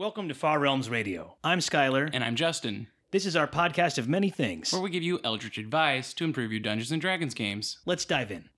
[0.00, 1.36] Welcome to Far Realms Radio.
[1.44, 2.08] I'm Skylar.
[2.14, 4.72] And I'm Justin, This is our podcast of many things.
[4.72, 7.80] where we give you eldritch advice to improve your Dungeons and Dragons games.
[7.84, 8.48] Let's dive in.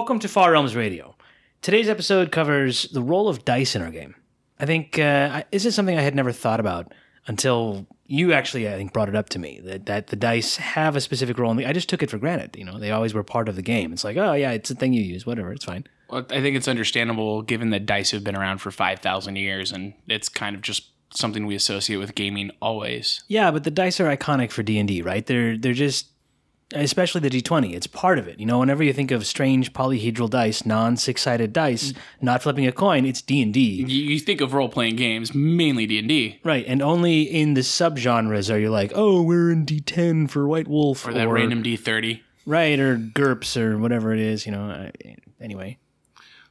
[0.00, 1.14] Welcome to Far Realms Radio.
[1.60, 4.14] Today's episode covers the role of dice in our game.
[4.58, 6.94] I think uh, I- this is something I had never thought about
[7.26, 10.96] until you actually, I think, brought it up to me that, that the dice have
[10.96, 11.50] a specific role.
[11.50, 12.56] In the, I just took it for granted.
[12.56, 13.92] You know, they always were part of the game.
[13.92, 15.26] It's like, oh yeah, it's a thing you use.
[15.26, 15.84] Whatever, it's fine.
[16.08, 19.92] Well, I think it's understandable given that dice have been around for 5,000 years and
[20.08, 23.22] it's kind of just something we associate with gaming always.
[23.28, 25.26] Yeah, but the dice are iconic for D and D, right?
[25.26, 26.06] They're they're just,
[26.74, 27.74] especially the D twenty.
[27.74, 28.38] It's part of it.
[28.38, 31.96] You know, whenever you think of strange polyhedral dice, non six sided dice, mm.
[32.20, 33.60] not flipping a coin, it's D and D.
[33.60, 38.58] You, you think of role-playing games, mainly D&D, Right, and only in the subgenres are
[38.58, 42.20] you like, oh, we're in D ten for White Wolf, or that random D30.
[42.46, 44.46] right, or GURPS or whatever it is.
[44.46, 45.78] You know, I- anyway.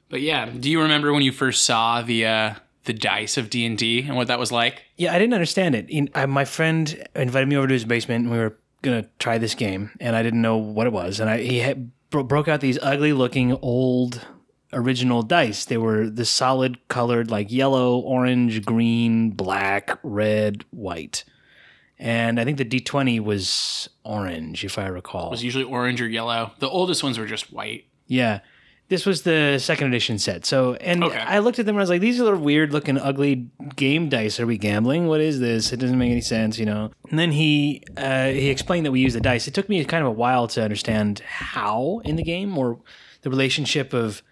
[0.10, 2.54] But yeah, do you remember when you first saw the uh,
[2.86, 4.82] the dice of D&D and what that was like?
[4.98, 5.88] Yeah, I didn't understand it.
[5.90, 9.38] In, I, my friend invited me over to his basement, and we were gonna try
[9.38, 11.20] this game, and I didn't know what it was.
[11.20, 14.26] And I he had, bro- broke out these ugly-looking old
[14.72, 15.66] original dice.
[15.66, 21.24] They were the solid colored, like yellow, orange, green, black, red, white.
[21.98, 25.28] And I think the D twenty was orange, if I recall.
[25.28, 26.54] It was usually orange or yellow.
[26.60, 27.86] The oldest ones were just white.
[28.08, 28.40] Yeah.
[28.90, 30.46] This was the second edition set.
[30.46, 31.18] So, and Okay.
[31.18, 34.40] I looked at them and I was like, these are weird looking, ugly game dice.
[34.40, 35.08] Are we gambling?
[35.08, 35.72] What is this?
[35.72, 36.90] It doesn't make any sense, you know?
[37.10, 39.48] And then he, uh, he explained that we use the dice.
[39.48, 42.80] It took me kind of a while to understand how in the game or
[43.22, 44.24] the relationship of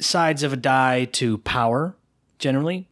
[0.00, 1.96] sides of a die to power
[2.38, 2.88] generally.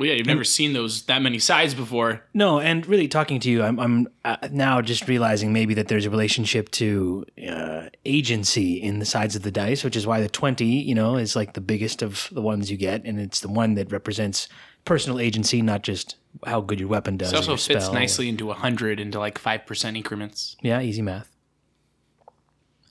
[0.00, 2.24] Well, yeah, you've never seen those that many sides before.
[2.32, 6.06] No, and really talking to you, I'm, I'm uh, now just realizing maybe that there's
[6.06, 10.28] a relationship to uh, agency in the sides of the dice, which is why the
[10.30, 13.04] 20, you know, is like the biggest of the ones you get.
[13.04, 14.48] And it's the one that represents
[14.86, 17.34] personal agency, not just how good your weapon does.
[17.34, 17.92] It also fits spell.
[17.92, 20.56] nicely into 100 into like 5% increments.
[20.62, 21.30] Yeah, easy math.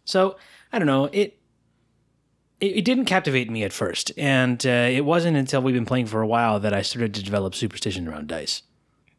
[0.05, 0.37] So
[0.71, 1.05] I don't know.
[1.05, 1.38] It
[2.59, 6.07] it, it didn't captivate me at first, and uh, it wasn't until we've been playing
[6.07, 8.63] for a while that I started to develop superstition around dice.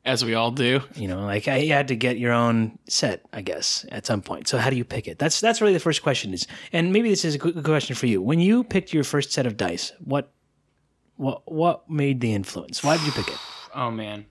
[0.03, 0.81] As we all do.
[0.95, 4.49] You know, like I had to get your own set, I guess, at some point.
[4.49, 5.19] So how do you pick it?
[5.19, 6.33] That's that's really the first question.
[6.33, 8.23] Is and maybe this is a good question for you.
[8.23, 10.33] When you picked your first set of dice, what
[11.17, 12.83] what what made the influence?
[12.83, 13.39] Why did you pick it?
[13.73, 14.27] Oh, man.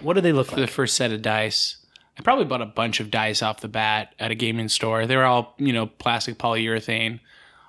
[0.00, 1.76] What do they look for the first set of dice.
[2.18, 5.06] I probably bought a bunch of dice off the bat at a gaming store.
[5.06, 7.20] They were all, you know, plastic polyurethane.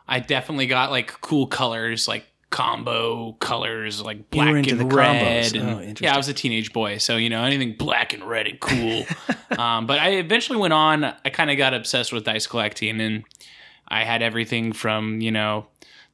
[0.09, 5.21] I definitely got like cool colors, like combo colors, like black and the red.
[5.53, 5.59] combos.
[5.59, 8.47] And, Oh, yeah, I was a teenage boy, so you know anything black and red
[8.47, 9.05] and cool.
[9.57, 11.03] um, but I eventually went on.
[11.03, 13.23] I kind of got obsessed with dice collecting, and
[13.87, 15.67] I had everything from you know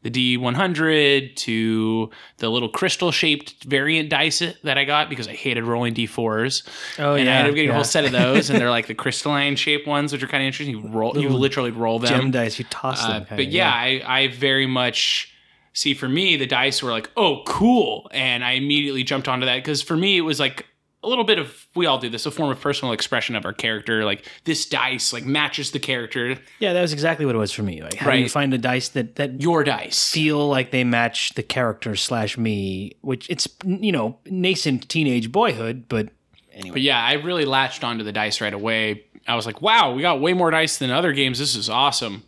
[0.05, 5.63] the D100 to the little crystal shaped variant dice that I got because I hated
[5.63, 6.67] rolling D4s.
[6.99, 7.21] Oh yeah.
[7.21, 7.73] and I yeah, ended up getting yeah.
[7.73, 10.43] a whole set of those, and they're like the crystalline shaped ones, which are kind
[10.43, 10.75] of interesting.
[10.77, 12.09] You roll, you literally roll them.
[12.09, 12.59] gem dice.
[12.59, 13.25] You toss Uh, them.
[13.25, 15.31] kinda, but yeah, I, I very much
[15.73, 19.55] see for me the dice were like, oh, cool, and I immediately jumped onto that
[19.57, 20.65] because for me it was like
[21.05, 23.53] a little bit of we all do this a form of personal expression of our
[23.53, 24.03] character.
[24.03, 27.63] Like this dice like matches the character, yeah, that was exactly what it was for
[27.63, 27.81] me.
[27.81, 30.11] Like, how do you find a dice that that your dice.
[30.11, 35.85] feel like they match the character slash me, which it's you know nascent teenage boyhood,
[35.87, 36.09] but
[36.51, 36.73] anyway.
[36.73, 39.05] But yeah, I really latched onto the dice right away.
[39.27, 41.39] I was like, wow, we got way more dice than other games.
[41.39, 42.23] This is awesome.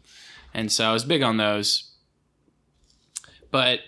[0.54, 1.92] And so I was big on those.
[3.52, 3.82] But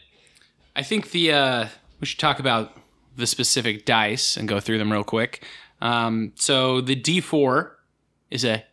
[0.76, 1.68] I think the uh,
[2.00, 2.74] we should talk about
[3.20, 5.44] the specific dice and go through them real quick.
[5.82, 7.72] Um, so the D4
[8.32, 8.64] is a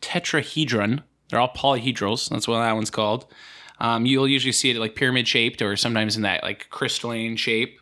[0.00, 1.02] tetrahedron.
[1.28, 2.28] They're all polyhedrals.
[2.28, 3.26] That's what that one's called.
[3.80, 7.80] Um, you'll usually see it like pyramid shaped or sometimes in that like crystalline shape.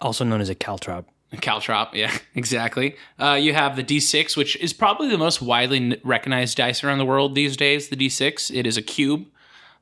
[0.00, 1.04] also known as a caltrop.
[1.34, 2.96] Caltrop, yeah, exactly.
[3.18, 7.04] Uh, you have the D6, which is probably the most widely recognized dice around the
[7.04, 7.88] world these days.
[7.88, 9.26] The D6, it is a cube.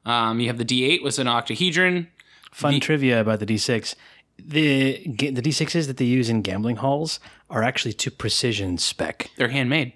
[0.04, 2.08] Um, you have the D8, was an octahedron.
[2.50, 3.94] Fun trivia about the D6.
[4.38, 7.20] The the D6s that they use in gambling halls
[7.50, 9.30] are actually to precision spec.
[9.36, 9.92] They're handmade.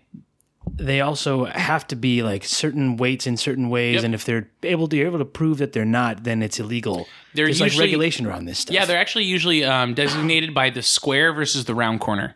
[0.79, 4.05] they also have to be like certain weights in certain ways, Yep.
[4.05, 7.07] and if they're able to you're able to prove that they're not, then it's illegal.
[7.35, 8.75] There's like regulation around this stuff.
[8.75, 12.35] Yeah, they're actually usually um, designated by the square versus the round corner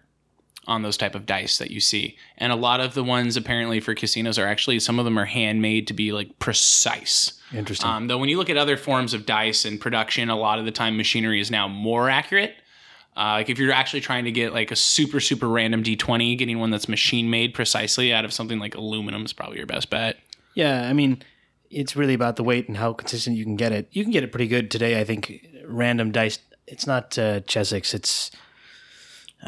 [0.71, 2.17] on those type of dice that you see.
[2.39, 5.25] And a lot of the ones apparently for casinos are actually some of them are
[5.25, 7.33] handmade to be like precise.
[7.53, 7.91] interesting.
[7.91, 10.65] Um, though when you look at other forms of dice and production, a lot of
[10.65, 12.55] the time machinery is now more accurate.
[13.17, 16.61] Uh, like if you're actually trying to get like a super super random d20, getting
[16.61, 20.19] one that's machine made precisely out of something like aluminum is probably your best bet.
[20.55, 21.21] yeah, I mean,
[21.69, 23.89] it's really about the weight and how consistent you can get it.
[23.91, 25.01] You can get it pretty good today.
[25.01, 26.39] I think random dice.
[26.69, 27.93] It's not uh, Chessex.
[27.93, 28.31] It's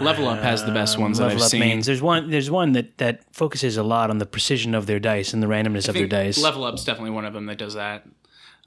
[0.01, 1.61] Level Up has the best ones that Level I've Up seen.
[1.61, 1.87] Mains.
[1.87, 2.31] There's one.
[2.31, 5.47] There's one that that focuses a lot on the precision of their dice and the
[5.47, 6.39] randomness of I their dice.
[6.39, 8.07] Level Up's definitely one of them that does that.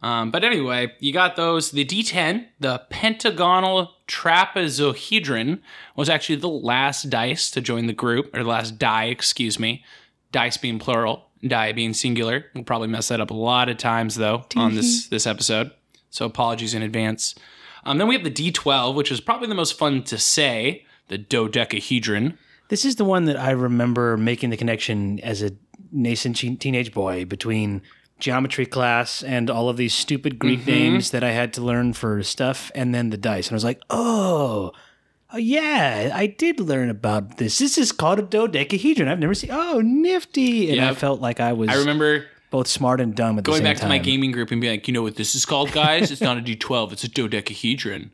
[0.02, 1.72] Um, but anyway, you got those.
[1.72, 5.62] The D10, the pentagonal trapezohedron,
[5.96, 9.84] was actually the last dice to join the group, or the last die, excuse me.
[10.32, 12.46] Dice being plural, die being singular.
[12.54, 15.72] We'll probably mess that up a lot of times though on this this episode.
[16.10, 17.36] So apologies in advance.
[17.84, 21.18] Um, then we have the D12, which is probably the most fun to say, the
[21.18, 22.38] dodecahedron.
[22.70, 25.52] This is the one that I remember making the connection as a
[25.92, 27.82] nascent teen- teenage boy between
[28.20, 30.72] geometry class and all of these stupid Greek Mm-hmm.
[30.72, 33.48] names that I had to learn for stuff, and then the dice.
[33.48, 34.72] And I was like, oh,
[35.34, 37.60] oh yeah, I did learn about this.
[37.60, 39.08] This is called a dodecahedron.
[39.10, 39.52] I've never seen.
[39.52, 40.72] Oh, nifty!
[40.72, 43.64] And I felt like I was I remember both smart and dumb at the going
[43.64, 46.10] back to my gaming group and being like, you know what this is called, guys?
[46.10, 48.12] It's not a D12, it's a dodecahedron.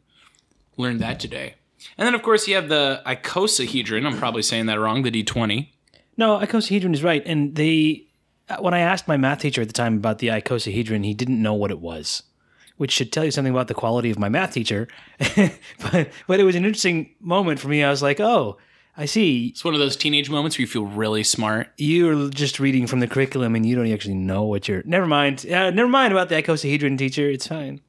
[0.77, 1.55] Learned that today.
[1.97, 4.05] And then, of course, you have the icosahedron.
[4.05, 5.69] I'm probably saying that wrong, the D20.
[6.17, 7.23] No, icosahedron is right.
[7.25, 8.05] And they,
[8.49, 11.41] uh, when I asked my math teacher at the time about the icosahedron, he didn't
[11.41, 12.23] know what it was,
[12.77, 14.87] which should tell you something about the quality of my math teacher.
[15.35, 17.83] but but it was an interesting moment for me.
[17.83, 18.57] I was like, oh,
[18.97, 19.47] I see.
[19.47, 21.71] It's one of those teenage moments where you feel really smart.
[21.77, 24.83] You're just reading from the curriculum and you don't actually know what you're.
[24.83, 25.45] Never mind.
[25.49, 27.29] Uh, never mind about the icosahedron teacher.
[27.29, 27.81] It's fine.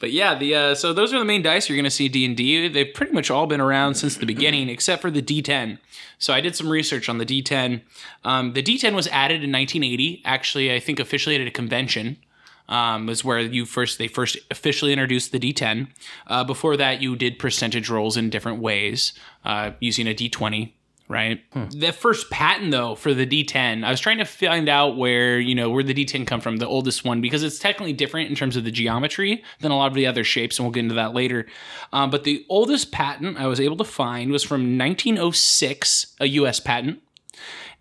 [0.00, 2.24] But yeah, the uh, so those are the main dice you're going to see D
[2.24, 2.68] and D.
[2.68, 5.78] They've pretty much all been around since the beginning, except for the D10.
[6.18, 7.82] So I did some research on the D10.
[8.24, 10.22] Um, the D10 was added in 1980.
[10.24, 12.18] Actually, I think officially at a convention.
[12.66, 15.88] Um, was where you first they first officially introduced the D10.
[16.26, 19.12] Uh, before that, you did percentage rolls in different ways
[19.44, 20.72] uh, using a D20
[21.08, 21.40] right?
[21.70, 25.54] The first patent though for the D10, I was trying to find out where, you
[25.54, 28.56] know, where the D10 come from, the oldest one because it's technically different in terms
[28.56, 31.12] of the geometry than a lot of the other shapes and we'll get into that
[31.14, 31.46] later.
[31.92, 36.60] Um, but the oldest patent I was able to find was from 1906, a US
[36.60, 37.00] patent.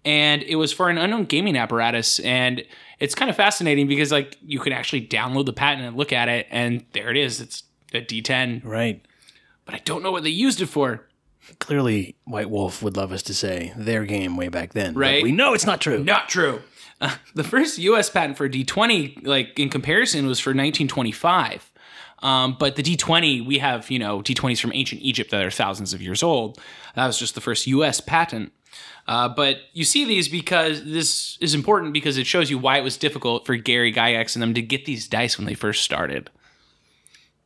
[0.05, 2.63] And it was for an unknown gaming apparatus and
[2.99, 6.27] it's kind of fascinating because like you can actually download the patent and look at
[6.27, 7.39] it and there it is.
[7.39, 9.01] It's a D10, Right.
[9.65, 11.07] but I don't know what they used it for.
[11.59, 14.93] Clearly, White Wolf would love us to say their game way back then.
[14.93, 15.23] but Right.
[15.23, 16.03] we know it's not true.
[16.03, 16.61] Not true.
[17.01, 18.09] Uh, the first U.S.
[18.09, 21.71] patent for D20, like in comparison, was for 1925.
[22.19, 25.93] Um, but the D20, we have you know D20s from ancient Egypt that are thousands
[25.93, 26.59] of years old.
[26.95, 27.99] That was just the first U.S.
[27.99, 28.53] patent.
[29.05, 32.83] Uh, but you see these because this is important because it shows you why it
[32.83, 36.29] was difficult for Gary Gygax and them to get these dice when they first started.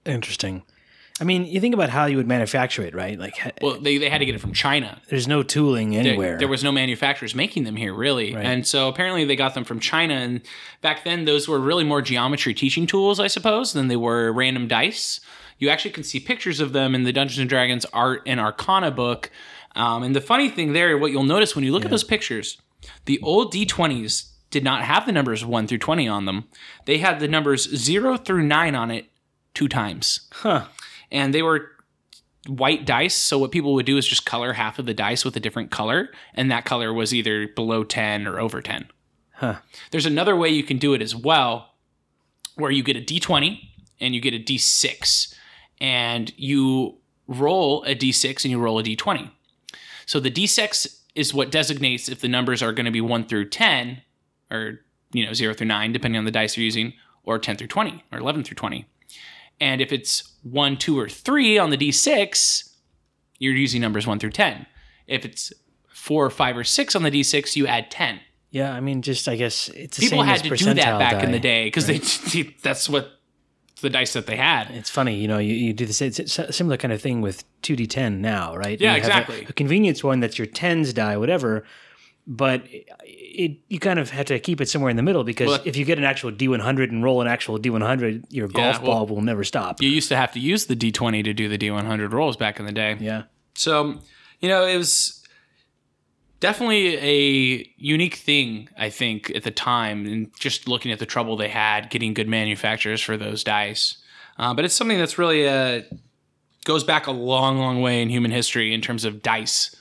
[0.05, 0.63] Interesting.
[1.19, 3.17] I mean, you think about how you would manufacture it, right?
[3.17, 5.01] Like, Well, they, they had to get it from China.
[5.09, 6.37] there's no tooling anywhere.
[6.37, 9.79] there was no manufacturers making them here really and so apparently they got them from
[9.79, 10.41] china and
[10.81, 14.67] back then those were really more geometry teaching tools i suppose than they were random
[14.67, 15.19] dice
[15.59, 18.91] you actually can see pictures of them in the dungeons and dragons art and arcana
[18.91, 19.31] book
[19.75, 22.61] um, and the funny thing there what you'll notice when you look at those pictures
[23.05, 26.45] the old d20s did not have the numbers 1 through 20 on them
[26.85, 29.05] they had the numbers 0 through 9 on it
[29.53, 30.65] two times huh.
[31.11, 31.71] And they were
[32.47, 33.15] white dice.
[33.15, 35.71] So what people would do is just color half of the dice with a different
[35.71, 38.87] color, and that color was either below 10 or over 10.
[39.33, 39.57] Huh.
[39.91, 41.75] There's another way you can do it as well,
[42.55, 43.59] where you get a d20
[43.99, 45.33] and you get a d6,
[45.79, 46.97] and you
[47.27, 49.29] roll a d6 and you roll a d20.
[50.05, 53.49] So the d6 is what designates if the numbers are going to be 1 through
[53.49, 54.01] 10,
[54.49, 54.79] or
[55.11, 58.05] you know 0 through 9, depending on the dice you're using, or 10 through 20,
[58.11, 58.85] or 11 through 20.
[59.59, 62.69] And if it's one, two, or three on the D6,
[63.39, 64.65] you're using numbers one through 10.
[65.07, 65.53] If it's
[65.89, 68.19] four, five, or six on the D6, you add 10.
[68.51, 71.23] Yeah, I mean, just I guess it's the People same had to do that back
[71.23, 71.85] in the day because
[72.33, 73.11] they that's what
[73.81, 74.71] the dice that they had.
[74.71, 77.21] It's funny, you know, you, you do the same, it's a similar kind of thing
[77.21, 78.79] with 2d10 now, right?
[78.79, 79.45] Yeah, have a- exactly.
[79.49, 81.63] A, convenience one that's your tens die, whatever,
[82.27, 85.61] but it you kind of have to keep it somewhere in the middle because Well,
[85.63, 89.15] if you get an actual D100 and roll an actual D100, your golf well- ball
[89.15, 89.81] will never stop.
[89.81, 92.65] You used to have to use the D20 to do the D100 rolls back in
[92.65, 92.97] the day.
[92.99, 93.23] yeah.
[93.55, 93.99] So,
[94.39, 95.23] you know, it was
[96.39, 101.37] definitely a unique thing, I think, at the time, and just looking at the trouble
[101.37, 103.97] they had getting good manufacturers for those dice.
[104.37, 105.81] Uh, but it's something that's really uh,
[106.65, 109.75] goes back a long, long way in human history in terms of dice.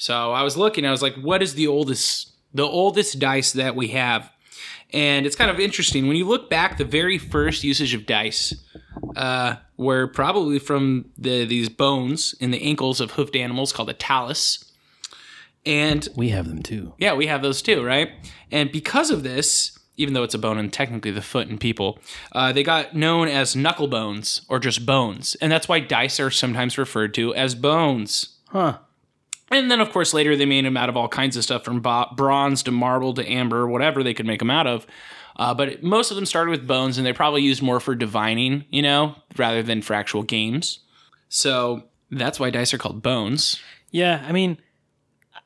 [0.00, 3.76] So I was looking, I was like, what is the oldest, the oldest dice that
[3.76, 4.32] we have?
[4.94, 6.78] And it's kind of interesting when you look back.
[6.78, 8.54] The very first usage of dice
[9.14, 13.92] uh, were probably from the, these bones in the ankles of hoofed animals called a
[13.92, 14.64] talus.
[15.66, 16.94] And We have them too.
[16.96, 18.10] yeah, we have those too, right?
[18.50, 21.98] And because of this, even though it's a bone and technically the foot in people,
[22.32, 25.34] uh, they got known as knuckle bones or just bones.
[25.42, 28.38] And that's why dice are sometimes referred to as bones.
[28.48, 28.78] Huh.
[29.50, 31.80] And then, of course, later they made them out of all kinds of stuff from
[31.80, 34.86] bronze to marble to amber, whatever they could make them out of.
[35.36, 38.64] Uh, but most of them started with bones, and they probably used more for divining,
[38.70, 40.80] you know, rather than for actual games.
[41.28, 43.58] So that's why dice are called bones.
[43.90, 44.58] Yeah, I mean,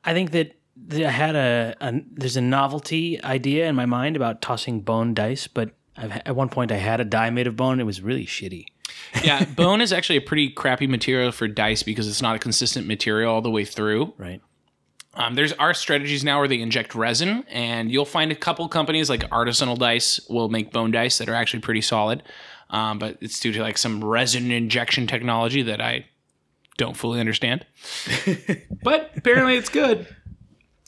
[0.04, 0.58] I think that
[0.92, 5.46] I had a, a there's a novelty idea in my mind about tossing bone dice,
[5.46, 7.80] but I've, at one point I had a die made of bone.
[7.80, 8.66] It was really shitty.
[9.23, 12.87] Yeah, bone is actually a pretty crappy material for dice because it's not a consistent
[12.87, 14.13] material all the way through.
[14.19, 14.41] Right.
[15.17, 19.09] Um, there's our strategies now where they inject resin, and you'll find a couple companies
[19.09, 22.23] like Artisanal Dice will make bone dice that are actually pretty solid.
[22.71, 26.07] Um, but it's due to like some resin injection technology that I
[26.77, 27.65] don't fully understand.
[28.83, 30.09] but apparently it's good.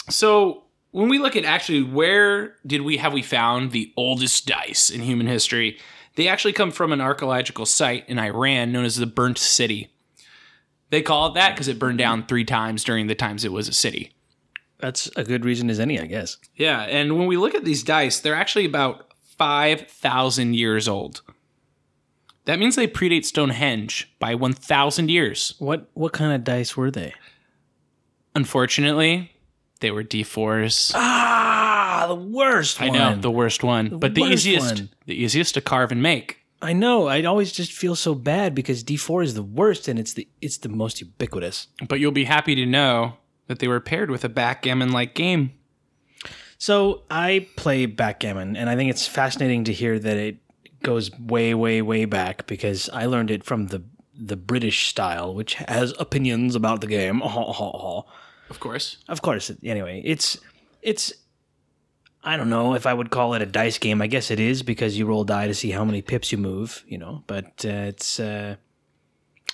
[0.08, 4.90] So when we look at actually where did we have we found the oldest dice
[4.90, 5.78] in human history,
[6.16, 9.88] they actually come from an archaeological site in Iran known as the Burnt City.
[10.90, 13.68] They call it that because it burned down three times during the times it was
[13.68, 14.12] a city.
[14.78, 16.36] That's a good reason as any, I guess.
[16.54, 21.22] Yeah, and when we look at these dice, they're actually about 5,000 years old.
[22.44, 25.54] That means they predate Stonehenge by 1,000 years.
[25.58, 27.12] What what kind of dice were they?
[28.36, 29.32] Unfortunately,
[29.80, 30.92] they were D4s.
[30.94, 31.65] Ah,
[32.06, 34.90] the worst I know, the worst one, but the worst easiest one.
[35.06, 36.38] the easiest to carve and make.
[36.62, 37.06] I know.
[37.06, 40.58] I always just feel so bad because D4 is the worst and it's the it's
[40.58, 41.68] the most ubiquitous.
[41.86, 43.14] But you'll be happy to know
[43.46, 45.52] that they were paired with a backgammon-like game.
[46.58, 50.36] So I play backgammon, and I think it's fascinating to hear that it
[50.82, 53.82] goes way, way, way back because I learned it from the
[54.18, 57.22] the British style, which has opinions about the game.
[58.48, 58.98] Of course.
[59.08, 59.50] Of course.
[59.64, 60.38] Anyway, it's
[60.80, 61.12] it's.
[62.26, 64.02] I don't know if I would call it a dice game.
[64.02, 66.84] I guess it is because you roll die to see how many pips you move.
[66.88, 68.56] You know, but uh, it's uh,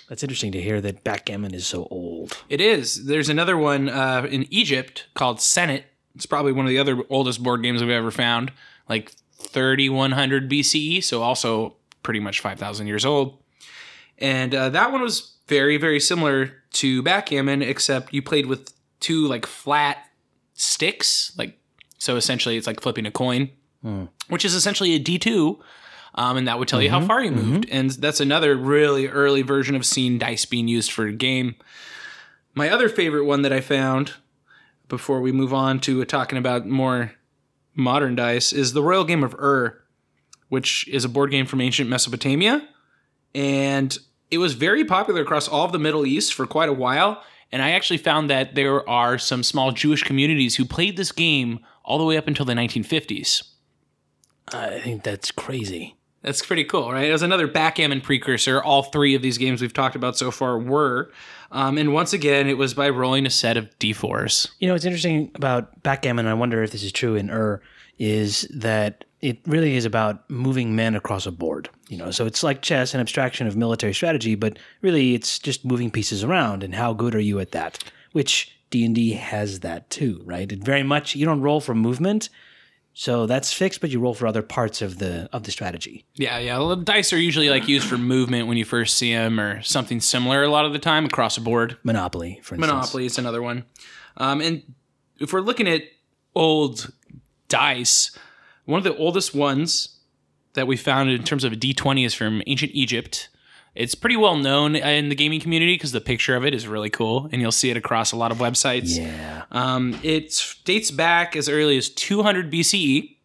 [0.09, 2.35] that's interesting to hear that backgammon is so old.
[2.49, 3.05] It is.
[3.05, 5.83] There's another one uh, in Egypt called Senet.
[6.15, 8.51] It's probably one of the other oldest board games we've ever found,
[8.89, 13.39] like 3100 BCE, so also pretty much 5,000 years old.
[14.17, 19.27] And uh, that one was very, very similar to backgammon, except you played with two
[19.27, 19.97] like flat
[20.53, 21.57] sticks, like
[22.03, 22.15] so.
[22.15, 23.49] Essentially, it's like flipping a coin,
[23.81, 24.05] hmm.
[24.29, 25.61] which is essentially a D two.
[26.15, 27.07] Um, and that would tell you how mm-hmm.
[27.07, 27.65] far you moved.
[27.65, 27.75] Mm-hmm.
[27.75, 31.55] And that's another really early version of seeing dice being used for a game.
[32.53, 34.13] My other favorite one that I found
[34.87, 37.13] before we move on to talking about more
[37.73, 39.81] modern dice is the Royal Game of Ur,
[40.49, 42.67] which is a board game from ancient Mesopotamia.
[43.33, 43.97] And
[44.29, 47.23] it was very popular across all of the Middle East for quite a while.
[47.53, 51.59] And I actually found that there are some small Jewish communities who played this game
[51.85, 53.43] all the way up until the 1950s.
[54.51, 55.95] I think that's crazy.
[56.23, 57.07] That's pretty cool, right?
[57.07, 58.59] It was another backgammon precursor.
[58.63, 61.11] All three of these games we've talked about so far were.
[61.51, 64.49] Um, and once again, it was by rolling a set of d4s.
[64.57, 67.61] You know, what's interesting about backgammon, and I wonder if this is true in Ur,
[67.99, 71.69] is that it really is about moving men across a board.
[71.87, 75.63] You know, so it's like chess, an abstraction of military strategy, but really it's just
[75.63, 76.61] moving pieces around.
[76.61, 77.81] And how good are you at that?
[78.11, 80.51] Which D and D has that too, right?
[80.51, 82.27] It very much you don't roll for movement,
[82.93, 86.05] so that's fixed, but you roll for other parts of the of the strategy.
[86.15, 86.57] Yeah, yeah.
[86.57, 90.01] well, Dice are usually like used for movement when you first see them, or something
[90.01, 90.43] similar.
[90.43, 91.77] A lot of the time across a board.
[91.83, 92.73] Monopoly, for instance.
[92.73, 93.63] Monopoly is another one.
[94.17, 94.63] Um, and
[95.17, 95.83] if we're looking at
[96.35, 96.91] old
[97.47, 98.17] dice,
[98.65, 99.99] one of the oldest ones
[100.53, 103.29] that we found in terms of a D20 is from ancient Egypt.
[103.75, 106.91] It's pretty well known in the gaming community because the picture of it is really
[106.91, 108.97] cool, and you'll see it across a lot of websites.
[108.97, 109.45] Yeah.
[109.51, 113.17] Um, it dates back as early as 200 BCE.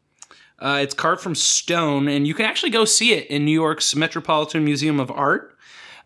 [0.58, 3.94] Uh, it's carved from stone, and you can actually go see it in New York's
[3.94, 5.54] Metropolitan Museum of Art.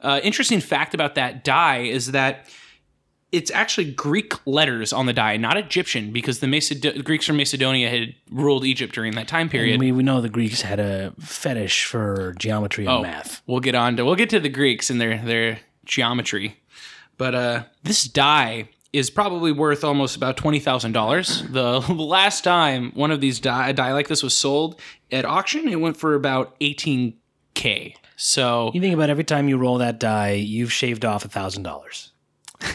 [0.00, 2.48] Uh, interesting fact about that die is that
[3.32, 7.88] it's actually Greek letters on the die, not Egyptian, because the Maced- Greeks from Macedonia
[7.88, 9.74] had ruled Egypt during that time period.
[9.74, 13.40] And we, we know the Greeks had a fetish for geometry and Oh, math.
[13.46, 16.60] We'll get on to we'll get to the Greeks and their their geometry.
[17.18, 21.42] But uh, this die is probably worth almost about twenty thousand dollars.
[21.48, 24.78] The last time one of these die, a die like this was sold
[25.10, 27.14] at auction, it went for about eighteen
[27.54, 27.96] k.
[28.16, 31.62] So You think about every time you roll that die, you've shaved off a thousand
[31.64, 32.11] dollars.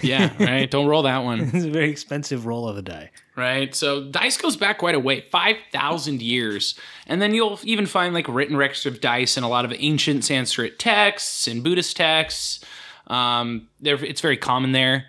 [0.01, 0.69] Yeah, right.
[0.69, 1.41] Don't roll that one.
[1.41, 3.11] It's a very expensive roll of a die.
[3.35, 3.75] Right.
[3.75, 6.73] So dice goes back quite a way, 5,000 years.
[7.05, 10.25] And then you'll even find like written records of dice in a lot of ancient
[10.25, 12.63] Sanskrit texts and Buddhist texts.
[13.07, 15.05] Um, there, it's very common there.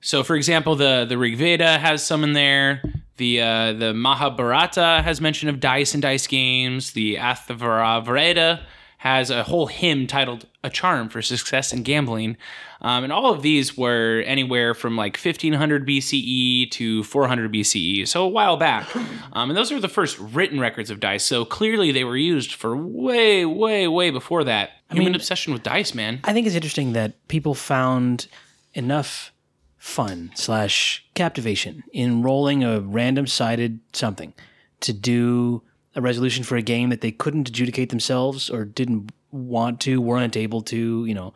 [0.00, 2.82] So, for example, the, the Rig Veda has some in there.
[3.18, 6.92] The, uh, the Mahabharata has mention of dice and dice games.
[6.92, 8.62] The Atharvaveda
[8.98, 12.36] has a whole hymn titled A Charm for Success in Gambling.
[12.82, 18.24] Um, and all of these were anywhere from like 1500 BCE to 400 BCE, so
[18.24, 18.88] a while back.
[19.32, 21.24] Um, and those are the first written records of dice.
[21.24, 24.70] So clearly they were used for way, way, way before that.
[24.90, 26.18] Human mean- obsession with dice, man.
[26.24, 28.26] I think it's interesting that people found
[28.74, 29.32] enough
[29.78, 34.34] fun slash captivation in rolling a random sided something
[34.80, 35.62] to do
[35.94, 40.36] a resolution for a game that they couldn't adjudicate themselves or didn't want to, weren't
[40.36, 41.32] able to, you know,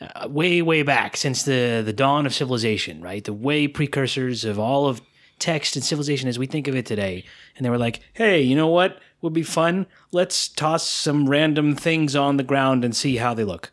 [0.00, 3.24] uh, way, way back since the, the dawn of civilization, right?
[3.24, 5.00] The way precursors of all of
[5.38, 7.24] text and civilization as we think of it today.
[7.56, 9.86] And they were like, hey, you know what would be fun?
[10.12, 13.70] Let's toss some random things on the ground and see how they look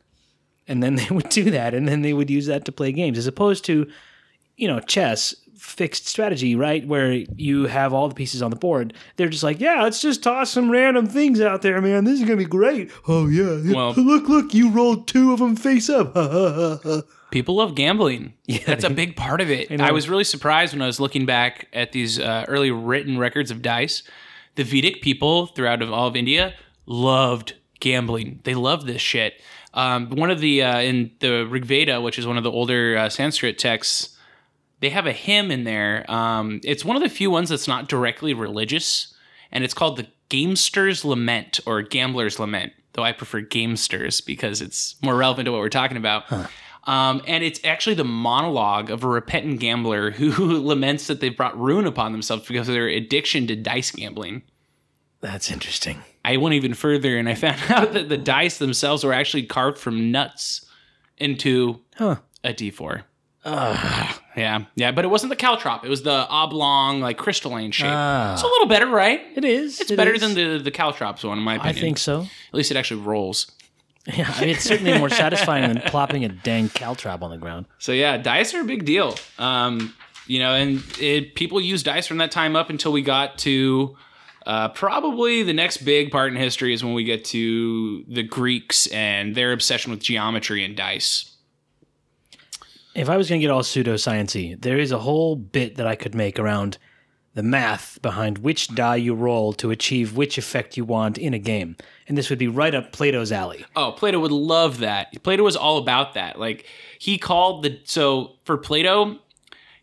[0.71, 3.17] and then they would do that and then they would use that to play games
[3.17, 3.89] as opposed to
[4.57, 8.93] you know chess fixed strategy right where you have all the pieces on the board
[9.15, 12.21] they're just like yeah let's just toss some random things out there man this is
[12.25, 16.13] gonna be great oh yeah Well- look look you rolled two of them face up
[17.31, 18.33] People love gambling.
[18.45, 19.71] Yeah, That's a big part of it.
[19.71, 19.85] know.
[19.85, 23.51] I, was really surprised when I was looking back at these uh, early written records
[23.51, 24.03] of dice.
[24.55, 26.53] The Vedic people throughout of all of India
[26.85, 28.41] loved gambling.
[28.43, 29.41] They loved this shit.
[29.73, 32.97] Um, one of the uh, in the Rig Veda, which is one of the older
[32.97, 34.17] uh, Sanskrit texts,
[34.81, 36.09] they have a hymn in there.
[36.11, 39.13] Um, it's one of the few ones that's not directly religious,
[39.51, 42.73] and it's called the Gamester's Lament or Gambler's Lament.
[42.93, 46.25] Though I prefer Gamesters because it's more relevant to what we're talking about.
[46.83, 51.57] Um, and it's actually the monologue of a repentant gambler who laments that they've brought
[51.57, 54.41] ruin upon themselves because of their addiction to dice gambling.
[55.21, 59.13] that's interesting I went even further and I found out that the dice themselves were
[59.13, 60.65] actually carved from nuts
[61.17, 63.03] into huh a D4.
[63.45, 65.83] Yeah, yeah, but it wasn't the caltrop.
[65.83, 67.87] It was the oblong, like crystalline shape.
[67.89, 68.33] Ah.
[68.33, 69.21] It's a little better, right?
[69.35, 71.75] it is It's better than the the caltrops one, in my opinion.
[71.75, 73.51] i think so At least it actually rolls.
[74.07, 77.67] yeah I mean, it's certainly more satisfying than plopping a dang caltrop on the ground
[77.77, 79.15] So yeah, dice are a big deal.
[79.37, 79.93] Um,
[80.27, 83.95] you know, and it, people use dice from that time up until we got to
[84.45, 88.87] uh, probably the next big part in history is when we get to the Greeks
[88.87, 91.30] and their obsession with geometry and dice.
[92.93, 95.95] If I was going to get all pseudosciency, there is a whole bit that I
[95.95, 96.77] could make around
[97.33, 101.39] the math behind which die you roll to achieve which effect you want in a
[101.39, 101.77] game.
[102.07, 103.65] And this would be right up Plato's alley.
[103.75, 105.23] Oh, Plato would love that.
[105.23, 106.39] Plato was all about that.
[106.39, 106.65] Like
[106.99, 109.19] he called the so for Plato,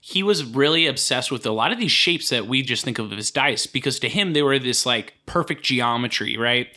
[0.00, 3.12] he was really obsessed with a lot of these shapes that we just think of
[3.12, 6.68] as dice because to him they were this like perfect geometry, right?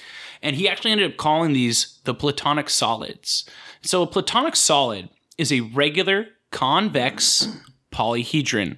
[0.41, 3.46] And he actually ended up calling these the platonic solids.
[3.82, 7.48] So a platonic solid is a regular convex
[7.91, 8.78] polyhedron.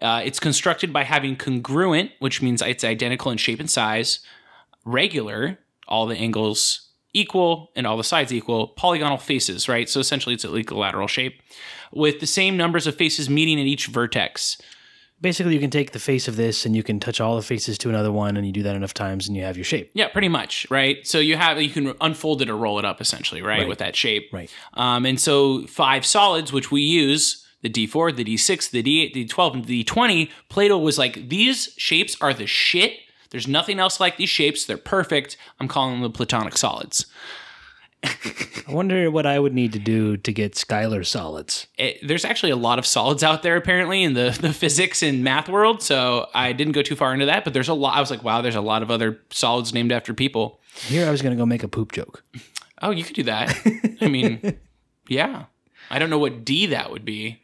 [0.00, 4.20] Uh, it's constructed by having congruent, which means it's identical in shape and size,
[4.84, 9.88] regular, all the angles equal and all the sides equal, polygonal faces, right?
[9.88, 11.42] So essentially it's an equilateral shape
[11.92, 14.56] with the same numbers of faces meeting at each vertex.
[15.20, 17.76] Basically, you can take the face of this and you can touch all the faces
[17.78, 19.90] to another one, and you do that enough times and you have your shape.
[19.94, 21.06] Yeah, pretty much, right?
[21.06, 23.68] So you have you can unfold it or roll it up essentially, right, Right.
[23.68, 24.30] with that shape.
[24.32, 24.50] Right.
[24.74, 29.24] Um, and so five solids, which we use, the D4, the D6, the D8, the
[29.26, 32.94] D12, and the D20, Plato was like, these shapes are the shit.
[33.30, 34.64] There's nothing else like these shapes.
[34.64, 35.36] They're perfect.
[35.60, 37.04] I'm calling them the platonic solids.
[38.02, 41.66] I wonder what I would need to do to get Skylar solids.
[41.76, 45.24] It, there's actually a lot of solids out there apparently in the, the physics and
[45.24, 45.82] math world.
[45.82, 47.96] So I didn't go too far into that, but there's a lot.
[47.96, 50.60] I was like, wow, there's a lot of other solids named after people.
[50.86, 52.22] Here, I was going to go make a poop joke.
[52.80, 53.54] Oh, you could do that.
[54.00, 54.58] I mean,
[55.08, 55.44] yeah.
[55.90, 57.42] I don't know what D that would be.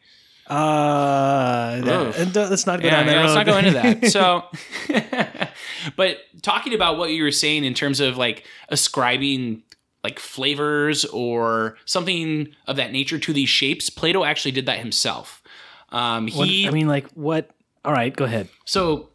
[0.49, 4.07] Uh, that- let's not go Yeah, down that yeah, let's not go into that.
[4.07, 4.45] So,
[5.97, 9.63] but talking about what you were saying in terms of like ascribing
[10.07, 15.43] like flavors or something of that nature to these shapes, Plato actually did that himself.
[15.91, 17.51] Um, What- he I mean, like, what?
[17.85, 18.49] All right, go ahead.
[18.65, 19.11] so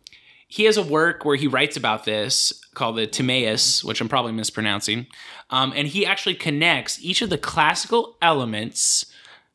[0.47, 4.33] he has a work where he writes about this called the Timaeus, which I'm probably
[4.33, 5.07] mispronouncing.
[5.49, 9.05] Um, and he actually connects each of the classical elements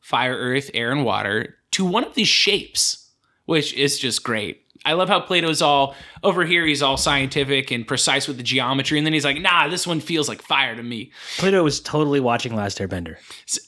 [0.01, 3.09] fire, earth, air, and water to one of these shapes,
[3.45, 4.63] which is just great.
[4.85, 6.65] I love how Plato's all over here.
[6.65, 9.99] He's all scientific and precise with the geometry, and then he's like, "Nah, this one
[9.99, 13.17] feels like fire to me." Plato was totally watching Last Airbender.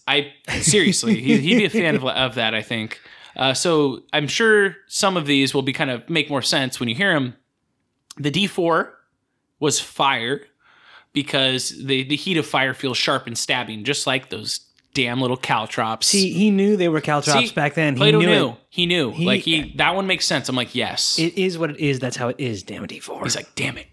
[0.08, 2.54] I seriously, he, he'd be a fan of, of that.
[2.54, 3.00] I think.
[3.36, 6.90] Uh, so I'm sure some of these will be kind of make more sense when
[6.90, 7.36] you hear them.
[8.18, 8.90] The D4
[9.60, 10.42] was fire
[11.14, 14.62] because the the heat of fire feels sharp and stabbing, just like those
[14.94, 16.08] damn little caltrops.
[16.08, 17.96] See, he knew they were caltrops See, back then.
[17.96, 18.58] Plato he knew, knew.
[18.70, 19.12] He knew.
[19.12, 20.50] like he that one makes sense.
[20.50, 21.20] I'm like, yes.
[21.20, 22.00] It is what it is.
[22.00, 22.64] That's how it is.
[22.64, 23.24] Damn it, D4.
[23.24, 23.88] He's like, damn it.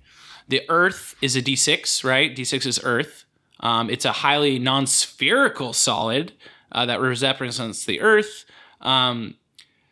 [0.49, 2.35] The Earth is a D6, right?
[2.35, 3.25] D6 is Earth.
[3.61, 6.33] Um, it's a highly non-spherical solid
[6.71, 8.45] uh, that represents the Earth.
[8.81, 9.37] Um,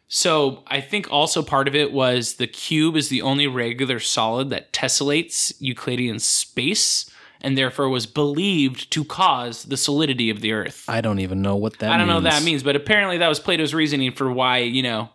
[0.07, 4.51] so I think also part of it was the cube is the only regular solid
[4.51, 7.11] that tessellates Euclidean space,
[7.45, 10.85] and therefore was believed to cause the solidity of the Earth.
[10.89, 11.93] I don't even know what that.
[11.93, 14.83] I don't know what that means, but apparently that was Plato's reasoning for why you
[14.83, 15.11] know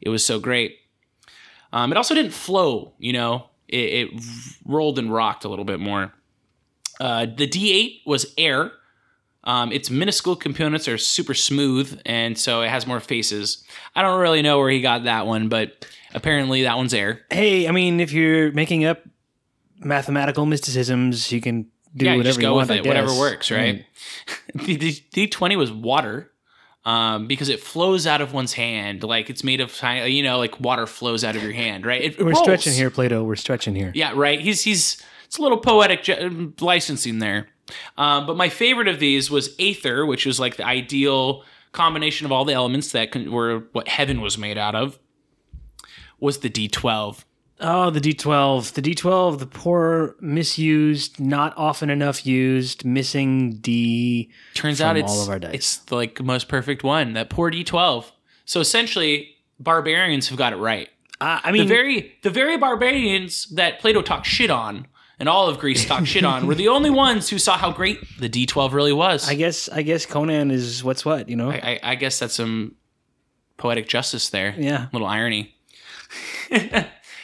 [0.00, 0.78] it was so great.
[1.72, 4.24] Um, it also didn't flow, you know, it, it
[4.64, 6.12] rolled and rocked a little bit more.
[7.00, 8.72] Uh, the D8 was air.
[9.44, 13.64] Um, its minuscule components are super smooth, and so it has more faces.
[13.96, 17.22] I don't really know where he got that one, but apparently that one's air.
[17.30, 19.00] Hey, I mean, if you're making up
[19.84, 23.50] mathematical mysticisms, you can do yeah, you whatever just go want, with it, whatever works,
[23.50, 23.84] right?
[24.54, 24.92] the, the
[25.28, 26.28] D20 was water.
[26.84, 30.38] Um, because it flows out of one's hand, like it's made of tiny, you know,
[30.38, 32.02] like water flows out of your hand, right?
[32.02, 32.40] It We're rolls.
[32.40, 33.22] stretching here, Plato.
[33.22, 33.92] We're stretching here.
[33.94, 34.40] Yeah, right.
[34.40, 37.46] He's he's it's a little poetic ju- licensing there.
[37.96, 42.32] Um, but my favorite of these was Aether, which was like the ideal combination of
[42.32, 44.98] all the elements that con- were what heaven was made out of.
[46.18, 47.22] Was the D12?
[47.64, 48.72] Oh, the D12.
[48.72, 54.30] The D12, the poor, misused, not often enough used, missing D.
[54.54, 55.54] Turns out it's all of our dice.
[55.54, 57.12] it's like the most perfect one.
[57.12, 58.10] That poor D12.
[58.44, 60.88] So essentially, barbarians have got it right.
[61.20, 64.88] Uh, I The mean, very the very barbarians that Plato talked shit on
[65.20, 67.98] and all of Greece talked shit on were the only ones who saw how great
[68.18, 69.28] the D12 really was.
[69.28, 71.50] I guess, I guess Conan is what's what, you know?
[71.52, 72.74] I, I, I guess that's some
[73.56, 74.52] poetic justice there.
[74.58, 74.88] Yeah.
[74.92, 75.54] little irony.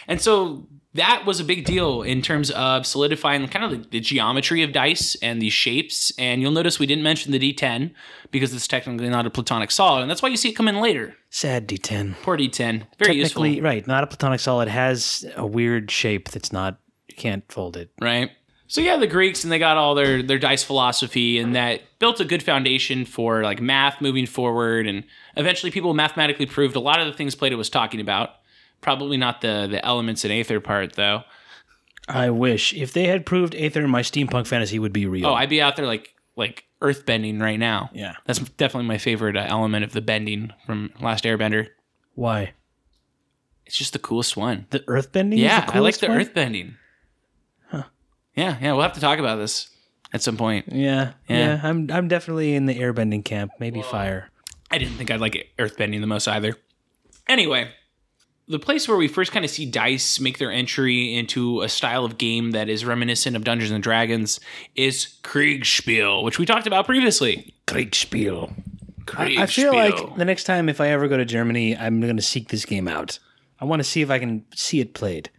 [0.09, 4.01] and so that was a big deal in terms of solidifying kind of the, the
[4.01, 6.12] geometry of dice and these shapes.
[6.18, 7.92] And you'll notice we didn't mention the D10
[8.33, 10.81] because it's technically not a platonic solid, and that's why you see it come in
[10.81, 11.14] later.
[11.31, 12.14] Sad D10.
[12.23, 16.53] Poor D10, very useful, Technically, right, not a platonic solid, has a weird shape that's
[16.53, 17.90] not, you can't fold it.
[18.01, 18.31] right?
[18.71, 22.21] So yeah, the Greeks and they got all their their dice philosophy and that built
[22.21, 25.05] a good foundation for like math moving forward and
[25.37, 28.31] eventually people mathematically proved a lot of the things Plato was talking about.
[28.81, 31.23] Probably not the the elements and aether part though.
[32.09, 32.73] I wish.
[32.73, 35.27] If they had proved Aether, my steampunk fantasy would be real.
[35.27, 37.91] Oh, I'd be out there like like earth bending right now.
[37.93, 38.14] yeah.
[38.25, 41.69] That's definitely my favorite uh, element of the bending from Last Airbender.
[42.14, 42.53] Why?
[43.67, 44.67] It's just the coolest one.
[44.71, 45.38] The earth bending?
[45.41, 46.17] is Yeah, I like the one?
[46.19, 46.77] earth bending.
[48.35, 49.69] Yeah, yeah, we'll have to talk about this
[50.12, 50.67] at some point.
[50.73, 51.38] Yeah, Yeah.
[51.57, 53.51] yeah, I'm I'm definitely in the airbending camp.
[53.59, 54.31] Maybe fire.
[54.71, 56.55] I didn't think I'd like earthbending the most either.
[57.29, 57.71] Anyway,
[58.49, 62.05] the place where we first kind of see dice make their entry into a style
[62.05, 64.41] of game that is reminiscent of Dungeons and Dragons
[64.75, 67.55] is Kriegspiel, which we talked about previously.
[67.67, 68.55] Kriegspiel.
[69.05, 69.39] Kriegspiel.
[69.39, 72.23] I feel like the next time if I ever go to Germany, I'm going to
[72.23, 73.19] seek this game out.
[73.61, 75.31] I want to see if I can see it played.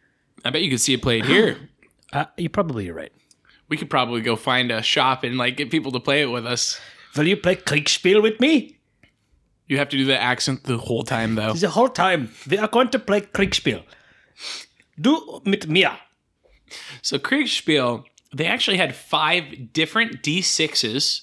[0.46, 1.58] I bet you could see it played here.
[2.12, 3.12] Uh, you're right.
[3.68, 6.44] we could probably go find a shop and like get people to play it with
[6.44, 6.80] us.
[7.16, 8.79] Will you play Kriegspiel with me?
[9.70, 11.54] You have to do the accent the whole time though.
[11.54, 13.84] The whole time we are going to play Kriegspiel.
[15.00, 15.92] Du mit mir.
[17.02, 18.04] So Kriegspiel,
[18.36, 21.22] they actually had five different D6s,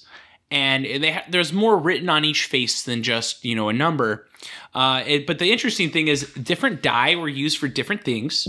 [0.49, 4.25] and they ha- there's more written on each face than just you know a number.
[4.73, 8.47] Uh, it, but the interesting thing is, different die were used for different things.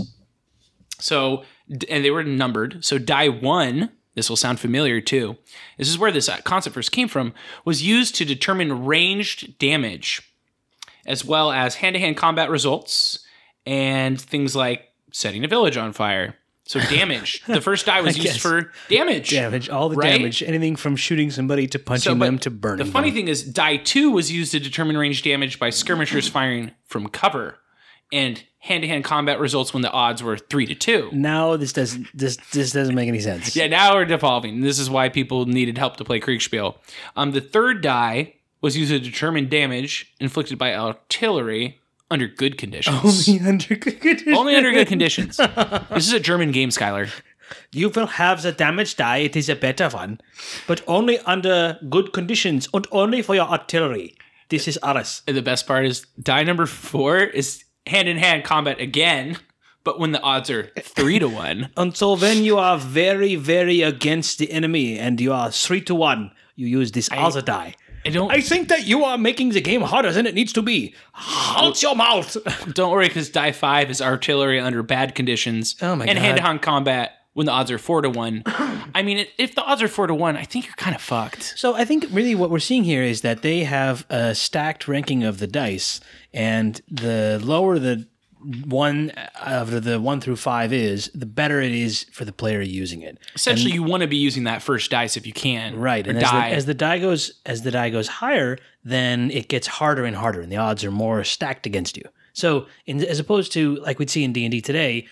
[0.99, 1.43] So
[1.89, 2.83] and they were numbered.
[2.85, 5.37] So die one, this will sound familiar too.
[5.77, 7.33] This is where this uh, concept first came from.
[7.63, 10.21] Was used to determine ranged damage,
[11.05, 13.25] as well as hand-to-hand combat results
[13.65, 16.35] and things like setting a village on fire.
[16.65, 17.41] So damage.
[17.47, 19.29] the first die was used for damage.
[19.29, 20.17] Damage, all the Right?
[20.17, 23.15] damage, anything from shooting somebody to punching but them to burning The funny them.
[23.15, 27.57] thing is, die two was used to determine range damage by skirmishers firing from cover,
[28.11, 31.09] and hand-to-hand combat results when the odds were three to two.
[31.11, 33.55] Now this doesn't this this doesn't make any sense.
[33.55, 34.61] Yeah, now we're devolving.
[34.61, 36.75] This is why people needed help to play Kriegspiel.
[37.15, 41.79] Um, the third die was used to determine damage inflicted by artillery
[42.11, 43.29] under good conditions.
[43.29, 44.37] Only under good conditions.
[44.37, 45.37] Only under good conditions.
[45.91, 47.09] this is a German game, Skylar.
[47.71, 49.17] You will have the damage die.
[49.17, 50.21] It is a better one,
[50.67, 54.15] but only under good conditions and only for your artillery.
[54.49, 55.21] This is us.
[55.27, 59.37] And the best part is die number four is hand in hand combat again,
[59.83, 61.69] but when the odds are three to one.
[61.77, 65.95] Until so when you are very, very against the enemy and you are three to
[65.95, 67.75] one, you use this other die.
[68.05, 70.61] I don't I think that you are making the game harder than it needs to
[70.61, 70.95] be.
[71.11, 72.37] Halt your mouth.
[72.73, 75.75] don't worry because die five is artillery under bad conditions.
[75.81, 76.23] Oh my and God.
[76.23, 78.43] hand to hand combat when the odds are four to one.
[78.45, 81.53] I mean, if the odds are four to one, I think you're kind of fucked.
[81.57, 85.23] So I think really what we're seeing here is that they have a stacked ranking
[85.23, 85.99] of the dice,
[86.33, 88.07] and the lower the
[88.65, 92.61] one uh, of the one through five is, the better it is for the player
[92.61, 93.17] using it.
[93.35, 95.75] Essentially, you want to be using that first dice if you can.
[95.75, 96.49] Right, and as the, die.
[96.49, 100.41] as the die goes as the die goes higher, then it gets harder and harder,
[100.41, 102.03] and the odds are more stacked against you.
[102.33, 105.07] So, in, as opposed to like we'd see in D and D today,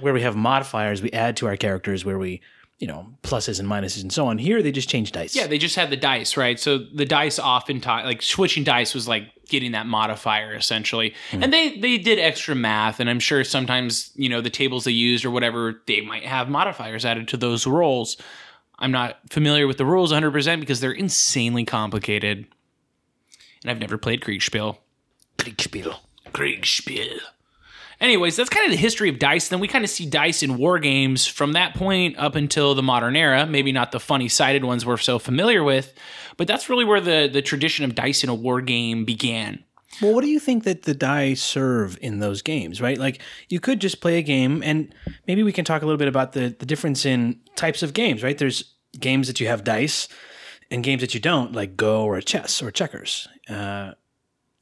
[0.00, 2.40] where we have modifiers we add to our characters, where we
[2.78, 4.38] you know pluses and minuses and so on.
[4.38, 5.34] Here they just change dice.
[5.34, 6.58] yeah, they just had the dice, right?
[6.58, 11.14] So the dice oftentimes, like switching dice was like getting that modifier essentially.
[11.30, 11.42] Hmm.
[11.42, 14.92] And they they did extra math, and I'm sure sometimes you know the tables they
[14.92, 18.16] used or whatever they might have modifiers added to those rolls.
[18.78, 22.46] I'm not familiar with the rules 100 percent because they're insanely complicated,
[23.62, 24.78] and I've never played Kriegspiel.
[25.36, 25.98] Kriegspiel.
[26.32, 27.18] Kriegspiel.
[28.00, 29.48] Anyways, that's kind of the history of dice.
[29.48, 32.82] Then we kind of see dice in war games from that point up until the
[32.82, 33.44] modern era.
[33.44, 35.92] Maybe not the funny sided ones we're so familiar with,
[36.36, 39.64] but that's really where the, the tradition of dice in a war game began.
[40.00, 42.98] Well, what do you think that the die serve in those games, right?
[42.98, 44.94] Like you could just play a game and
[45.26, 48.22] maybe we can talk a little bit about the, the difference in types of games,
[48.22, 48.38] right?
[48.38, 50.08] There's games that you have dice
[50.70, 53.26] and games that you don't, like Go or chess or checkers.
[53.48, 53.94] Uh,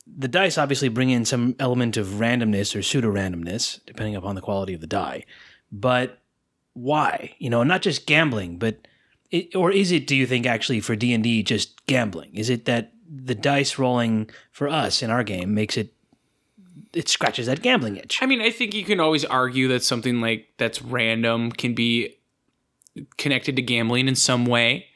[0.06, 4.40] the dice obviously bring in some element of randomness or pseudo randomness, depending upon the
[4.40, 5.24] quality of the die.
[5.72, 6.18] But
[6.74, 7.34] why?
[7.38, 8.86] You know, not just gambling, but
[9.30, 10.06] it, or is it?
[10.06, 12.34] Do you think actually for D and D just gambling?
[12.34, 15.92] Is it that the dice rolling for us in our game makes it
[16.92, 18.20] it scratches that gambling itch?
[18.22, 22.16] I mean, I think you can always argue that something like that's random can be
[23.16, 24.86] connected to gambling in some way.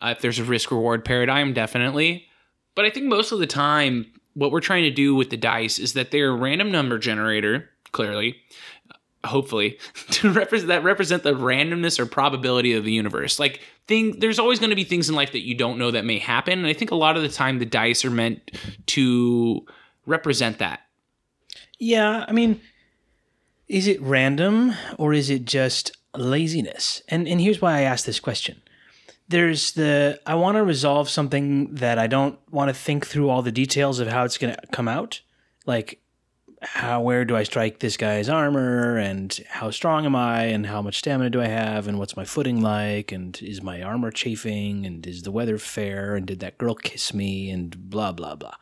[0.00, 2.26] Uh, if there's a risk reward paradigm, definitely.
[2.74, 5.78] But I think most of the time, what we're trying to do with the dice
[5.78, 8.36] is that they're a random number generator, clearly,
[9.24, 9.78] hopefully,
[10.10, 13.38] to represent that represent the randomness or probability of the universe.
[13.38, 16.04] Like thing, there's always going to be things in life that you don't know that
[16.04, 18.50] may happen, and I think a lot of the time the dice are meant
[18.86, 19.66] to
[20.06, 20.80] represent that.
[21.78, 22.60] Yeah, I mean,
[23.68, 27.02] is it random or is it just laziness?
[27.08, 28.62] And and here's why I asked this question.
[29.30, 33.42] There's the I want to resolve something that I don't want to think through all
[33.42, 35.20] the details of how it's going to come out.
[35.66, 36.00] Like
[36.62, 38.96] how where do I strike this guy's armor?
[38.98, 40.44] And how strong am I?
[40.44, 41.88] And how much stamina do I have?
[41.88, 43.12] And what's my footing like?
[43.12, 44.84] And is my armor chafing?
[44.84, 46.16] And is the weather fair?
[46.16, 47.50] And did that girl kiss me?
[47.50, 48.54] And blah blah blah.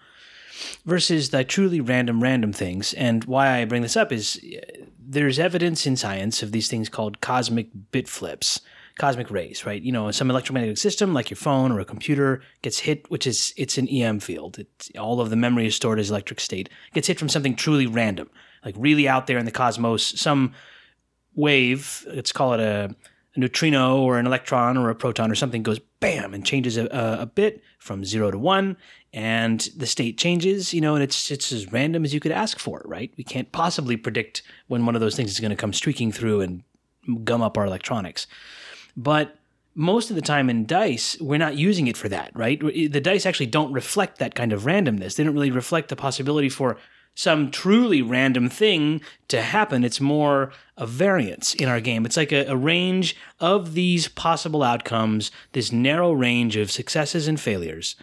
[0.85, 2.95] Versus the truly random random things.
[2.95, 6.89] And why I bring this up is uh, there's evidence in science of these things
[6.89, 8.61] called cosmic bit flips,
[8.99, 9.81] cosmic rays, right?
[9.81, 13.55] You know, some electromagnetic system like your phone or a computer gets hit, which is
[13.57, 14.59] it's an EM field.
[14.59, 16.69] It's, all of the memory is stored as electric state.
[16.93, 18.29] Gets hit from something truly random,
[18.65, 20.53] like really out there in the cosmos, some
[21.35, 22.07] wave.
[22.13, 22.95] Let's call it a,
[23.35, 26.87] a neutrino or an electron or a proton or something goes bam and changes a,
[26.87, 28.77] a, a bit from zero to one
[29.13, 32.59] and the state changes, you know, and it's it's as random as you could ask
[32.59, 33.13] for, right?
[33.17, 36.43] We can't possibly predict when one of those things is going to come streaking through
[36.43, 36.63] and
[37.25, 38.27] gum up our electronics.
[38.99, 39.37] But
[39.77, 42.61] most of the time in dice, we're not using it for that, right?
[42.61, 45.15] The dice actually don't reflect that kind of randomness.
[45.15, 46.77] They don't really reflect the possibility for
[47.15, 49.85] some truly random thing to happen.
[49.85, 52.05] It's more a variance in our game.
[52.05, 57.41] It's like a, a range of these possible outcomes, this narrow range of successes and
[57.41, 57.95] failures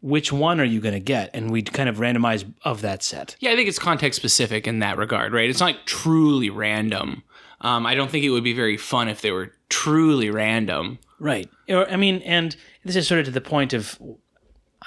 [0.00, 1.30] which one are you going to get?
[1.34, 3.36] And we kind of randomize of that set.
[3.40, 5.50] Yeah, I think it's context specific in that regard, right?
[5.50, 7.22] It's not truly random.
[7.60, 10.98] Um, I don't think it would be very fun if they were truly random.
[11.18, 11.50] Right.
[11.68, 14.00] I mean, and this is sort of to the point of,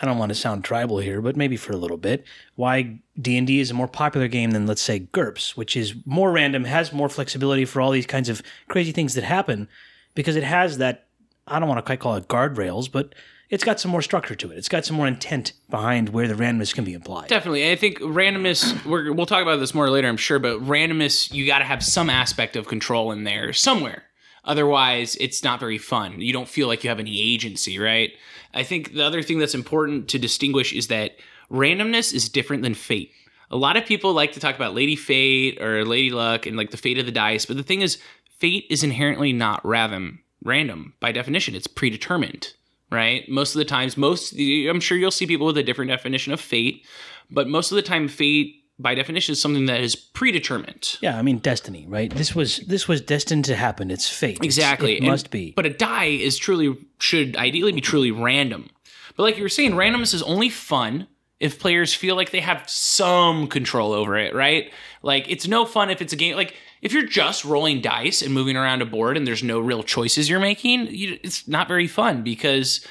[0.02, 2.24] I don't want to sound tribal here, but maybe for a little bit,
[2.56, 6.64] why D&D is a more popular game than, let's say, GURPS, which is more random,
[6.64, 9.68] has more flexibility for all these kinds of crazy things that happen,
[10.16, 11.08] because it has that,
[11.46, 13.14] I don't want to quite call it guardrails, but
[13.52, 14.58] it's got some more structure to it.
[14.58, 17.28] It's got some more intent behind where the randomness can be applied.
[17.28, 17.70] Definitely.
[17.70, 21.46] I think randomness, we're, we'll talk about this more later, I'm sure, but randomness, you
[21.46, 24.04] got to have some aspect of control in there somewhere.
[24.46, 26.22] Otherwise, it's not very fun.
[26.22, 28.12] You don't feel like you have any agency, right?
[28.54, 31.18] I think the other thing that's important to distinguish is that
[31.52, 33.12] randomness is different than fate.
[33.52, 36.72] A lot of people like to talk about Lady Fate or Lady Luck and like
[36.72, 37.98] the fate of the dice, but the thing is,
[38.40, 40.24] fate is inherently not random.
[40.44, 42.54] Random by definition, it's predetermined
[42.92, 43.28] right?
[43.30, 46.40] Most of the times, most I'm sure you'll see people with a different definition of
[46.42, 46.86] fate,
[47.30, 50.98] but most of the time, fate by definition is something that is predetermined.
[51.02, 52.12] Yeah, I mean destiny, right?
[52.14, 53.92] This was this was destined to happen.
[53.92, 54.38] It's fate.
[54.38, 54.94] It's- Exactly.
[54.94, 55.54] it And- must be.
[55.56, 58.70] But a die is truly should ideally be truly random.
[59.16, 61.08] But like you were saying, randomness is only fun
[61.40, 64.72] if players feel like they have some control over it, right?
[65.04, 68.34] Like it's no fun if it's a game like if you're just rolling dice and
[68.34, 71.88] moving around a board and there's no real choices you're making, you, it's not very
[71.88, 72.86] fun because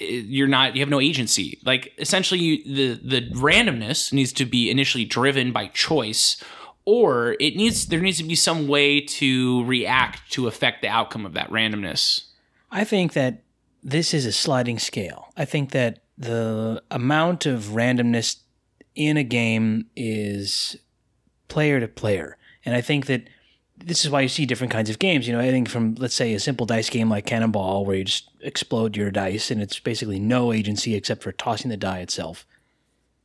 [0.00, 1.60] eh, you're not you have no agency.
[1.64, 6.42] Like essentially you, the the randomness needs to be initially driven by choice
[6.84, 11.26] or it needs there needs to be some way to react to affect the outcome
[11.26, 12.26] of that randomness.
[12.70, 13.42] I think that
[13.82, 15.32] this is a sliding scale.
[15.36, 18.38] I think that the amount of randomness
[18.94, 20.76] in a game is
[21.48, 22.38] player to player.
[22.66, 23.28] And I think that
[23.78, 25.26] this is why you see different kinds of games.
[25.26, 28.04] You know, I think from, let's say, a simple dice game like Cannonball, where you
[28.04, 32.44] just explode your dice and it's basically no agency except for tossing the die itself.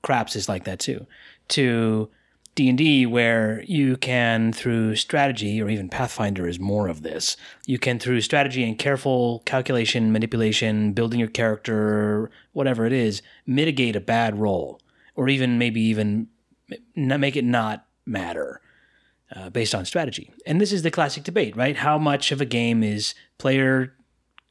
[0.04, 1.08] Craps is like that too.
[1.50, 2.10] To
[2.54, 7.38] D&D where you can through strategy or even Pathfinder is more of this.
[7.66, 13.96] You can through strategy and careful calculation, manipulation, building your character, whatever it is, mitigate
[13.96, 14.82] a bad roll
[15.16, 16.28] or even maybe even
[16.96, 18.62] make it not matter
[19.36, 20.32] uh, based on strategy.
[20.46, 21.76] And this is the classic debate, right?
[21.76, 23.94] How much of a game is player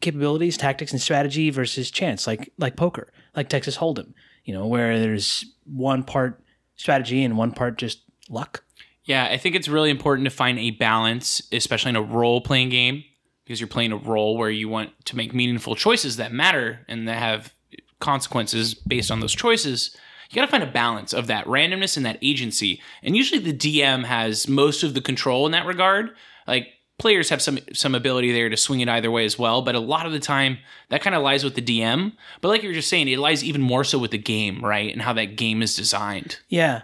[0.00, 4.14] capabilities, tactics, and strategy versus chance, like like poker, like Texas Hold'em,
[4.44, 6.42] you know, where there's one part
[6.76, 8.64] strategy and one part just luck.
[9.04, 12.68] Yeah, I think it's really important to find a balance, especially in a role playing
[12.68, 13.04] game,
[13.44, 17.08] because you're playing a role where you want to make meaningful choices that matter and
[17.08, 17.52] that have
[17.98, 19.96] consequences based on those choices.
[20.30, 22.80] You got to find a balance of that randomness and that agency.
[23.02, 26.10] And usually the DM has most of the control in that regard.
[26.46, 29.74] Like players have some some ability there to swing it either way as well, but
[29.74, 32.12] a lot of the time that kind of lies with the DM.
[32.40, 34.92] But like you were just saying, it lies even more so with the game, right?
[34.92, 36.38] And how that game is designed.
[36.48, 36.82] Yeah.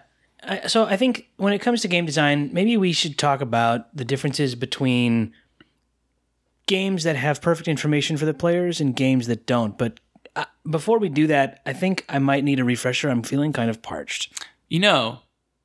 [0.67, 4.05] So I think when it comes to game design, maybe we should talk about the
[4.05, 5.33] differences between
[6.67, 9.79] games that have perfect information for the players and games that don't.
[9.79, 10.01] But
[10.37, 13.09] uh, before we do that, I think I might need a refresher.
[13.09, 14.33] I'm feeling kind of parched.
[14.69, 15.21] You know,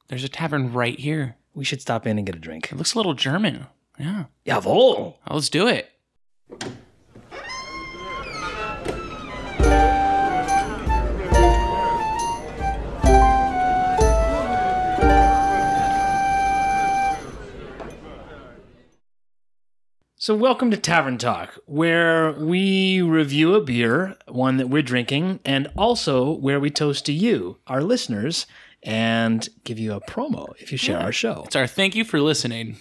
[0.08, 1.36] there's a tavern right here.
[1.54, 2.72] We should stop in and get a drink.
[2.72, 3.68] It looks a little German.
[4.00, 4.26] Yeah.
[4.48, 4.98] Jawohl.
[4.98, 5.90] Well, let's do it.
[20.22, 25.68] So, welcome to Tavern Talk, where we review a beer, one that we're drinking, and
[25.76, 28.46] also where we toast to you, our listeners,
[28.84, 31.42] and give you a promo if you share our show.
[31.48, 32.78] It's our thank you for listening.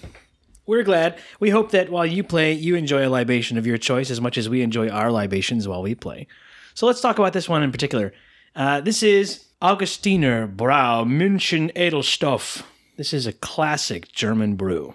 [0.67, 1.19] We're glad.
[1.41, 4.37] We hope that while you play, you enjoy a libation of your choice as much
[4.37, 6.27] as we enjoy our libations while we play.
[6.75, 8.13] So, let's talk about this one in particular.
[8.55, 12.65] Uh, this is Augustiner Brau München Edelstoff.
[12.99, 14.95] This is a classic German brew.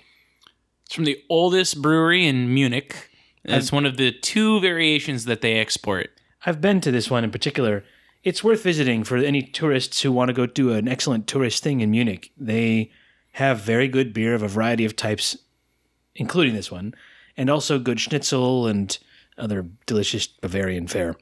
[0.85, 3.09] It's from the oldest brewery in Munich.
[3.43, 6.09] It's one of the two variations that they export.
[6.45, 7.83] I've been to this one in particular.
[8.23, 11.81] It's worth visiting for any tourists who want to go do an excellent tourist thing
[11.81, 12.31] in Munich.
[12.37, 12.91] They
[13.33, 15.37] have very good beer of a variety of types,
[16.15, 16.95] including this one,
[17.37, 18.97] and also good schnitzel and
[19.37, 21.15] other delicious Bavarian fare.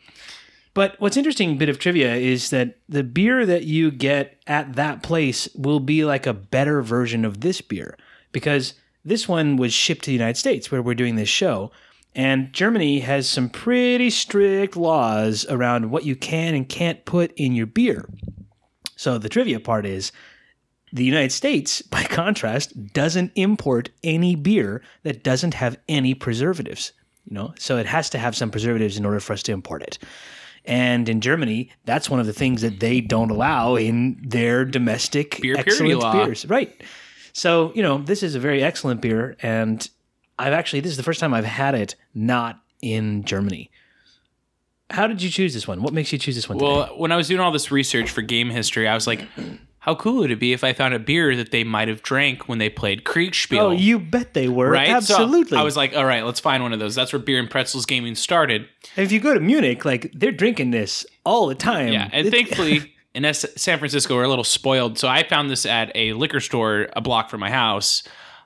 [0.73, 5.03] But what's interesting bit of trivia is that the beer that you get at that
[5.03, 7.97] place will be like a better version of this beer
[8.31, 8.73] because
[9.05, 11.71] this one was shipped to the United States where we're doing this show.
[12.15, 17.53] And Germany has some pretty strict laws around what you can and can't put in
[17.53, 18.07] your beer.
[18.95, 20.11] So the trivia part is
[20.91, 26.93] the United States, by contrast, doesn't import any beer that doesn't have any preservatives.
[27.25, 29.81] You know, so it has to have some preservatives in order for us to import
[29.81, 29.97] it.
[30.65, 35.41] And in Germany, that's one of the things that they don't allow in their domestic
[35.41, 36.45] Beer excellent beers.
[36.45, 36.81] Right.
[37.33, 39.87] So, you know, this is a very excellent beer and
[40.39, 43.69] I've actually this is the first time I've had it not in Germany.
[44.89, 45.81] How did you choose this one?
[45.81, 46.59] What makes you choose this one?
[46.59, 46.71] today?
[46.71, 49.25] Well, when I was doing all this research for game history, I was like,
[49.79, 52.47] how cool would it be if I found a beer that they might have drank
[52.47, 53.59] when they played Kriegspiel?
[53.59, 54.69] oh, you bet they were.
[54.69, 54.87] right?
[54.89, 55.57] So Absolutely.
[55.57, 56.93] I was like, all right, let's find one of those.
[56.93, 58.67] That's where Beer and Pretzels gaming started.
[58.95, 61.91] if you go to Munich, like they're drinking this all the time.
[61.91, 65.65] Yeah, and It- thankfully in San Francisco we're a little spoiled, so I found this
[65.65, 68.03] at a liquor store a block from my house,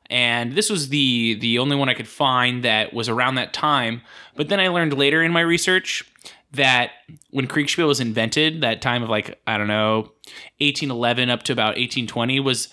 [0.10, 4.02] and this was the the only one I could find that was around that time.
[4.36, 6.04] But then I learned later in my research
[6.52, 6.92] that
[7.30, 10.12] when Kriegspiel was invented, that time of like I don't know,
[10.60, 12.70] 1811 up to about 1820 was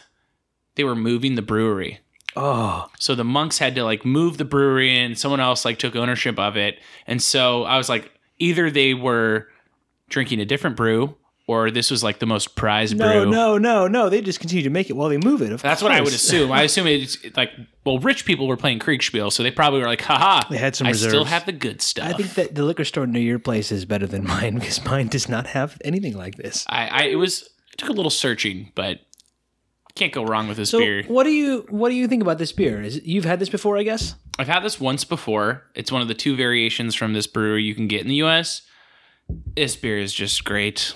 [0.75, 2.01] they were moving the brewery.
[2.37, 5.95] oh, So the monks had to like move the brewery and someone else like took
[5.95, 6.81] ownership of it.
[7.07, 9.49] And so I was like, either they were
[10.09, 11.17] drinking a different brew
[11.47, 13.31] or this was like the most prized No, brew.
[13.31, 13.89] no, no, no.
[13.89, 14.09] No.
[14.09, 15.53] They just continue to make it while they move it.
[15.53, 16.51] Of That's what I would assume.
[16.51, 17.51] I assume it's like,
[17.85, 20.87] well, rich people were playing Kriegspiel, so they probably were like, haha, They had some
[20.87, 22.09] I still have the good stuff.
[22.09, 25.09] I think that the liquor store near your place is better than mine because mine
[25.09, 26.65] does not have anything like this.
[26.69, 29.01] I, I it was it took a little searching, but
[29.97, 31.05] can't go wrong with this So, beer.
[31.07, 32.81] what do you what do you think about this beer?
[32.83, 34.15] Is you've had this before, I guess?
[34.39, 35.63] I've had this once before.
[35.75, 38.63] It's one of the two variations from this brewery you can get in the US.
[39.55, 40.95] This beer is just great.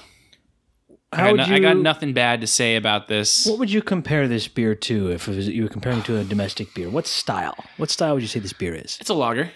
[1.12, 3.46] I, got no- you, I got nothing bad to say about this.
[3.46, 6.18] What would you compare this beer to if it was, you were comparing it to
[6.18, 6.90] a domestic beer?
[6.90, 7.56] What style?
[7.78, 8.98] What style would you say this beer is?
[9.00, 9.50] It's a lager.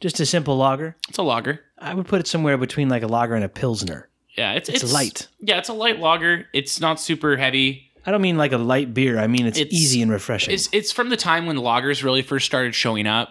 [0.00, 0.96] Just a simple lager?
[1.08, 1.60] It's a lager.
[1.78, 4.08] I would put it somewhere between like a lager and a pilsner.
[4.36, 5.26] Yeah, it's, It's light.
[5.40, 6.46] Yeah, it's a light lager.
[6.52, 7.90] It's not super heavy.
[8.06, 9.18] I don't mean like a light beer.
[9.18, 10.54] I mean it's, It's- easy and refreshing.
[10.54, 13.30] It's it's from the time when lagers really first started showing up.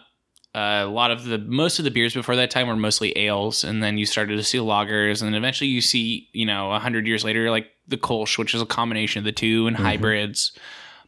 [0.57, 3.63] Uh, a lot of the most of the beers before that time were mostly ales,
[3.63, 6.79] and then you started to see lagers, and then eventually you see, you know, a
[6.79, 10.57] hundred years later, like the Kolsch, which is a combination of the two, and hybrids.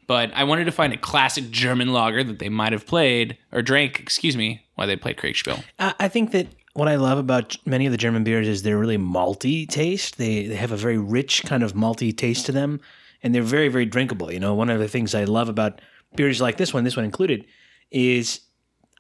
[0.05, 3.63] But I wanted to find a classic German lager that they might have played or
[3.63, 5.63] drank, excuse me, while they played Kriegspiel.
[5.79, 8.77] I I think that what I love about many of the German beers is they're
[8.77, 10.19] really malty taste.
[10.19, 12.81] They they have a very rich kind of malty taste to them,
[13.23, 14.31] and they're very very drinkable.
[14.31, 15.81] You know, one of the things I love about
[16.15, 17.47] beers like this one, this one included,
[17.89, 18.41] is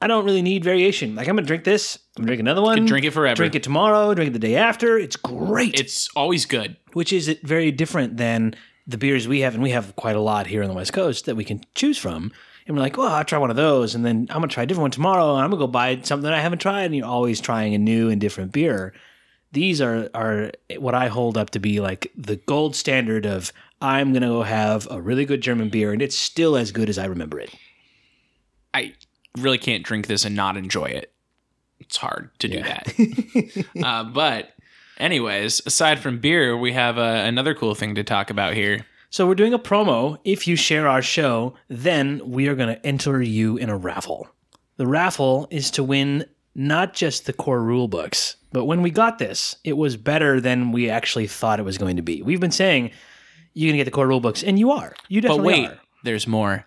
[0.01, 1.15] I don't really need variation.
[1.15, 3.35] Like I'm gonna drink this, I'm gonna drink another one, drink it forever.
[3.35, 4.97] drink it tomorrow, drink it the day after.
[4.97, 6.77] It's great, It's always good.
[6.93, 8.55] which is very different than
[8.87, 11.25] the beers we have, and we have quite a lot here on the West Coast
[11.25, 12.31] that we can choose from.
[12.65, 14.65] And we're like, well, I'll try one of those, and then I'm gonna try a
[14.65, 16.85] different one tomorrow, and I'm gonna go buy something I haven't tried.
[16.85, 18.93] And you're always trying a new and different beer.
[19.51, 24.13] These are are what I hold up to be like the gold standard of I'm
[24.13, 27.05] gonna go have a really good German beer, and it's still as good as I
[27.05, 27.53] remember it.
[28.73, 28.93] I
[29.37, 31.13] really can't drink this and not enjoy it.
[31.79, 33.65] It's hard to do that.
[33.83, 34.51] uh, but,
[34.97, 38.85] anyways, aside from beer, we have uh, another cool thing to talk about here.
[39.09, 40.19] So we're doing a promo.
[40.23, 44.27] If you share our show, then we are going to enter you in a raffle.
[44.77, 49.17] The raffle is to win not just the core rule books, but when we got
[49.17, 52.21] this, it was better than we actually thought it was going to be.
[52.21, 52.91] We've been saying
[53.53, 54.93] you're going to get the core rule books, and you are.
[55.07, 55.79] You definitely But wait, are.
[56.03, 56.65] there's more.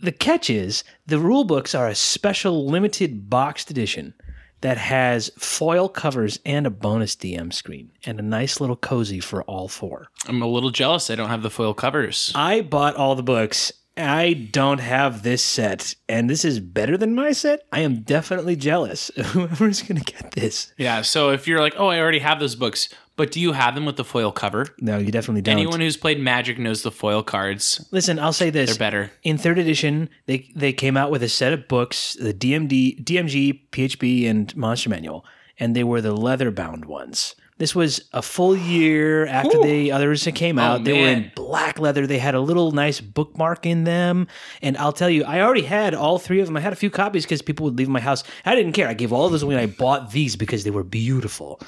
[0.00, 4.14] The catch is the rule books are a special limited boxed edition
[4.60, 9.42] that has foil covers and a bonus DM screen and a nice little cozy for
[9.44, 10.08] all four.
[10.26, 12.32] I'm a little jealous I don't have the foil covers.
[12.34, 13.72] I bought all the books.
[13.96, 17.60] I don't have this set, and this is better than my set.
[17.72, 20.72] I am definitely jealous whoever's going to get this.
[20.76, 23.74] Yeah, so if you're like, oh, I already have those books, but do you have
[23.74, 24.66] them with the foil cover?
[24.80, 25.52] No, you definitely don't.
[25.52, 27.86] Anyone who's played Magic knows the foil cards.
[27.90, 29.12] Listen, I'll say this: They're better.
[29.22, 33.60] in third edition, they they came out with a set of books, the DMD, DMG,
[33.70, 35.24] PHB, and Monster Manual,
[35.58, 37.34] and they were the leather bound ones.
[37.56, 40.84] This was a full year after the others came oh, out.
[40.84, 42.04] they were in black leather.
[42.04, 44.26] They had a little nice bookmark in them.
[44.60, 46.56] And I'll tell you, I already had all three of them.
[46.56, 48.24] I had a few copies because people would leave my house.
[48.44, 48.88] I didn't care.
[48.88, 51.60] I gave all of those away and I bought these because they were beautiful.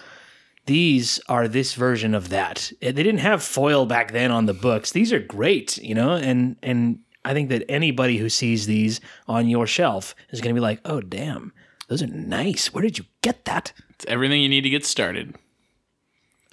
[0.67, 2.73] These are this version of that.
[2.81, 4.91] They didn't have foil back then on the books.
[4.93, 9.49] These are great, you know, and and I think that anybody who sees these on
[9.49, 11.53] your shelf is going to be like, "Oh, damn,
[11.89, 12.75] those are nice.
[12.75, 15.35] Where did you get that?" It's everything you need to get started,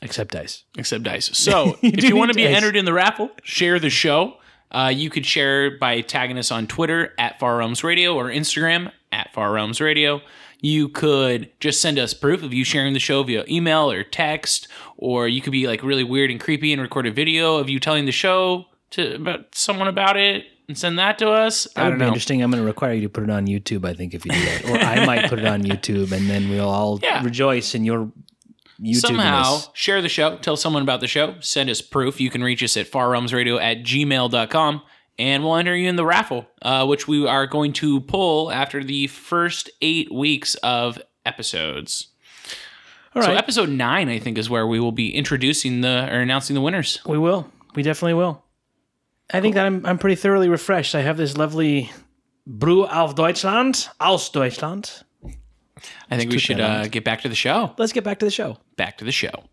[0.02, 0.64] Except dice.
[0.78, 1.30] except dice.
[1.34, 2.56] So You if you want to be dice.
[2.56, 4.38] entered in the raffle, share the show.
[4.72, 8.92] Uh, you could share by tagging us on Twitter at Far Realms Radio or Instagram
[9.12, 10.22] at Far Realms Radio.
[10.64, 14.70] You could just send us proof of you sharing the show via email or text,
[14.98, 17.80] or you could be like really weird and creepy and record a video of you
[17.82, 21.66] telling the show to about someone about it and send that to us.
[21.76, 22.08] That I would don't be know.
[22.08, 22.42] interesting.
[22.42, 23.86] I'm going to require you to put it on YouTube.
[23.86, 26.50] I think if you do that, or I might put it on YouTube, and then
[26.50, 27.22] we'll all Yeah.
[27.22, 28.10] rejoice in your
[28.82, 28.96] YouTube.
[29.02, 32.22] Somehow share the show, tell someone about the show, send us proof.
[32.22, 34.82] You can reach us at farrealmsradio at gmail.com
[35.20, 38.84] and we'll enter you in the raffle, uh, which we are going to pull after
[38.84, 42.08] the first eight weeks of episodes.
[43.16, 46.56] All So episode nine, I think, is where we will be introducing the or announcing
[46.56, 47.00] the winners.
[47.06, 47.48] we will.
[47.76, 48.44] We definitely will.
[49.32, 50.96] I think that I'm I'm pretty thoroughly refreshed.
[50.96, 51.92] I have this lovely
[52.46, 55.04] Brew auf Deutschland, aus Deutschland.
[56.10, 57.74] I think we should uh, get back to the show.
[57.78, 58.58] Let's get back to the show.
[58.78, 59.44] Back to the show.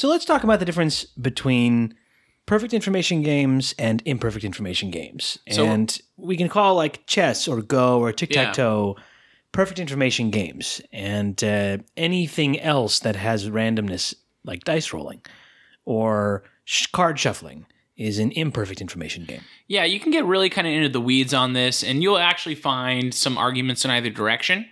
[0.00, 1.94] So let's talk about the difference between
[2.46, 5.38] perfect information games and imperfect information games.
[5.50, 8.96] So- and we can call like chess or Go or tic tac toe
[9.52, 10.80] perfect information games.
[10.90, 15.20] And uh, anything else that has randomness like dice rolling,
[15.84, 17.66] or sh- card shuffling
[17.98, 19.42] is an imperfect information game.
[19.68, 22.54] Yeah, you can get really kind of into the weeds on this, and you'll actually
[22.54, 24.64] find some arguments in either direction.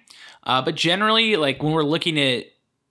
[0.45, 2.47] Uh, but generally, like when we're looking at,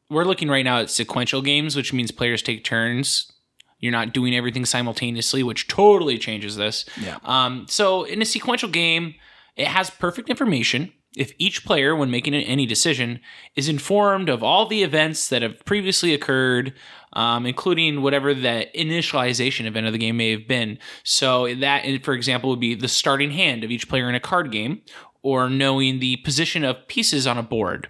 [0.10, 3.32] we're looking right now at sequential games, which means players take turns.
[3.80, 6.86] You're not doing everything simultaneously, which totally changes this.
[7.00, 7.18] Yeah.
[7.24, 9.16] Um, so in a sequential game,
[9.56, 10.94] it has perfect information.
[11.16, 13.20] If each player, when making any decision,
[13.56, 16.74] is informed of all the events that have previously occurred,
[17.14, 20.78] um, including whatever the initialization event of the game may have been.
[21.04, 24.52] So that, for example, would be the starting hand of each player in a card
[24.52, 24.82] game,
[25.24, 27.90] or knowing the position of pieces on a board.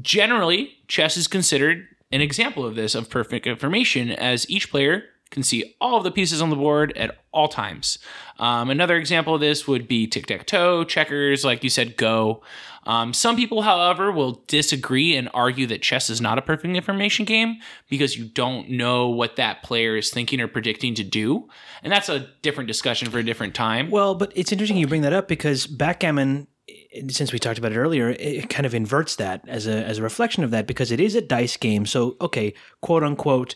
[0.00, 5.44] Generally, chess is considered an example of this of perfect information, as each player can
[5.44, 7.98] see all of the pieces on the board at all times.
[8.40, 12.42] Um, another example of this would be tic tac toe, checkers, like you said, go.
[12.84, 17.24] Um, some people, however, will disagree and argue that chess is not a perfect information
[17.24, 21.48] game because you don't know what that player is thinking or predicting to do.
[21.84, 23.90] And that's a different discussion for a different time.
[23.90, 26.48] Well, but it's interesting you bring that up because backgammon,
[27.08, 30.02] since we talked about it earlier, it kind of inverts that as a as a
[30.02, 31.86] reflection of that because it is a dice game.
[31.86, 33.54] So okay, quote unquote,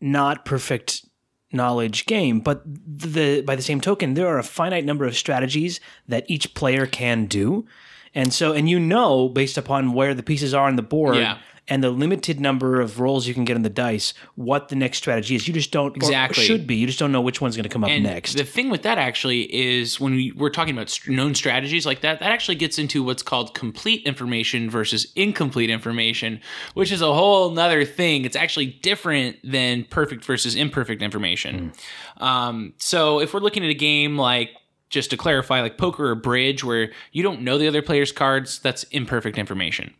[0.00, 1.04] not perfect
[1.52, 5.80] knowledge game, but the by the same token, there are a finite number of strategies
[6.08, 7.66] that each player can do.
[8.14, 11.38] And so, and you know, based upon where the pieces are on the board Yeah.
[11.68, 14.98] And the limited number of rolls you can get on the dice, what the next
[14.98, 15.48] strategy is.
[15.48, 16.44] You just don't, or Exactly.
[16.44, 16.76] should be.
[16.76, 18.36] You just don't know which one's going to come up And next.
[18.36, 22.20] the thing with that actually is when we, we're talking about known strategies like that,
[22.20, 26.40] that actually gets into what's called complete information versus incomplete information,
[26.74, 28.24] which is a whole nother thing.
[28.24, 31.72] It's actually different than perfect versus imperfect information.
[32.18, 34.50] Um, so if we're looking at a game like
[34.88, 38.60] just to clarify, like poker or bridge, where you don't know the other player's cards,
[38.60, 39.92] that's imperfect information.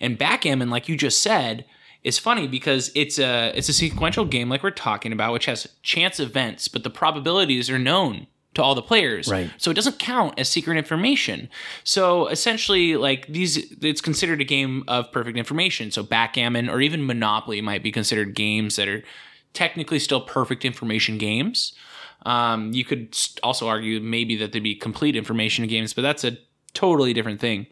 [0.00, 1.64] And backgammon, like you just said,
[2.02, 5.66] is funny because it's a it's a sequential game like we're talking about, which has
[5.82, 8.26] chance events, but the probabilities are known
[8.56, 9.28] to all the players.
[9.28, 9.50] Right.
[9.58, 11.48] So it doesn't count as secret information.
[11.84, 15.90] So essentially, like these, it's considered a game of perfect information.
[15.90, 19.02] So backgammon or even Monopoly might be considered games that are
[19.52, 21.74] technically still perfect information games.
[22.24, 26.38] Um, you could also argue maybe that they'd be complete information games, but that's a
[26.72, 27.66] totally different thing.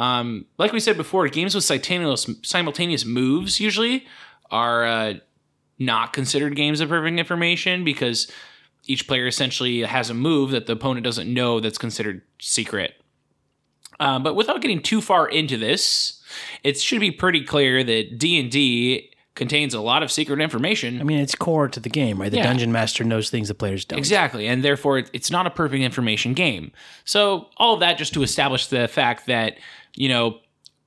[0.00, 4.06] Um, like we said before, games with simultaneous simultaneous moves usually
[4.50, 5.14] are uh,
[5.78, 8.30] not considered games of perfect information because
[8.86, 12.94] each player essentially has a move that the opponent doesn't know that's considered secret.
[14.00, 16.22] Um, but without getting too far into this,
[16.64, 21.00] it should be pretty clear that D and D contains a lot of secret information.
[21.00, 22.30] I mean, it's core to the game, right?
[22.30, 22.44] The Yeah.
[22.44, 23.98] dungeon master knows things the players don't.
[23.98, 26.72] Exactly, and therefore it's not a perfect information game.
[27.04, 29.58] So all of that just to establish the fact that
[29.94, 30.40] you know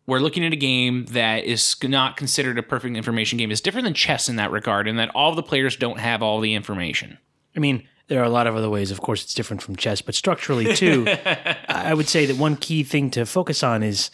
[0.06, 3.86] we're looking at a game that is not considered a perfect information game It's different
[3.86, 7.18] than chess in that regard, and that all the players don't have all the information.
[7.56, 8.92] I mean, there are a lot of other ways.
[8.92, 11.08] Of course, it's different from chess, but structurally too,
[11.70, 14.12] I would say that one key thing to focus on is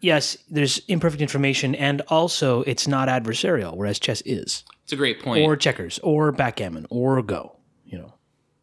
[0.00, 5.22] yes, there's imperfect information, and also it's not adversarial, whereas chess is, It's a great
[5.22, 5.44] point.
[5.46, 7.56] or checkers, or backgammon, or Go.
[7.84, 8.14] You know,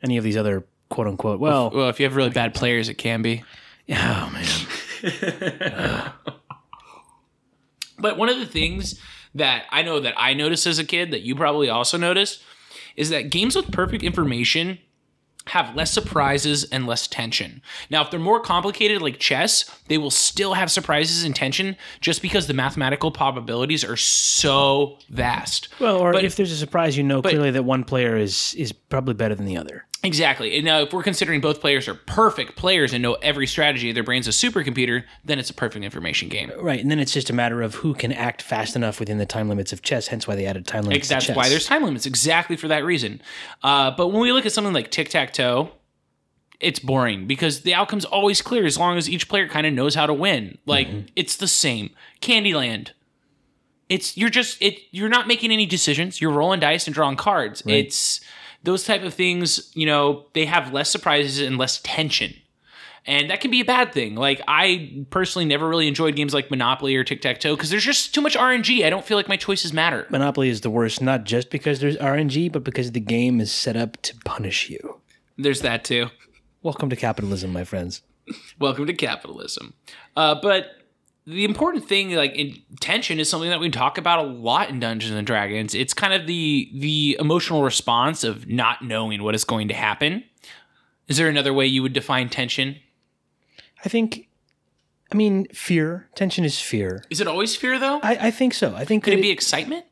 [0.03, 1.39] any of these other quote unquote.
[1.39, 3.43] Well, well, if you have really bad players, it can be.
[3.89, 4.45] oh man,
[8.01, 8.99] But one of the things
[9.35, 12.41] that I know that I noticed as a kid that you probably also noticed
[12.95, 14.79] is that games with perfect information
[15.47, 17.61] have less surprises and less tension.
[17.89, 22.21] Now, if they're more complicated like chess, they will still have surprises and tension just
[22.21, 25.69] because the mathematical probabilities are so vast.
[25.79, 28.71] well, or But- if there's a surprise, you know clearly that one player is is
[28.71, 29.85] probably better than the other.
[30.01, 30.55] Exactly.
[30.55, 34.03] And now, if we're considering both players are perfect players and know every strategy, their
[34.03, 36.51] brain's a supercomputer, then it's a perfect information game.
[36.57, 39.25] Right, and then it's just a matter of who can act fast enough within the
[39.25, 40.07] time limits of chess.
[40.07, 41.09] Hence, why they added time limits.
[41.09, 43.21] to That's why there's time limits, exactly for that reason.
[43.61, 45.71] Uh, but when we look at something like tic tac toe,
[46.59, 49.95] it's boring because the outcome's always clear as long as each player kind of knows
[49.95, 50.57] how to win.
[50.65, 51.91] Like it's the same.
[52.21, 52.91] Candyland.
[53.87, 54.79] It's you're just it.
[54.91, 56.21] You're not making any decisions.
[56.21, 57.63] You're rolling dice and drawing cards.
[57.65, 58.21] It's
[58.63, 59.71] those type of things.
[59.75, 62.33] You know, they have less surprises and less tension.
[63.05, 64.15] And that can be a bad thing.
[64.15, 67.83] Like I personally never really enjoyed games like Monopoly or Tic Tac Toe because there's
[67.83, 68.85] just too much RNG.
[68.85, 70.05] I don't feel like my choices matter.
[70.09, 73.75] Monopoly is the worst, not just because there's RNG, but because the game is set
[73.75, 74.99] up to punish you.
[75.37, 76.07] There's that too.
[76.61, 78.01] Welcome to capitalism, my friends.
[78.59, 79.73] Welcome to capitalism.
[80.15, 80.65] Uh, but
[81.29, 85.13] the important thing, like intention, is something that we talk about a lot in Dungeons
[85.15, 85.75] and Dragons.
[85.75, 90.23] It's kind of the the emotional response of not knowing what is going to happen.
[91.07, 92.77] Is there another way you would define tension?
[93.85, 94.27] I think,
[95.11, 96.07] I mean, fear.
[96.15, 97.03] Tension is fear.
[97.09, 97.99] Is it always fear though?
[98.03, 98.75] I, I think so.
[98.75, 99.85] I think Could that it be excitement?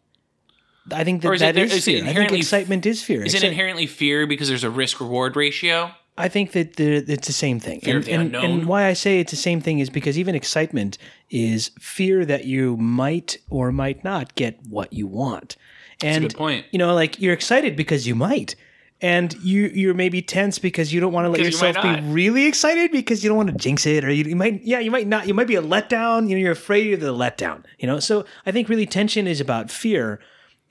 [0.92, 2.10] I think that is it that there- is, is it fear.
[2.10, 3.24] I think excitement is fear.
[3.24, 5.92] Is it inherently fear because there's a risk reward ratio?
[6.18, 7.80] I think that the, it's the same thing.
[7.82, 10.18] Fear and, of the and, and why I say it's the same thing is because
[10.18, 10.98] even excitement
[11.30, 15.58] is fear that you might or might not get what you want.
[16.02, 16.66] And good point.
[16.72, 18.56] you know, like you're excited because you might.
[19.00, 22.02] And you you're maybe tense because you don't want to let Because you yourself be
[22.12, 24.90] really excited because you don't want to jinx it or you, you might yeah you
[24.90, 27.86] might not you might be a letdown you know you're afraid of the letdown you
[27.86, 30.20] know so I think really tension is about fear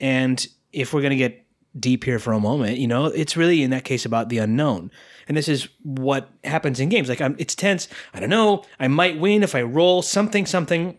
[0.01, 1.46] and if we're going to get
[1.79, 4.91] deep here for a moment, you know, it's really in that case about the unknown.
[5.27, 7.09] And this is what happens in games.
[7.09, 7.87] Like I'm, it's tense.
[8.13, 8.63] I don't know.
[8.79, 10.97] I might win if I roll something, something.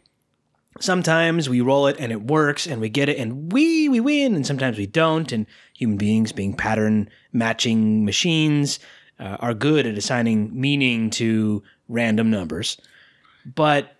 [0.81, 4.35] Sometimes we roll it and it works and we get it and we we win
[4.35, 5.33] and sometimes we don't.
[5.33, 8.79] And human beings, being pattern matching machines,
[9.19, 12.77] uh, are good at assigning meaning to random numbers.
[13.45, 13.98] But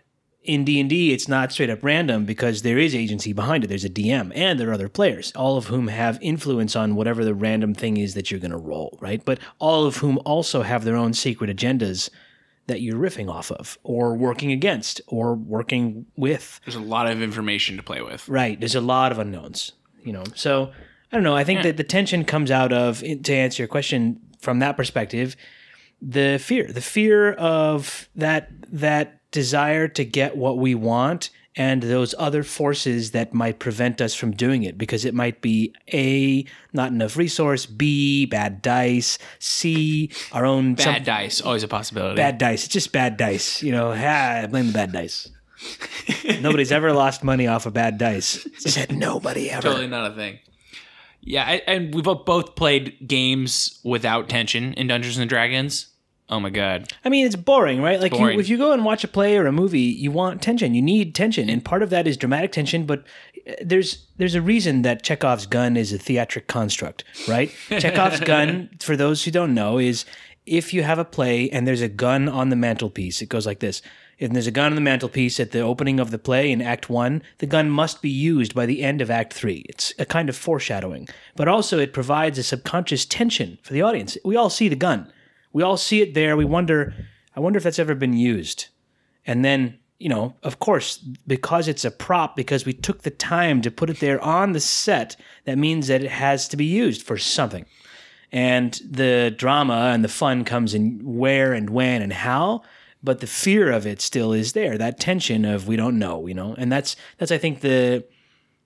[0.49, 3.67] in D&D it's not straight up random because there is agency behind it.
[3.69, 7.25] There's a DM and there are other players, all of whom have influence on whatever
[7.25, 9.25] the random thing is that you're going to roll, right?
[9.25, 12.09] But all of whom also have their own secret agendas
[12.67, 16.61] that you're riffing off of or working against or working with.
[16.65, 18.29] There's a lot of information to play with.
[18.29, 18.59] Right.
[18.59, 19.73] There's a lot of unknowns,
[20.03, 20.25] you know.
[20.35, 20.73] So
[21.13, 21.37] I don't know.
[21.37, 24.77] I think that the tension comes out of, eh, to answer your question from that
[24.77, 25.37] perspective,
[26.01, 32.15] the fear, the fear of that that desire to get what we want and those
[32.19, 36.93] other forces that might prevent us from doing it because it might be a not
[36.93, 42.17] enough resource b bad dice c our own Bad some- dice, always a possibility.
[42.17, 45.29] bad dice it's just bad dice you know ah, blame the bad dice
[46.41, 50.39] nobody's ever lost money off of bad dice said nobody ever totally not a thing.
[51.21, 55.89] Yeah, I, and we've both played games without tension in Dungeons and Dragons.
[56.31, 56.93] Oh my god.
[57.05, 57.99] I mean, it's boring, right?
[57.99, 60.75] Like, you, if you go and watch a play or a movie, you want tension.
[60.75, 62.85] You need tension, and part of that is dramatic tension.
[62.85, 63.05] But
[63.49, 67.51] uh, there's there's a reason that Chekhov's gun is a theatric construct, right?
[67.71, 70.05] Chekhov's gun, for those who don't know, is
[70.45, 73.61] if you have a play and there's a gun on the mantelpiece, it goes like
[73.61, 73.81] this.
[74.19, 76.91] If there's a gun on the mantelpiece at the opening of the play in Act
[76.91, 79.65] One, the gun must be used by the end of Act Three.
[79.69, 84.19] It's a kind of foreshadowing, but also it provides a subconscious tension for the audience.
[84.25, 85.11] We all see the gun.
[85.53, 86.37] We all see it there.
[86.37, 86.95] We wonder,
[87.35, 88.69] I wonder if that's ever been used.
[89.27, 93.63] And then, you know, of course, because it's a prop, because we took the time
[93.63, 97.03] to put it there on the set, that means that it has to be used
[97.03, 97.67] for something.
[98.31, 102.63] And the drama and the fun comes in where and when and how,
[103.03, 104.77] but the fear of it still is there.
[104.77, 106.55] That tension of we don't know, you know.
[106.59, 108.05] And that's that's I think the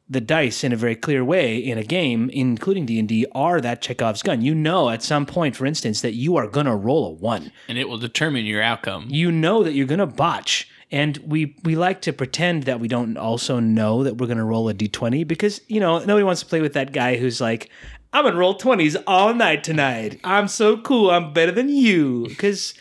[0.09, 3.61] the dice in a very clear way in a game, including D and D, are
[3.61, 4.43] that Chekhov's gun.
[4.43, 7.53] You know, at some point, for instance, that you are going to roll a one.
[7.69, 9.07] And it will determine your outcome.
[9.09, 12.89] You know that you're going to botch, and we we like to pretend that we
[12.89, 16.43] don't also know that we're going to roll a d20 because you know nobody wants
[16.43, 17.71] to play with that guy who's like,
[18.13, 20.21] I'm going to roll 20s all night tonight.
[20.25, 21.11] I'm so cool.
[21.11, 22.27] I'm better than you.
[22.29, 22.75] Because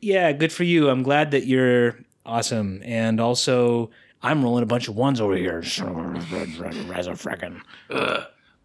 [0.00, 0.88] yeah, good for you.
[0.88, 3.90] I'm glad that you're awesome, and also.
[4.22, 5.58] I'm rolling a bunch of ones over here.
[5.58, 7.60] As a frickin'.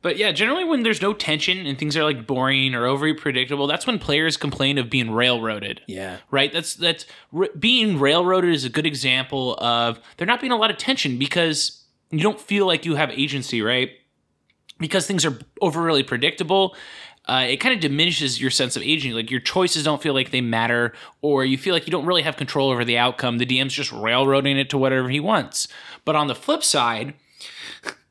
[0.02, 3.66] But yeah, generally when there's no tension and things are like boring or overly predictable,
[3.66, 5.82] that's when players complain of being railroaded.
[5.88, 6.18] Yeah.
[6.30, 6.54] Right?
[6.54, 10.70] That's that's r- being railroaded is a good example of there not being a lot
[10.70, 13.94] of tension because you don't feel like you have agency, right?
[14.78, 16.76] Because things are overly predictable.
[17.28, 19.12] Uh, it kind of diminishes your sense of agency.
[19.14, 22.22] Like your choices don't feel like they matter, or you feel like you don't really
[22.22, 23.40] have control over the outcome.
[23.40, 25.68] The DM's just railroading it to whatever he wants.
[26.06, 27.16] But on the flip side,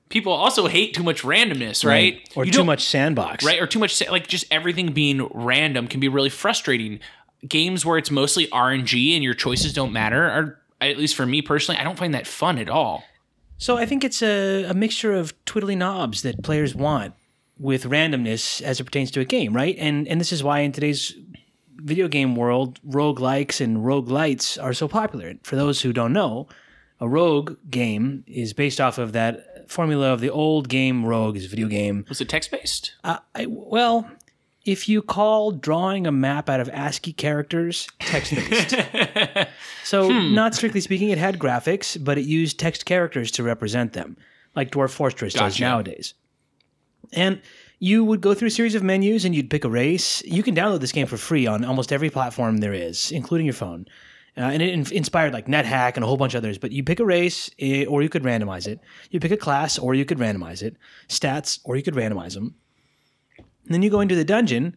[0.09, 2.29] people also hate too much randomness, right?
[2.35, 3.45] Or You too much sandbox.
[3.45, 3.61] right?
[3.61, 7.01] Or too much, like just everything being random can be really frustrating.
[7.47, 11.41] Games where it's mostly RNG and your choices don't matter are, at least for me
[11.43, 13.05] personally, I don't find that fun at all.
[13.59, 17.15] So I think it's a, a mixture of twiddly knobs that players want
[17.59, 19.77] with randomness as it pertains to a game, right?
[19.79, 21.15] And and this is why in today's
[21.77, 25.35] video game world, roguelikes and roguelites are so popular.
[25.43, 26.49] For those who don't know,
[27.01, 31.45] a rogue game is based off of that formula of the old game rogue is
[31.45, 32.05] a video game.
[32.09, 32.93] Was it text based?
[33.05, 34.11] Uh, I, well,
[34.65, 38.77] if you call drawing a map out of ASCII characters text based.
[39.85, 44.17] so, not strictly speaking, it had graphics, but it used text characters to represent them,
[44.55, 46.15] like Dwarf Fortress does nowadays.
[47.15, 47.41] And
[47.79, 50.23] you would go through a series of menus and you'd pick a race.
[50.25, 53.55] You can download this game for free on almost every platform there is, including your
[53.55, 53.87] phone.
[54.37, 56.59] Uh, and it in- inspired like NetHack and a whole bunch of others.
[56.59, 58.81] But you pick a race, eh, or you could randomize it.
[59.11, 60.77] You pick a class, or you could randomize it.
[61.09, 62.55] Stats, or you could randomize them.
[63.39, 64.77] And then you go into the dungeon.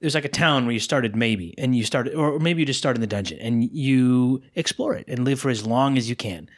[0.00, 2.78] There's like a town where you started, maybe, and you started, or maybe you just
[2.78, 6.16] start in the dungeon and you explore it and live for as long as you
[6.16, 6.48] can.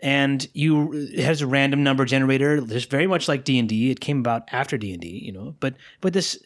[0.00, 3.90] And you it has a random number generator, just very much like D and D.
[3.90, 6.38] It came about after D and D, you know, but but this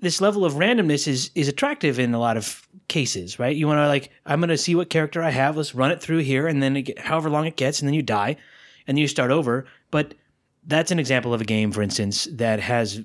[0.00, 3.54] this level of randomness is is attractive in a lot of cases, right?
[3.54, 5.56] You want to like, I'm going to see what character I have.
[5.56, 8.36] Let's run it through here, and then however long it gets, and then you die,
[8.86, 9.66] and then you start over.
[9.90, 10.14] But
[10.66, 13.02] that's an example of a game, for instance, that has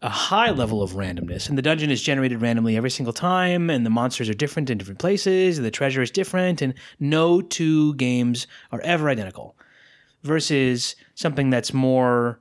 [0.00, 3.84] a high level of randomness, and the dungeon is generated randomly every single time, and
[3.84, 7.94] the monsters are different in different places, and the treasure is different, and no two
[7.94, 9.56] games are ever identical.
[10.22, 12.40] Versus something that's more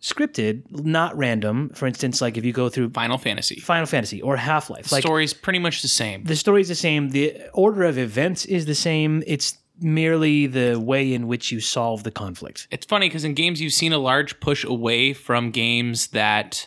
[0.00, 1.70] scripted, not random.
[1.74, 3.58] For instance, like if you go through Final Fantasy.
[3.60, 6.24] Final Fantasy or Half Life, like Story's pretty much the same.
[6.24, 9.22] the story is the same, the order of events is the same.
[9.26, 12.68] It's merely the way in which you solve the conflict.
[12.70, 16.66] It's funny because in games you've seen a large push away from games that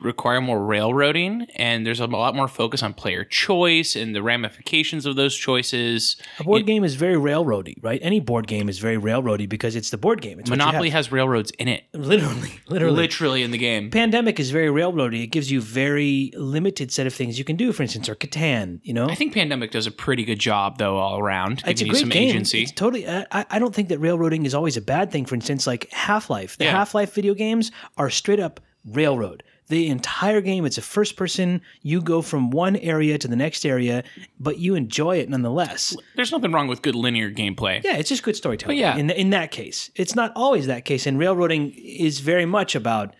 [0.00, 5.06] require more railroading and there's a lot more focus on player choice and the ramifications
[5.06, 6.16] of those choices.
[6.38, 7.98] A board game is very railroady, right?
[8.02, 10.38] Any board game is very railroady because it's the board game.
[10.40, 11.84] It's Monopoly has railroads in it.
[11.92, 12.96] literally, literally.
[12.96, 13.90] Literally in the game.
[13.90, 15.22] Pandemic is very railroady.
[15.24, 17.72] It gives you very limited set of things you can do.
[17.72, 18.80] For instance, or Catan.
[18.82, 21.84] You know, I think Pandemic does a pretty good job though all around, it's a
[21.84, 22.28] giving you some game.
[22.28, 22.62] agency.
[22.62, 23.08] It's totally.
[23.08, 25.24] I, I- don't think that railroading is always a bad thing.
[25.26, 26.56] For instance, like Half Life.
[26.56, 26.70] The Yeah.
[26.70, 29.42] Half Life video games are straight up railroad.
[29.68, 31.60] The entire game, it's a first person.
[31.82, 34.02] You go from one area to the next area,
[34.40, 35.94] but you enjoy it nonetheless.
[36.16, 37.84] There's nothing wrong with good linear gameplay.
[37.84, 38.76] Yeah, it's just good storytelling.
[38.76, 38.96] But yeah.
[38.96, 41.06] in in that case, it's not always that case.
[41.06, 43.14] And railroading is very much about,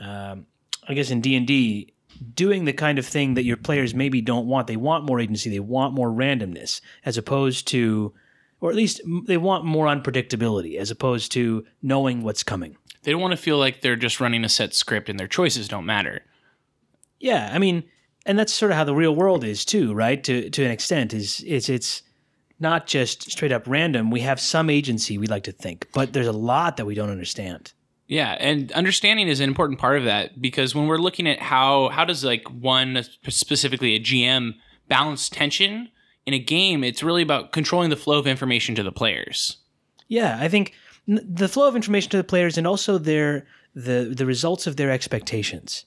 [0.00, 0.46] um,
[0.88, 1.92] I guess, in D and D,
[2.34, 4.68] doing the kind of thing that your players maybe don't want.
[4.68, 5.50] They want more agency.
[5.50, 8.14] They want more randomness, as opposed to,
[8.60, 12.76] or at least they want more unpredictability, as opposed to knowing what's coming.
[13.02, 15.68] They don't want to feel like they're just running a set script and their choices
[15.68, 16.22] don't matter.
[17.20, 17.84] Yeah, I mean,
[18.26, 20.22] and that's sort of how the real world is too, right?
[20.24, 22.02] To to an extent, is it's it's
[22.60, 24.10] not just straight up random.
[24.10, 27.10] We have some agency, we like to think, but there's a lot that we don't
[27.10, 27.72] understand.
[28.08, 31.90] Yeah, and understanding is an important part of that because when we're looking at how
[31.90, 34.54] how does like one specifically a GM
[34.88, 35.90] balance tension
[36.28, 39.56] in a game, it's really about controlling the flow of information to the players.
[40.08, 40.74] Yeah, I think
[41.06, 44.90] the flow of information to the players and also their the the results of their
[44.90, 45.84] expectations,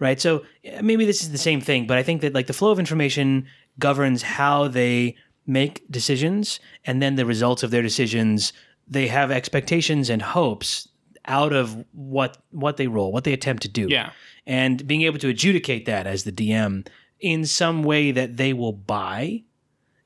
[0.00, 0.20] right?
[0.20, 2.70] So uh, maybe this is the same thing, but I think that like the flow
[2.72, 3.46] of information
[3.78, 5.16] governs how they
[5.46, 8.52] make decisions, and then the results of their decisions.
[8.86, 10.88] They have expectations and hopes
[11.24, 13.86] out of what what they roll, what they attempt to do.
[13.88, 14.10] Yeah.
[14.46, 16.86] and being able to adjudicate that as the DM
[17.20, 19.42] in some way that they will buy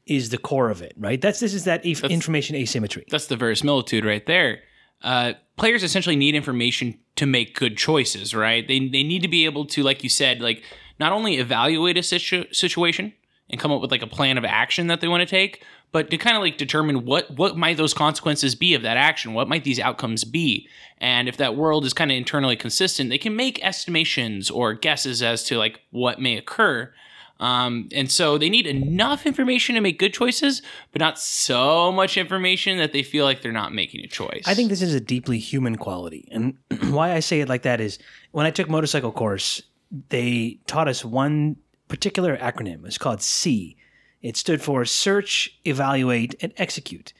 [0.08, 1.20] is the core of it, right?
[1.20, 3.04] That's this is that if information asymmetry.
[3.10, 4.60] That's the verisimilitude right there.
[5.02, 8.66] Uh, players essentially need information to make good choices, right?
[8.66, 10.62] They, they need to be able to, like you said, like
[10.98, 13.12] not only evaluate a situ- situation
[13.50, 16.10] and come up with like a plan of action that they want to take, but
[16.10, 19.48] to kind of like determine what what might those consequences be of that action, what
[19.48, 23.34] might these outcomes be, and if that world is kind of internally consistent, they can
[23.34, 26.92] make estimations or guesses as to like what may occur.
[27.40, 30.60] Um, and so they need enough information to make good choices,
[30.92, 34.42] but not so much information that they feel like they're not making a choice.
[34.46, 36.28] I think this is a deeply human quality.
[36.32, 36.56] And
[36.90, 37.98] why I say it like that is
[38.32, 39.62] when I took motorcycle course,
[40.08, 42.84] they taught us one particular acronym.
[42.84, 43.76] It's called SEE.
[44.20, 47.12] It stood for search, evaluate, and execute.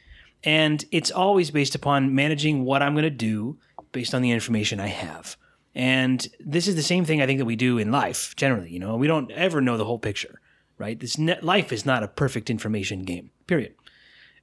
[0.44, 3.58] And it's always based upon managing what I'm going to do
[3.92, 5.36] based on the information I have.
[5.78, 8.70] And this is the same thing I think that we do in life generally.
[8.70, 10.40] You know, we don't ever know the whole picture,
[10.76, 10.98] right?
[10.98, 13.74] This ne- life is not a perfect information game, period.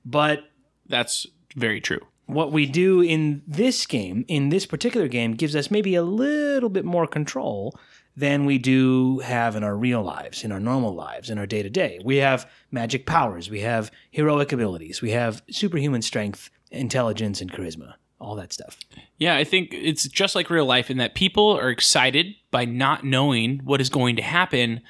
[0.06, 0.46] But
[0.88, 2.00] that's very true.
[2.28, 6.70] what we do in this game, in this particular game, gives us maybe a little
[6.70, 7.78] bit more control
[8.18, 11.62] than we do have in our real lives, in our normal lives, in our day
[11.62, 12.00] to day.
[12.04, 17.96] We have magic powers, we have heroic abilities, we have superhuman strength, intelligence, and charisma,
[18.26, 18.78] all that stuff.
[19.18, 23.04] Yeah, I think it's just like real life in that people are excited by not
[23.04, 24.82] knowing what is going to happen.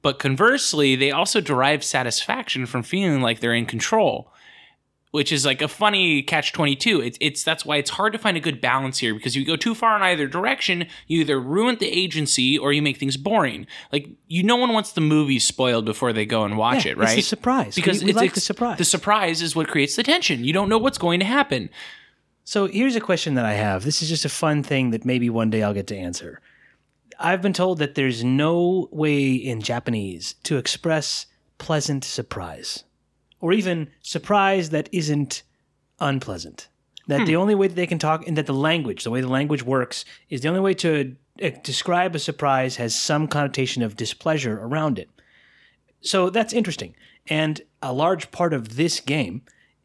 [0.00, 4.32] But conversely, they also derive satisfaction from feeling like they're in control,
[5.12, 7.00] which is like a funny catch 22.
[7.02, 9.46] It's, it's that's why it's hard to find a good balance here because if you
[9.46, 13.16] go too far in either direction, you either ruin the agency or you make things
[13.16, 13.66] boring.
[13.92, 16.98] Like, you no one wants the movie spoiled before they go and watch Yeah, it,
[16.98, 17.16] right?
[17.18, 17.74] It's the surprise.
[17.76, 18.78] because we, we it's, like it's- the surprise.
[18.78, 20.42] The surprise is what creates the tension.
[20.44, 21.70] You don't know what's going to happen.
[22.44, 23.84] So here's a question that I have.
[23.84, 26.40] This is just a fun thing that maybe one day I'll get to answer.
[27.18, 31.26] I've been told that there's no way in Japanese to express
[31.58, 32.84] pleasant surprise
[33.40, 35.42] or even surprise that isn't
[36.00, 36.68] unpleasant.
[37.08, 39.28] That the only way that they can talk and that the language, the way the
[39.28, 43.96] language works, is the only way to uh, describe a surprise has some connotation of
[43.96, 45.10] displeasure around it.
[46.00, 46.94] So that's interesting.
[47.28, 49.42] And a large part of this game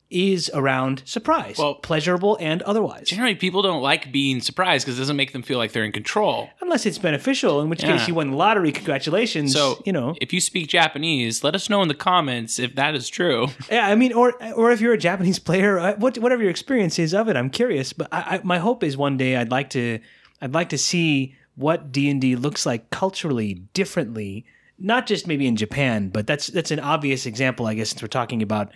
[0.10, 3.08] is around surprise, Well- pleasurable and otherwise.
[3.10, 5.92] Generally, people don't like being surprised because it doesn't make them feel like they're in
[5.92, 6.50] control.
[6.62, 7.98] Unless it's beneficial, in which Yeah.
[7.98, 8.72] case you won the lottery.
[8.72, 9.52] Congratulations.
[9.54, 12.96] So, you know, if you speak Japanese, let us know in the comments if that
[12.96, 13.48] is true.
[13.72, 13.88] yeah.
[13.88, 17.14] I mean, or or if you're a Japanese player, uh, what, whatever your experience is
[17.14, 17.92] of it, I'm curious.
[17.94, 20.00] But I, I, my hope is one day I'd like to
[20.42, 24.46] I'd like to see what D and D looks like culturally differently,
[24.80, 28.08] not just maybe in Japan, but that's that's an obvious example, I guess, since we're
[28.08, 28.72] talking about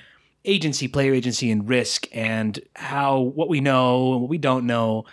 [0.46, 5.06] agency, player agency, and risk, and how what we know and what we don't know.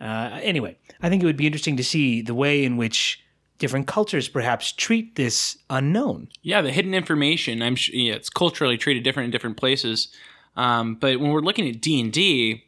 [0.00, 3.22] Uh, anyway, I think it would be interesting to see the way in which
[3.58, 6.28] different cultures perhaps treat this unknown.
[6.42, 7.62] Yeah, the hidden information.
[7.62, 10.08] I'm sure yeah, it's culturally treated different in different places.
[10.56, 12.64] Um, but when we're looking at D and D,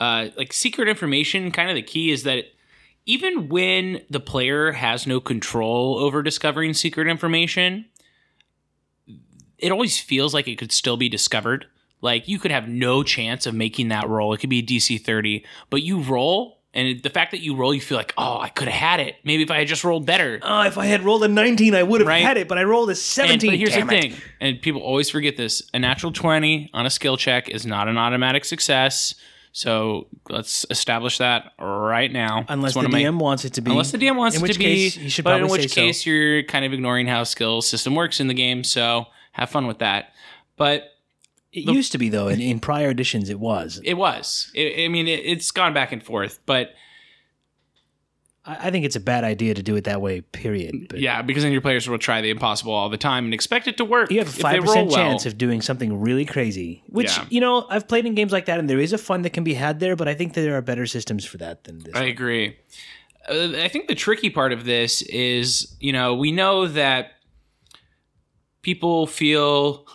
[0.00, 2.44] uh, like secret information, kind of the key is that
[3.04, 7.86] even when the player has no control over discovering secret information,
[9.62, 11.66] it always feels like it could still be discovered.
[12.00, 14.32] Like you could have no chance of making that roll.
[14.34, 17.72] It could be a DC 30, but you roll, and the fact that you roll,
[17.72, 19.16] you feel like, oh, I could have had it.
[19.24, 20.40] Maybe if I had just rolled better.
[20.42, 22.22] Oh, if I had rolled a 19, I would have Right.
[22.22, 23.50] had it, but I rolled a And, 17.
[23.50, 24.00] but here's Damn the it.
[24.02, 27.86] thing, and people always forget this: a natural twenty on a skill check is not
[27.88, 29.14] an automatic success.
[29.54, 32.46] So let's establish that right now.
[32.48, 33.70] Unless the of my- DM wants it to be.
[33.70, 35.60] unless the DM wants in it which to be, case, you should but in which
[35.62, 35.74] say so.
[35.82, 38.64] case you're kind of ignoring how skill system works in the game.
[38.64, 40.12] So have fun with that.
[40.56, 40.84] But
[41.52, 42.28] It used to be, though.
[42.28, 43.80] In, in prior editions, it was.
[43.84, 44.50] it was.
[44.56, 46.38] I I mean, it, it's gone back and forth.
[46.46, 46.70] But
[48.44, 50.86] I I think it's a bad idea to do it that way, period.
[50.88, 53.68] But yeah, because then your players will try the impossible all the time and expect
[53.68, 54.10] it to work.
[54.10, 54.90] You have a if they 5% roll well.
[54.96, 57.26] chance of doing something really crazy, which, Yeah.
[57.30, 59.44] you know, I've played in games like that, and there is a fun that can
[59.44, 61.94] be had there, but I think there are better systems for that than this.
[61.94, 62.56] I agree.
[63.28, 67.12] Uh, I think the tricky part of this is, you know, we know that
[68.62, 69.86] people feel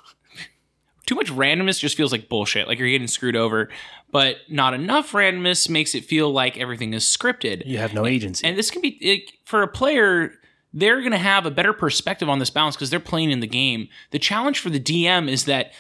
[1.06, 3.70] too much randomness just feels like bullshit, like you're getting screwed over.
[4.12, 7.64] But not enough randomness makes it feel like everything is scripted.
[7.66, 8.46] You have no agency.
[8.46, 10.34] And this can be it, for a player.
[10.74, 13.48] They're going to have a better perspective on this balance because they're playing in the
[13.48, 13.88] game.
[14.12, 15.72] The challenge for the DM is that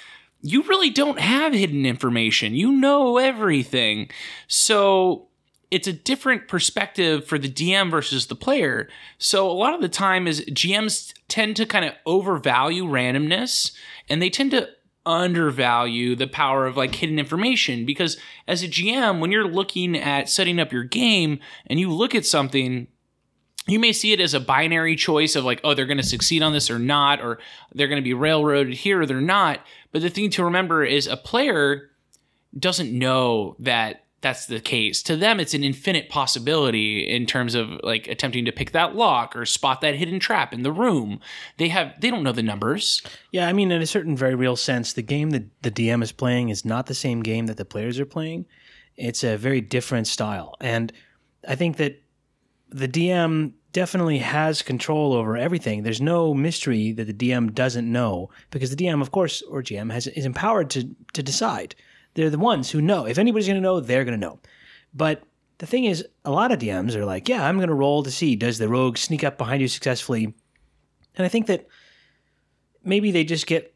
[0.42, 2.56] you really don't have hidden information.
[2.56, 4.10] You know everything.
[4.48, 5.27] So
[5.70, 8.88] it's a different perspective for the DM versus the player.
[9.18, 13.74] So a lot of the time is GMs tend to kind of overvalue randomness
[14.09, 14.70] and they tend to
[15.05, 20.28] undervalue the power of like hidden information because as a GM when you're looking at
[20.28, 22.88] setting up your game and you look at something
[23.68, 26.41] you may see it as a binary choice of like, oh, they're going to succeed
[26.41, 27.38] on this or not, or
[27.74, 29.59] they're going to be railroaded here or they're not.
[29.91, 31.89] But the thing to remember is a player
[32.57, 35.03] doesn't know that that's the case.
[35.03, 39.36] To them, it's an infinite possibility in terms of like attempting to pick that lock
[39.36, 41.20] or spot that hidden trap in the room.
[41.57, 43.01] They have they don't know the numbers.
[43.32, 46.11] Yeah, I mean, in a certain very real sense, the game that the DM is
[46.11, 48.45] playing is not the same game that the players are playing.
[48.95, 50.55] It's a very different style.
[50.59, 50.91] And
[51.47, 52.01] I think that
[52.70, 55.84] the DM definitely has control over everything.
[55.84, 59.91] There's no mystery that the DM doesn't know because the DM, of course, or GM
[59.91, 61.76] has is empowered to to decide.
[62.18, 63.05] They're the ones who know.
[63.05, 64.39] If anybody's going to know, they're going to know.
[64.91, 65.22] But
[65.59, 68.09] the thing is, a lot of DMs are like, "Yeah, I'm going to roll to
[68.09, 70.34] see does the rogue sneak up behind you successfully."
[71.15, 71.68] And I think that
[72.84, 73.76] maybe they just get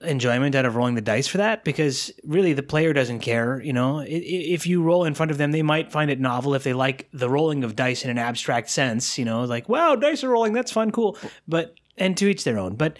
[0.00, 3.60] enjoyment out of rolling the dice for that because really the player doesn't care.
[3.60, 6.64] You know, if you roll in front of them, they might find it novel if
[6.64, 9.18] they like the rolling of dice in an abstract sense.
[9.18, 11.18] You know, like wow, dice are rolling, that's fun, cool.
[11.46, 12.76] But and to each their own.
[12.76, 12.98] But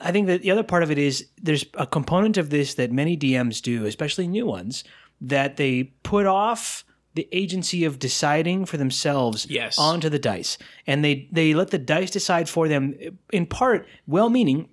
[0.00, 2.90] I think that the other part of it is there's a component of this that
[2.92, 4.82] many DMs do, especially new ones,
[5.20, 6.84] that they put off
[7.14, 9.78] the agency of deciding for themselves Yes.
[9.78, 10.56] onto the dice.
[10.86, 12.94] And they they let the dice decide for them
[13.32, 14.68] in part well-meaning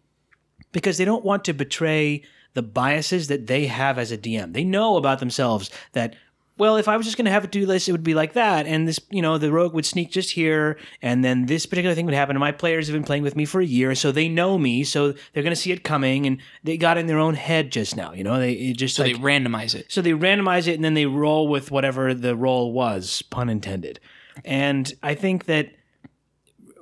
[0.71, 2.23] because they don't want to betray
[2.53, 4.53] the biases that they have as a DM.
[4.53, 6.15] They know about themselves that
[6.57, 8.33] well, if I was just going to have a do list, it would be like
[8.33, 11.93] that, and this, you know, the rogue would sneak just here, and then this particular
[11.95, 12.35] thing would happen.
[12.35, 14.83] And my players have been playing with me for a year, so they know me,
[14.83, 17.95] so they're going to see it coming, and they got in their own head just
[17.95, 18.11] now.
[18.13, 19.91] You know, they it just So like they randomize it.
[19.91, 23.99] so they randomize it and then they roll with whatever the roll was, pun intended.
[24.45, 25.71] And I think that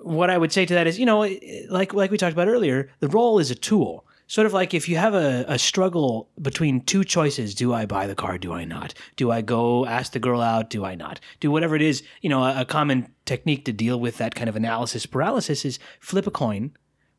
[0.02, 1.28] what I would say to that is, you know,
[1.70, 4.05] like like we talked about earlier, the roll is a tool.
[4.28, 8.08] Sort of like if you have a, a struggle between two choices, do I buy
[8.08, 8.40] the car?
[8.40, 8.94] Do I not?
[9.18, 10.72] Do I go ask the girl out?
[10.72, 11.20] Do I not?
[11.40, 14.50] Do whatever it is, you know, a, a common technique to deal with that kind
[14.50, 16.72] of analysis paralysis is flip a coin,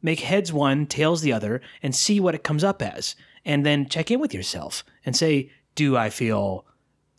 [0.03, 3.15] make heads one, tails the other, and see what it comes up as.
[3.45, 6.67] And then check in with yourself and say, do I feel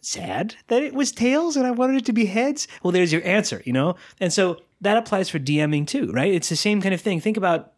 [0.02, 2.68] sad that it was tails and I wanted it to be heads?
[2.84, 3.96] Well, there's your answer, you know?
[4.20, 6.34] And so that applies for DMing too, right?
[6.34, 7.22] It's the same kind of thing.
[7.22, 7.74] Think about,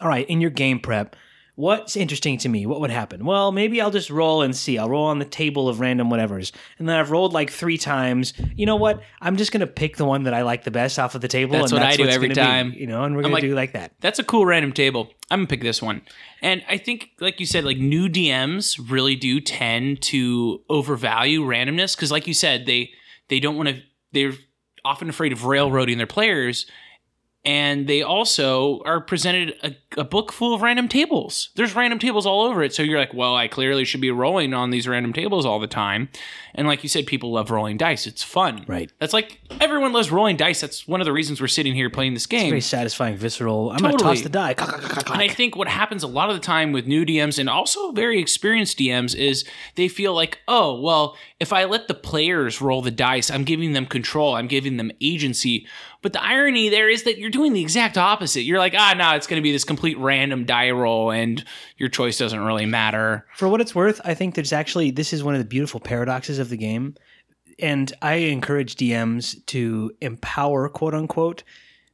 [0.00, 1.16] all right, in your game prep,
[1.54, 2.64] what's interesting to me?
[2.66, 3.24] What would happen?
[3.24, 4.78] Well, maybe I'll just roll and see.
[4.78, 6.50] I'll roll on the table of random whatevers.
[6.78, 8.32] And then I've rolled like three times.
[8.56, 9.02] You know what?
[9.20, 11.28] I'm just going to pick the one that I like the best off of the
[11.28, 11.52] table.
[11.58, 12.72] That's and what I that's do every gonna be, time.
[12.72, 13.92] you know, and we're going like- to do like that.
[14.00, 15.10] That's a cool random table.
[15.30, 16.02] I'm gonna pick this one.
[16.40, 21.94] And I think, like you said, like new DMs really do tend to overvalue randomness
[21.96, 22.90] because, like you said, they
[23.28, 23.80] they don't want to.
[24.12, 24.32] They're
[24.84, 26.66] often afraid of railroading their players,
[27.44, 31.50] and they also are presented a, a book full of random tables.
[31.56, 34.54] There's random tables all over it, so you're like, well, I clearly should be rolling
[34.54, 36.08] on these random tables all the time.
[36.54, 38.06] And like you said, people love rolling dice.
[38.06, 38.64] It's fun.
[38.68, 38.92] Right.
[39.00, 40.60] That's like everyone loves rolling dice.
[40.60, 42.50] That's one of the reasons we're sitting here playing this game.
[42.50, 43.70] Very satisfying, visceral.
[43.70, 44.16] I'm going to Totally.
[44.16, 44.54] toss the die.
[45.12, 47.90] And I think what happens a lot of the time with new DMs and also
[47.92, 52.82] very experienced DMs is they feel like, oh, well, if I let the players roll
[52.82, 55.66] the dice, I'm giving them control, I'm giving them agency.
[56.02, 58.42] But the irony there is that you're doing the exact opposite.
[58.42, 61.42] You're like, ah, no, it's going to be this complete random die roll, and
[61.78, 63.24] your choice doesn't really matter.
[63.36, 66.38] For what it's worth, I think there's actually this is one of the beautiful paradoxes
[66.40, 66.96] of the game,
[67.58, 71.44] and I encourage DMs to empower quote unquote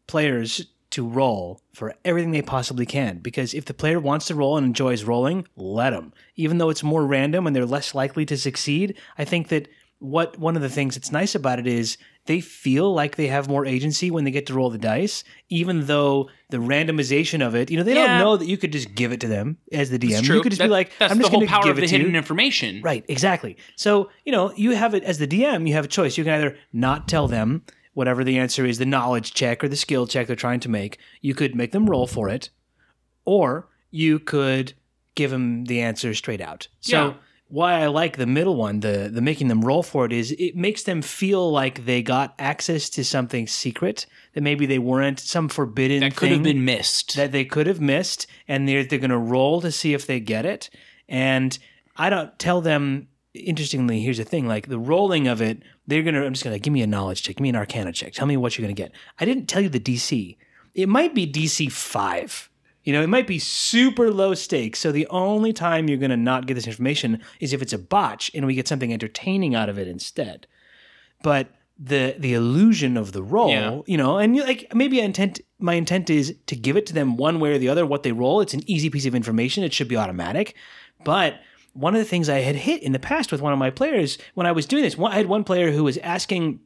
[0.06, 3.18] players to roll for everything they possibly can.
[3.18, 6.14] Because if the player wants to roll and enjoys rolling, let them.
[6.36, 10.38] Even though it's more random and they're less likely to succeed, I think that what
[10.38, 11.98] one of the things that's nice about it is
[12.28, 15.86] they feel like they have more agency when they get to roll the dice, even
[15.86, 18.06] though the randomization of it, you know, they Yeah.
[18.06, 20.22] don't know that you could just give it to them as the DM.
[20.24, 21.86] You could just be like, that's I'm just going to power give of it the
[21.88, 22.16] to hidden you.
[22.18, 22.80] information.
[22.82, 23.56] Right, exactly.
[23.76, 26.16] So, you know, you have it as the DM, you have a choice.
[26.16, 27.62] You can either not tell them
[27.94, 30.98] whatever the answer is, the knowledge check or the skill check they're trying to make.
[31.20, 32.50] You could make them roll for it,
[33.24, 34.74] or you could
[35.14, 36.68] give them the answer straight out.
[36.80, 37.14] So, Yeah.
[37.48, 40.54] Why I like the middle one, the the making them roll for it is it
[40.54, 45.48] makes them feel like they got access to something secret that maybe they weren't some
[45.48, 47.16] forbidden That could have been missed.
[47.16, 50.20] that they could have missed, and they're they're going to roll to see if they
[50.20, 50.68] get it.
[51.08, 51.58] And
[51.96, 53.08] I don't tell them.
[53.34, 56.24] Interestingly, here's the thing: like the rolling of it, they're gonna.
[56.24, 58.12] I'm just gonna give me a knowledge check, give me an Arcana check.
[58.12, 58.92] Tell me what you're gonna get.
[59.20, 60.36] I didn't tell you the DC.
[60.74, 62.50] It might be DC five.
[62.84, 64.78] You know, it might be super low stakes.
[64.78, 68.30] So the only time you're gonna not get this information is if it's a botch,
[68.34, 70.46] and we get something entertaining out of it instead
[71.22, 71.48] but
[71.78, 73.80] the the illusion of the roll, Yeah.
[73.86, 77.40] you know, and like maybe intent my intent is to give it to them one
[77.40, 78.40] way or the other what they roll.
[78.40, 79.64] It's an easy piece of information.
[79.64, 80.54] It should be automatic.
[81.04, 81.40] But
[81.72, 84.18] one of the things I had hit in the past with one of my players
[84.34, 86.60] when I was doing this, one, I had one player who was asking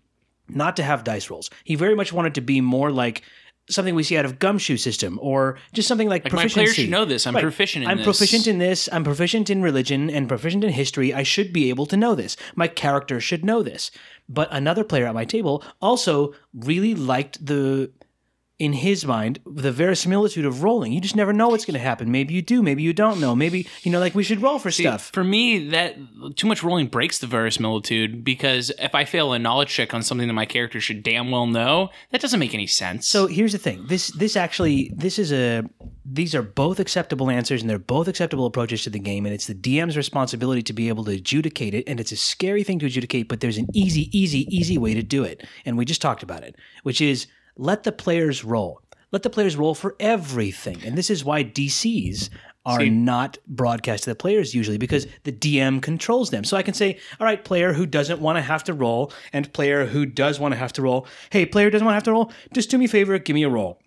[0.49, 1.51] not to have dice rolls.
[1.65, 3.23] He very much wanted to be more like
[3.71, 6.55] something we see out of gumshoe system or just something like, Like, my proficiency.
[6.55, 7.27] players should know this.
[7.27, 7.43] I'm Right.
[7.43, 8.05] proficient in I'm this.
[8.07, 8.89] proficient in this.
[8.93, 11.15] I'm proficient in religion and proficient in history.
[11.15, 12.37] I should be able to know this.
[12.57, 13.91] My character should know this.
[14.29, 17.91] But another player at my table also really liked the,
[18.59, 20.92] in his mind, the verisimilitude of rolling.
[20.92, 22.12] You just never know what's going to happen.
[22.12, 22.62] Maybe you do.
[22.62, 23.34] Maybe you don't know.
[23.34, 25.11] Maybe you know, like we should roll for stuff.
[25.12, 25.96] For me, that
[26.36, 30.28] too much rolling breaks the verisimilitude because if I fail a knowledge check on something
[30.28, 33.09] that my character should damn well know, that doesn't make any sense.
[33.09, 33.86] So here's the thing.
[33.88, 35.64] This this actually this is a
[36.05, 39.46] these are both acceptable answers and they're both acceptable approaches to the game and it's
[39.46, 42.86] the DM's responsibility to be able to adjudicate it and it's a scary thing to
[42.86, 46.22] adjudicate but there's an easy easy easy way to do it and we just talked
[46.22, 47.26] about it which is
[47.57, 48.80] let the players roll.
[49.11, 50.82] Let the players roll for everything.
[50.84, 52.30] And this is why DCs
[52.64, 56.44] are See- not broadcast to the players usually because the DM controls them.
[56.44, 59.53] So I can say, all right, player who doesn't want to have to roll, and
[59.53, 62.12] player who does want to have to roll, hey, player doesn't want to have to
[62.12, 63.80] roll, just do me a favor, give me a roll.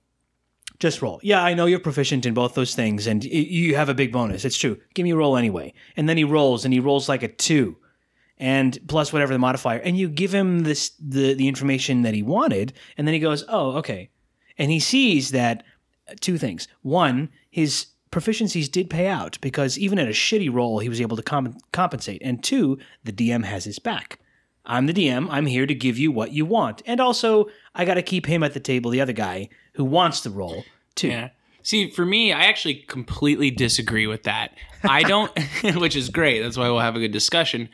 [0.78, 1.22] Just roll.
[1.24, 4.43] Yeah, I know you're proficient in both those things, and you have a big bonus.
[4.43, 4.78] It's true.
[4.93, 5.74] Give me a roll anyway.
[5.95, 7.78] And then he rolls, and he rolls like a two,
[8.38, 12.24] and plus whatever the modifier, and you give him this the the information that he
[12.24, 14.10] wanted, and then he goes, oh, okay,
[14.58, 15.64] and he sees that
[16.10, 16.68] uh, two things.
[16.82, 21.18] One, his proficiencies did pay out because even at a shitty roll, he was able
[21.18, 22.22] to com- compensate.
[22.24, 24.20] And two, the DM has his back.
[24.66, 25.28] I'm the DM.
[25.30, 26.82] I'm here to give you what you want.
[26.86, 30.22] And also, I got to keep him at the table, the other guy who wants
[30.22, 30.64] the roll,
[30.96, 31.10] too.
[31.10, 31.30] Yeah.
[31.62, 34.54] See, for me, I actually completely disagree with that.
[34.84, 35.32] I don't,
[35.76, 36.42] which is great.
[36.42, 37.70] That's why we'll have a good discussion.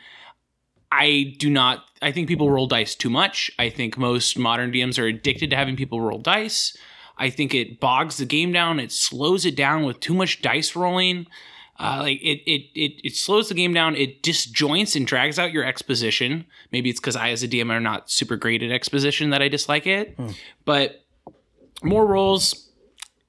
[0.92, 3.50] I do not, I think people roll dice too much.
[3.58, 6.76] I think most modern DMs are addicted to having people roll dice.
[7.16, 8.78] I think it bogs the game down.
[8.78, 11.26] It slows it down with too much dice rolling.
[11.80, 13.96] Uh, like it, it, it, it slows the game down.
[13.96, 16.44] It disjoints and drags out your exposition.
[16.72, 19.48] Maybe it's because I, as a DM, are not super great at exposition that I
[19.48, 20.14] dislike it.
[20.66, 21.04] But
[21.82, 22.68] more rolls,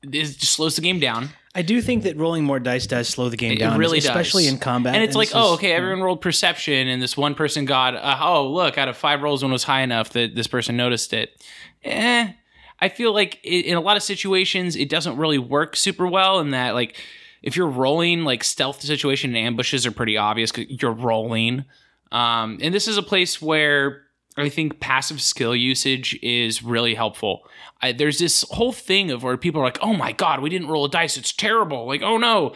[0.03, 1.29] it just slows the game down.
[1.55, 4.45] I do think that rolling more dice does slow the game It down, really especially
[4.45, 4.53] does.
[4.53, 4.95] in combat.
[4.95, 8.17] And it's like, this oh, okay, everyone rolled perception, and this one person got, uh,
[8.21, 11.39] oh, look, out of five rolls, one was high enough that this person noticed it.
[11.83, 12.31] Eh,
[12.79, 16.39] I feel like i in a lot of situations, it doesn't really work super well,
[16.39, 16.99] in that, like,
[17.43, 21.65] if you're rolling, like stealth situation and ambushes are pretty obvious because you're rolling.
[22.11, 24.02] Um, and this is a place where
[24.35, 27.47] I think passive skill usage is really helpful.
[27.81, 30.67] I, there's this whole thing of where people are like, "Oh my god, we didn't
[30.69, 32.53] roll a dice; it's terrible." Like, "Oh no."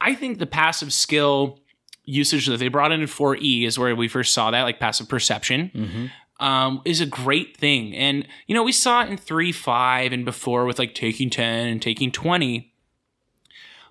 [0.00, 1.60] I think the passive skill
[2.04, 5.08] usage that they brought in in 4E is where we first saw that, like passive
[5.08, 6.10] perception,
[6.40, 7.94] um, is a great thing.
[7.96, 11.68] And you know, we saw it in 3, 5, and before with like taking 10
[11.68, 12.70] and taking 20.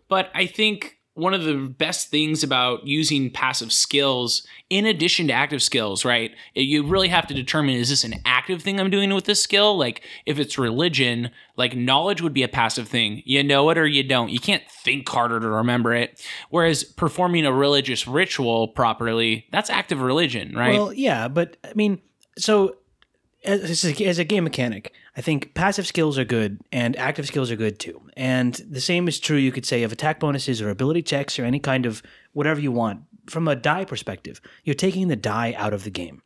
[0.08, 5.34] But I think one of the best things about using passive skills in addition to
[5.34, 6.32] active skills, right?
[6.55, 9.78] You really have to determine is this an active thing I'm doing with this skill?
[9.78, 13.22] Like if it's religion, like knowledge would be a passive thing.
[13.26, 14.30] You know it or you don't.
[14.30, 16.26] You can't think harder to remember it.
[16.49, 20.74] Whereas performing a religious ritual properly, that's active religion, right?
[20.74, 22.01] Well, yeah, but I mean,
[22.39, 22.78] so
[23.45, 27.28] as, as a, as a game mechanic, I think passive skills are good and active
[27.28, 28.01] skills are good too.
[28.18, 31.45] And the same is true, you could say, of attack bonuses or ability checks or
[31.45, 32.01] any kind of
[32.34, 33.01] whatever you want.
[33.28, 36.24] From a die perspective, you're taking the die out of the game.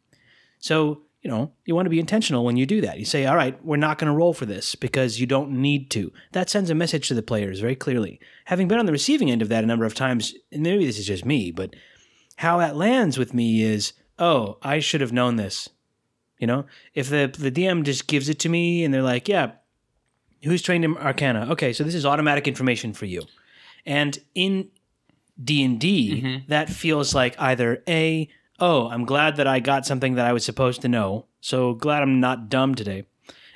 [0.59, 2.97] So, you know, you want to be intentional when you do that.
[2.97, 5.91] You say, all right, we're not going to roll for this because you don't need
[5.91, 6.11] to.
[6.31, 8.19] That sends a message to the players very clearly.
[8.45, 10.97] Having been on the receiving end of that a number of times, and maybe this
[10.97, 11.75] is just me, but
[12.37, 15.69] how that lands with me is, oh, I should have known this.
[16.39, 19.51] You know, if the the DM just gives it to me and they're like, yeah,
[20.43, 21.47] who's trained in Arcana?
[21.51, 23.23] Okay, so this is automatic information for you.
[23.85, 24.69] And in
[25.41, 26.49] D and D, mm-hmm.
[26.49, 28.27] that feels like either a,
[28.59, 32.01] oh, I'm glad that I got something that I was supposed to know, so glad
[32.01, 33.05] I'm not dumb today.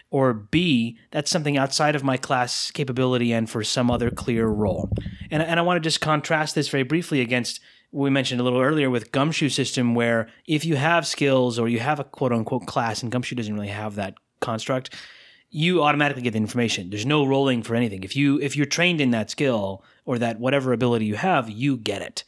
[0.10, 4.90] Or B, that's something outside of my class capability and for some other clear role.
[5.30, 7.62] And, and I want to just contrast this very briefly against
[7.92, 11.80] we mentioned a little earlier with Gumshoe system, where if you have skills or you
[11.80, 14.96] have a quote unquote class, and Gumshoe doesn't really have that construct,
[15.50, 16.90] you automatically get the information.
[16.90, 18.04] There's no rolling for anything.
[18.04, 21.78] If you if you're trained in that skill or that whatever ability you have, you
[21.78, 22.24] get it.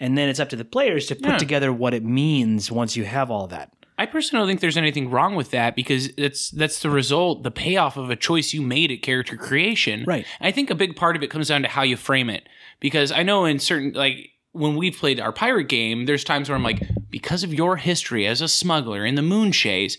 [0.00, 1.38] And then it's up to the players to put Yeah.
[1.38, 3.70] together what it means once you have all that.
[3.96, 7.52] I personally don't think there's anything wrong with that because it's that's the result, the
[7.52, 10.02] payoff of a choice you made at character creation.
[10.04, 10.26] Right.
[10.40, 12.48] I think a big part of it comes down to how you frame it.
[12.80, 16.56] Because I know in certain like when we've played our pirate game, there's times where
[16.56, 16.80] I'm like,
[17.10, 19.98] because of your history as a smuggler in the Moonshaes,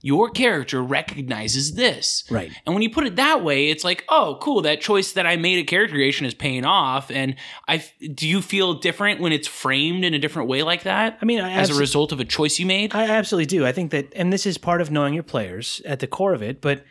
[0.00, 2.22] your character recognizes this.
[2.30, 2.52] Right.
[2.64, 5.36] And when you put it that way, it's like, oh, cool, that choice that I
[5.36, 7.10] made at character creation is paying off.
[7.10, 7.34] And
[7.66, 7.84] I
[8.14, 11.18] do you feel different when it's framed in a different way like that?
[11.20, 12.94] I mean, I as a result of a choice you made?
[12.94, 13.66] I absolutely do.
[13.66, 16.42] I think that, and this is part of knowing your players at the core of
[16.42, 16.84] it, but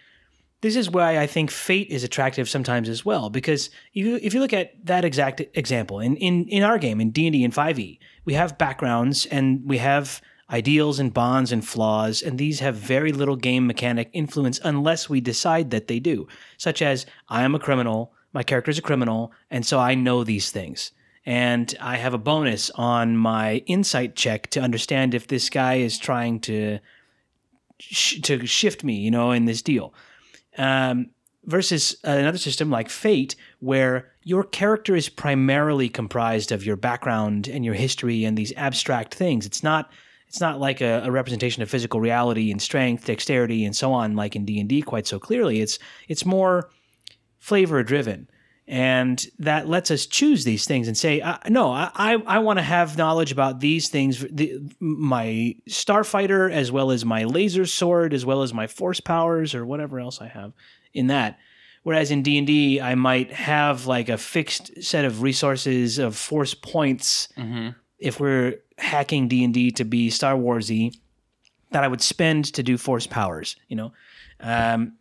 [0.61, 3.29] this is why I think fate is attractive sometimes as well.
[3.29, 6.99] Because if you, if you look at that exact example in, in, in our game,
[6.99, 12.21] in D&D and 5e, we have backgrounds and we have ideals and bonds and flaws,
[12.21, 16.27] and these have very little game mechanic influence unless we decide that they do.
[16.57, 20.23] Such as, I am a criminal, my character is a criminal, and so I know
[20.23, 20.91] these things
[21.27, 25.99] and I have a bonus on my insight check to understand if this guy is
[25.99, 26.79] trying to
[27.79, 29.93] sh- to shift me, you know, in this deal.
[30.57, 31.11] Um,
[31.47, 37.63] versus another system like Fate, where your character is primarily comprised of your background and
[37.63, 39.45] your history and these abstract things.
[39.45, 39.89] It's not
[40.27, 44.17] it's not like a, a representation of physical reality and strength, dexterity, and so on,
[44.17, 45.61] like in D and D, quite so clearly.
[45.61, 45.79] It's
[46.09, 46.69] it's more
[47.39, 48.29] flavor driven
[48.67, 52.63] and that lets us choose these things and say uh, no i i, want to
[52.63, 58.25] have knowledge about these things the, my starfighter as well as my laser sword as
[58.25, 60.51] well as my force powers or whatever else i have
[60.93, 61.39] in that.
[61.83, 67.29] Whereas in d&d i might have like a fixed set of resources of force points
[67.99, 70.93] if we're hacking d&d to be star warsy
[71.71, 73.93] that i would spend to do force powers you know?
[74.41, 74.96] Um,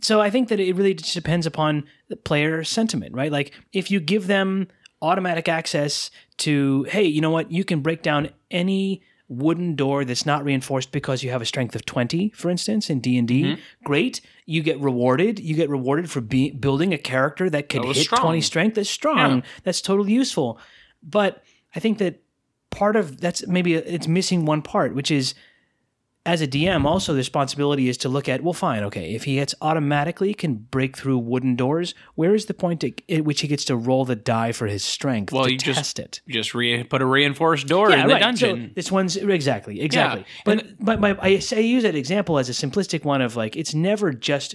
[0.00, 3.32] so I think that it really just depends upon the player sentiment, right?
[3.32, 4.68] Like if you give them
[5.00, 10.26] automatic access to, hey, you know what, you can break down any wooden door that's
[10.26, 13.60] not reinforced because you have a strength of 20 for instance in d&d mm-hmm.
[13.84, 14.20] great.
[14.44, 15.38] You get rewarded.
[15.38, 18.20] You get rewarded for be- building a character that can That hit strong.
[18.20, 18.74] 20 strength.
[18.74, 19.36] That's strong.
[19.36, 19.42] Yeah.
[19.64, 20.58] that's totally useful.
[21.02, 21.42] But
[21.74, 22.22] i think that
[22.70, 25.34] part of that's maybe it's missing one part which is
[26.24, 29.34] as a DM, also the responsibility is to look at, well, fine, okay, if he
[29.34, 33.64] gets automatically can break through wooden doors, where is the point at, which he gets
[33.64, 36.20] to roll the die for his strength Well, to you just- test it?
[36.28, 38.68] just re- put a reinforced door in the dungeon.
[38.68, 40.24] So this one's exactly, exactly.
[40.44, 43.56] But but my, I say I use that example as a simplistic one of like
[43.56, 44.54] it's never just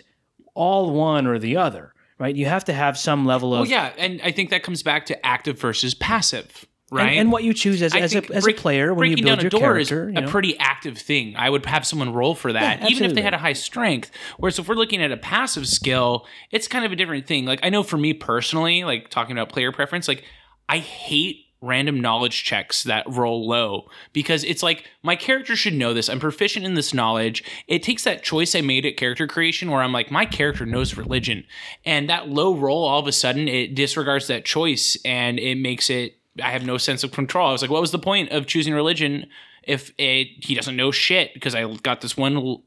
[0.54, 2.36] all one or the other, right?
[2.36, 5.06] You have to have some level of well, yeah, and I think that comes back
[5.08, 7.10] to active versus passive, right?
[7.10, 9.40] and, and what you choose as, as, a, as break- a player when you build
[9.40, 10.10] down your character.
[10.10, 11.36] is you a pretty active thing.
[11.36, 14.12] I would have someone roll for that, Yeah, even if they had a high strength.
[14.38, 17.46] Whereas if we're looking at a passive skill, it's kind of a different thing.
[17.46, 20.24] Like I know for me personally, like talking about player preference, like
[20.70, 25.94] I hate random knowledge checks that roll low because it's like my character should know
[25.94, 26.08] this.
[26.08, 27.44] I'm proficient in this knowledge.
[27.68, 30.96] It takes that choice I made at character creation where I'm like, my character knows
[30.96, 31.46] religion.
[31.84, 35.90] And that low roll, all of a sudden, it disregards that choice and it makes
[35.90, 37.50] it, I have no sense of control.
[37.50, 39.28] I was like, what was the point of choosing religion
[39.64, 42.64] if it, he doesn't know shit because I got this one l-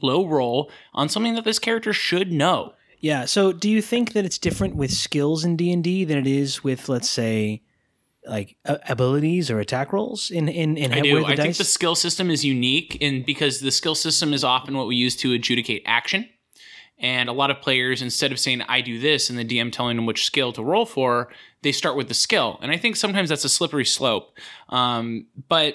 [0.00, 2.74] low roll on something that this character should know?
[3.00, 3.24] Yeah.
[3.24, 6.26] So, do you think that it's different with skills in D and D than it
[6.26, 7.62] is with, let's say,
[8.26, 11.24] like uh, abilities or attack rolls in in in I do.
[11.24, 14.86] I think the skill system is unique, and because the skill system is often what
[14.86, 16.28] we use to adjudicate action.
[16.98, 19.96] And a lot of players, instead of saying "I do this" and the DM telling
[19.96, 21.28] them which skill to roll for,
[21.62, 22.58] they start with the skill.
[22.62, 24.36] And I think sometimes that's a slippery slope.
[24.68, 25.74] Um, but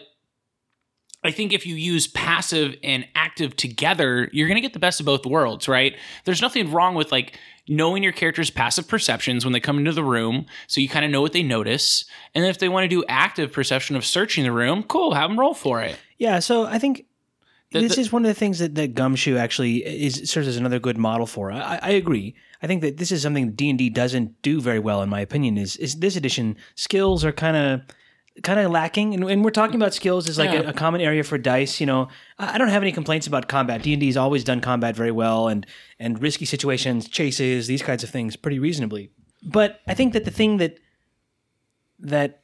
[1.24, 5.00] I think if you use passive and active together, you're going to get the best
[5.00, 5.96] of both worlds, right?
[6.26, 7.38] There's nothing wrong with like
[7.68, 11.12] knowing your character's passive perceptions when they come into the room, so you kind of
[11.12, 12.06] know what they notice.
[12.34, 15.40] And if they want to do active perception of searching the room, cool, have them
[15.40, 15.98] roll for it.
[16.18, 17.06] Yeah, so I think
[17.72, 20.58] The- this the- is one of the things that, that Gumshoe actually is serves as
[20.58, 21.52] another good model for.
[21.52, 22.36] I, I agree.
[22.62, 25.20] I think that this is something D and D doesn't do very well, in my
[25.22, 25.58] opinion.
[25.58, 27.82] Is is this edition skills are kind of
[28.44, 30.62] kind of lacking, and, and we're talking about skills as like Yeah.
[30.62, 31.80] a, a common area for dice.
[31.80, 32.08] You know,
[32.38, 33.82] I I don't have any complaints about combat.
[33.84, 35.66] D and D has always done combat very well, and
[36.00, 39.12] and risky situations, chases, these kinds of things, pretty reasonably.
[39.44, 40.78] But I think that the thing that
[42.00, 42.41] that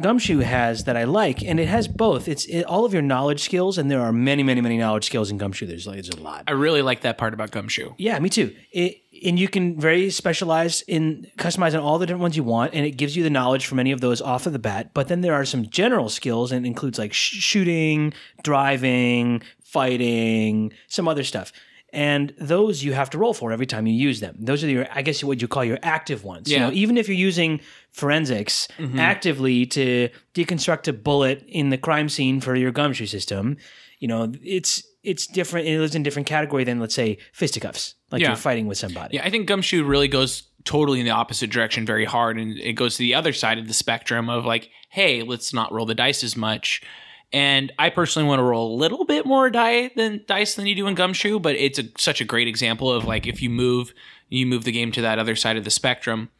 [0.00, 2.28] Gumshoe has that I like, and it has both.
[2.28, 5.30] It's it, all of your knowledge skills, and there are many, many, many knowledge skills
[5.30, 5.66] in Gumshoe.
[5.66, 6.44] There's, there's a lot.
[6.46, 7.94] I really like that part about Gumshoe.
[7.96, 8.54] Yeah, me too.
[8.72, 12.84] It, and you can very specialize in customizing all the different ones you want, and
[12.84, 14.92] it gives you the knowledge from any of those off of the bat.
[14.92, 18.12] But then there are some general skills, and it includes like sh- shooting,
[18.42, 21.52] driving, fighting, some other stuff.
[21.96, 24.36] And those you have to roll for every time you use them.
[24.38, 26.50] Those are your, I guess, what you call your active ones.
[26.50, 26.66] You Yeah.
[26.66, 27.60] know, even if you're using
[27.90, 28.98] forensics mm-hmm.
[28.98, 33.56] actively to deconstruct a bullet in the crime scene for your gumshoe system,
[33.98, 35.68] you know, it's it's different.
[35.68, 38.28] It lives in a different category than let's say fisticuffs, like Yeah.
[38.28, 39.16] you're fighting with somebody.
[39.16, 42.38] Yeah, I think Gumshoe really goes totally in the opposite direction very hard.
[42.38, 45.72] And it goes to the other side of the spectrum of like, hey, let's not
[45.72, 46.82] roll the dice as much.
[47.32, 50.74] And I personally want to roll a little bit more die than dice than you
[50.74, 53.92] do in Gumshoe, but it's a, such a great example of like if you move,
[54.28, 56.30] you move the game to that other side of the spectrum.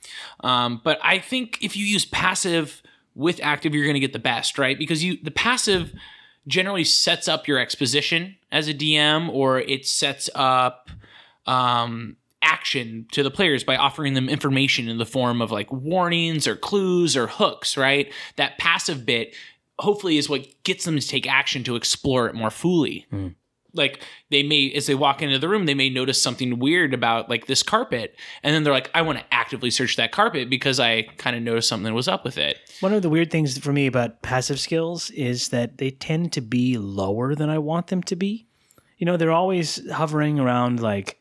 [0.41, 2.83] Um, but I think if you use passive
[3.15, 4.79] with active, you're going to get the best, right?
[4.79, 5.93] Because you the passive
[6.47, 10.91] generally sets up your exposition as a DM, or it sets up
[11.47, 16.47] um, action to the players by offering them information in the form of like warnings
[16.47, 18.13] or clues or hooks, right?
[18.37, 19.35] That passive bit
[19.79, 23.07] hopefully is what gets them to take action to explore it more fully.
[23.11, 23.29] Hmm.
[23.73, 24.01] Like
[24.31, 27.47] they may, as they walk into the room, they may notice something weird about like
[27.47, 31.03] this carpet, and then they're like, "I want to actively search that carpet because I
[31.19, 33.87] kind of noticed something was up with it." One of the weird things for me
[33.87, 38.17] about passive skills is that they tend to be lower than I want them to
[38.17, 38.47] be.
[38.97, 41.21] You know, they're always hovering around like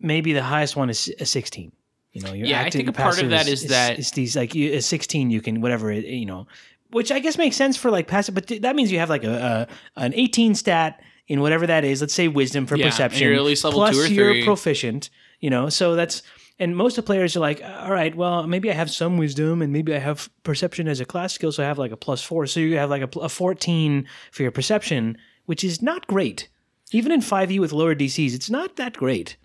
[0.00, 1.70] maybe the highest one is a 16.
[2.12, 4.72] You know, Yeah, I think a part of that is that- is these like you,
[4.72, 6.46] a 16 you can whatever it, you know,
[6.90, 9.24] which I guess makes sense for like passive, but th- that means you have like
[9.24, 12.00] a, a an 18 stat in whatever that is.
[12.00, 13.22] Let's say wisdom for Yeah, and perception.
[13.28, 14.44] you're at least level plus two or you're three.
[14.44, 15.10] proficient.
[15.40, 16.22] You know, so that's
[16.58, 19.60] and most of the players are like, all right, well, maybe I have some wisdom
[19.60, 22.22] and maybe I have perception as a class skill, so I have like a plus
[22.22, 22.46] four.
[22.46, 26.48] So you have like a, pl- a 14 for your perception, which is not great.
[26.92, 29.36] Even in 5e with lower DCs, it's not that great.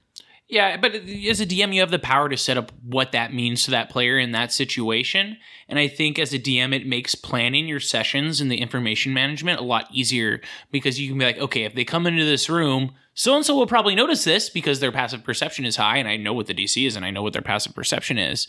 [0.51, 3.63] Yeah, but as a DM, you have the power to set up what that means
[3.63, 5.37] to that player in that situation.
[5.69, 9.61] And I think as a DM, it makes planning your sessions and the information management
[9.61, 12.91] a lot easier because you can be like, okay, if they come into this room,
[13.13, 16.17] so and so will probably notice this because their passive perception is high, and I
[16.17, 18.45] know what the DC is, and I know what their passive perception is.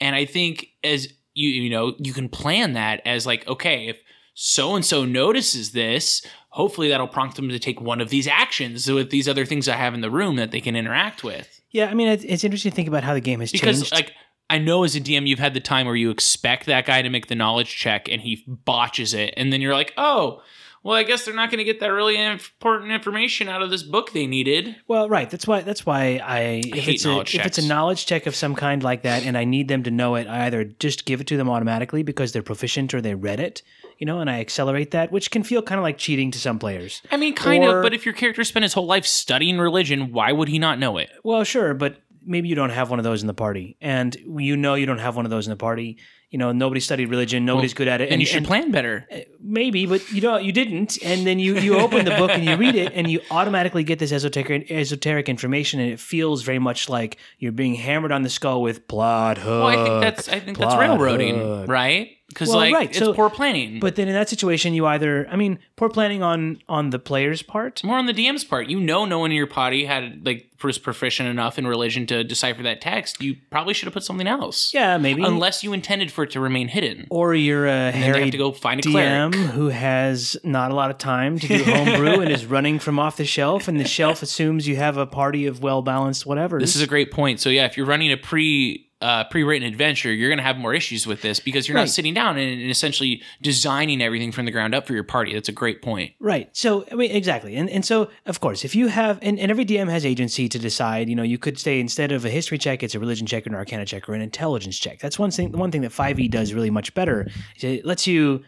[0.00, 3.96] And I think as you you know you can plan that as like, okay, if
[4.34, 8.90] so and so notices this, hopefully that'll prompt them to take one of these actions
[8.90, 11.90] with these other things I have in the room that they can interact with Yeah,
[11.90, 13.90] I mean, it's, it's interesting to think about how the game has because changed.
[13.90, 14.12] Because, like
[14.48, 17.10] I know as a DM you've had the time where you expect that guy to
[17.10, 20.42] make the knowledge check and he botches it and then you're like, "Oh,
[20.84, 23.82] well, I guess they're not going to get that really important information out of this
[23.82, 25.28] book they needed." Well, right.
[25.28, 25.62] That's why.
[25.62, 26.62] That's why I.
[26.64, 29.24] If hate it's a, knowledge if it's a knowledge check of some kind like that,
[29.24, 32.02] and I need them to know it, I either just give it to them automatically
[32.04, 33.62] because they're proficient or they read it,
[33.98, 36.58] you know, and I accelerate that, which can feel kind of like cheating to some
[36.58, 37.02] players.
[37.10, 40.12] I mean, kind Or- of, but if your character spent his whole life studying religion,
[40.12, 41.10] why would he not know it?
[41.22, 41.96] Well, sure, but
[42.26, 44.98] maybe you don't have one of those in the party, and you know you don't
[44.98, 45.98] have one of those in the party,
[46.30, 49.06] you know nobody studied religion, nobody's good at it, and, you should plan better.
[49.12, 52.44] Uh, maybe, but you don't, you didn't, and then you you open the book and
[52.44, 56.58] you read it, and you automatically get this esoteric esoteric information, and it feels very
[56.58, 59.64] much like you're being hammered on the skull with plot hook.
[59.64, 61.68] Well, I think that's I think that's railroading, hook.
[61.68, 62.10] right?
[62.34, 63.80] Because Well, like right, it's so- poor planning.
[63.80, 67.42] But then in that situation, you either, I mean, poor planning on on the player's
[67.42, 67.82] part.
[67.84, 68.68] more on the DM's part.
[68.68, 72.24] You know, no one in your party had like was proficient enough in religion to
[72.24, 73.22] decipher that text.
[73.22, 74.72] You probably should have put something else.
[74.72, 75.22] Yeah, maybe.
[75.22, 77.06] Unless you intended for it to remain hidden.
[77.10, 79.50] or you're a hairy have to go find a DM cleric.
[79.50, 83.18] who has not a lot of time to do homebrew and is running from off
[83.18, 86.58] the shelf, and the shelf assumes you have a party of well balanced whatever.
[86.58, 87.40] This is a great point.
[87.40, 90.72] So yeah, if you're running a pre uh, pre-written adventure, you're going to have more
[90.74, 91.82] issues with this because you're Right.
[91.82, 95.34] not sitting down and, and essentially designing everything from the ground up for your party.
[95.34, 96.12] That's a great point.
[96.20, 96.48] Right.
[96.56, 97.54] So I mean, exactly.
[97.56, 100.58] And and so of course, if you have and, and every DM has agency to
[100.58, 103.46] decide, you know, you could say instead of a history check, it's a religion check
[103.46, 105.00] or an arcana check or an intelligence check.
[105.00, 107.28] That's one thing one thing that 5e does really much better.
[107.60, 108.42] It lets you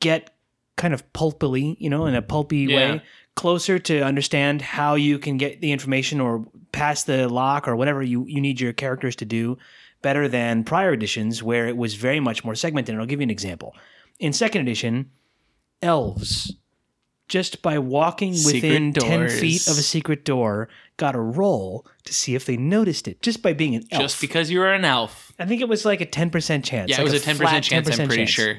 [0.00, 0.30] get
[0.76, 2.76] kind of pulpily, you know, in a pulpy Yeah.
[2.76, 3.02] way,
[3.36, 8.02] closer to understand how you can get the information or pass the lock or whatever
[8.02, 9.58] you, you need your characters to do
[10.02, 12.94] better than prior editions where it was very much more segmented.
[12.94, 13.74] And I'll give you an example.
[14.18, 15.10] In second edition,
[15.82, 16.54] elves
[17.28, 22.12] just by walking within Secret 10 feet of a secret door got a roll to
[22.12, 24.02] see if they noticed it just by being an elf.
[24.02, 25.32] Just because you were an elf.
[25.38, 26.90] I think it was like a 10% chance.
[26.90, 28.30] Yeah, like it was a 10% flat chance, I'm pretty chance.
[28.30, 28.54] sure.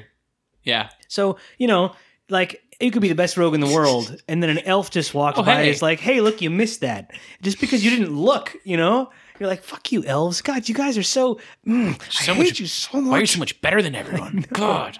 [0.64, 0.88] Yeah.
[1.08, 1.94] So, you know,
[2.30, 5.12] like you could be the best rogue in the world and then an elf just
[5.12, 5.70] walks Oh, by and hey.
[5.70, 7.10] is like, hey, look, you missed that.
[7.42, 9.10] Just because you didn't look, you know?
[9.42, 10.40] You're like, fuck you, elves.
[10.40, 11.40] God, you guys are so.
[11.66, 13.10] Mm, So I much- hate you so much.
[13.10, 14.46] Why are you so much better than everyone?
[14.52, 14.98] God.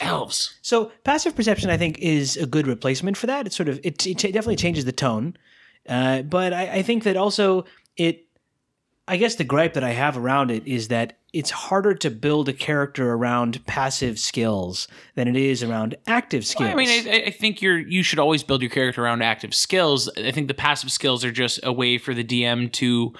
[0.00, 0.56] Elves.
[0.62, 3.46] So passive perception, I think, is a good replacement for that.
[3.46, 5.36] It sort of it, it definitely changes the tone,
[5.88, 7.64] uh, but I, I think that also
[7.96, 8.24] it.
[9.08, 12.48] I guess the gripe that I have around it is that it's harder to build
[12.48, 14.86] a character around passive skills
[15.16, 16.68] than it is around active skills.
[16.68, 19.54] Well, I mean, I, I think you're you should always build your character around active
[19.54, 20.08] skills.
[20.16, 23.12] I think the passive skills are just a way for the DM to,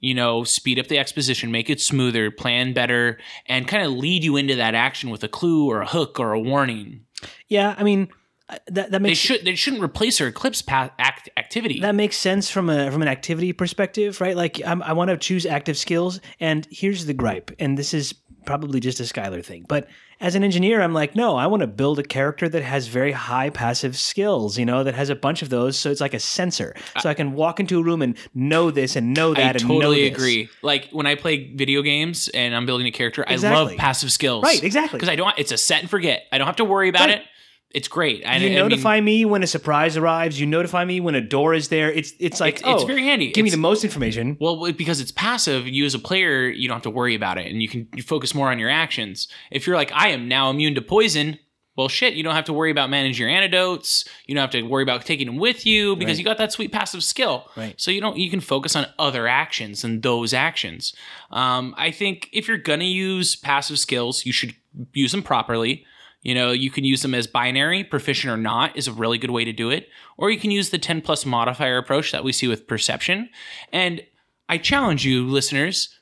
[0.00, 4.22] you know, speed up the exposition, make it smoother, plan better, and kind of lead
[4.24, 7.04] you into that action with a clue or a hook or a warning.
[7.48, 8.08] yeah, I mean
[8.48, 11.80] uh, that that They makes should they shouldn't replace or eclipse pa- act activity.
[11.80, 14.36] that makes sense from a from an activity perspective, right?
[14.36, 18.14] Like I'm, I want to choose active skills, and here's the gripe, and this is
[18.46, 19.88] probably just a Skylar thing, but
[20.20, 23.12] as an engineer, I'm like, no, I want to build a character that has very
[23.12, 26.18] high passive skills, you know, that has a bunch of those, so it's like a
[26.20, 29.58] sensor, so I can walk into a room and know this and know that, I
[29.58, 30.48] and know totally agree.
[30.62, 34.42] Like when I play video games and I'm building a character, I love passive skills.
[34.42, 34.96] Right, exactly.
[34.98, 35.38] Because I don't.
[35.38, 36.24] It's a set and forget.
[36.32, 37.20] I don't have to worry about Right.
[37.20, 37.24] it.
[37.70, 38.24] It's great.
[38.26, 40.40] I, You I mean, notify me when a surprise arrives.
[40.40, 41.92] You notify me when a door is there.
[41.92, 43.30] It's it's like It's- it's oh, very handy.
[43.30, 44.38] Give me the most information.
[44.40, 47.46] Well, because it's passive, you as a player, you don't have to worry about it,
[47.52, 49.28] and you can you focus more on your actions.
[49.50, 51.38] If you're like, I am now immune to poison,
[51.76, 54.04] well, shit, you don't have to worry about managing your antidotes.
[54.26, 56.18] You don't have to worry about taking them with you because Right.
[56.18, 57.48] you got that sweet passive skill.
[57.54, 57.74] Right.
[57.78, 60.94] So you don't you can focus on other actions than those actions.
[61.30, 64.54] Um, I think if you're gonna use passive skills, you should
[64.94, 65.84] use them properly.
[66.28, 69.30] You know, you can use them as binary, proficient or not, is a really good
[69.30, 69.88] way to do it.
[70.18, 73.30] Or you can use the 10 plus modifier approach that we see with perception.
[73.72, 74.02] And
[74.46, 75.98] I challenge you, listeners,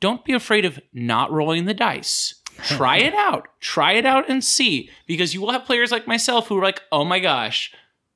[0.00, 2.36] don't be afraid of not rolling the dice.
[2.62, 3.46] Try it out.
[3.60, 4.88] Try it out and see.
[5.06, 7.74] Because you will have players like myself who are like, oh my gosh,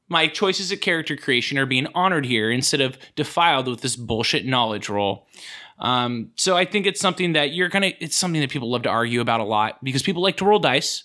[0.08, 4.46] my choices of character creation are being honored here instead of defiled with this bullshit
[4.46, 5.26] knowledge roll.
[5.78, 7.92] Um, so I think it's something that you're gonna.
[8.00, 10.58] It's something that people love to argue about a lot because people like to roll
[10.58, 11.04] dice,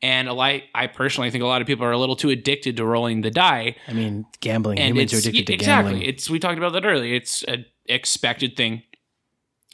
[0.00, 0.60] and a lot.
[0.74, 3.30] I personally think a lot of people are a little too addicted to rolling the
[3.30, 3.76] die.
[3.88, 4.78] I mean, gambling.
[4.78, 5.92] And Humans are addicted to exactly.
[5.92, 6.08] gambling.
[6.08, 7.14] It's we talked about that earlier.
[7.14, 8.82] It's an expected thing.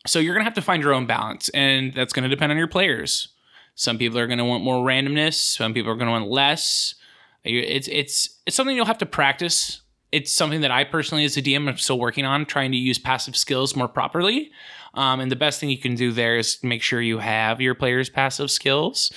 [0.06, 2.68] So you're gonna have to find your own balance, and that's gonna depend on your
[2.68, 3.28] players.
[3.74, 5.34] Some people are gonna want more randomness.
[5.34, 6.94] Some people are gonna want less.
[7.44, 9.82] It's it's it's something you'll have to practice.
[10.10, 12.98] It's something that I personally, as a DM, am still working on, trying to use
[12.98, 14.50] passive skills more properly.
[14.94, 17.74] Um, and the best thing you can do there is make sure you have your
[17.74, 19.12] players' passive skills.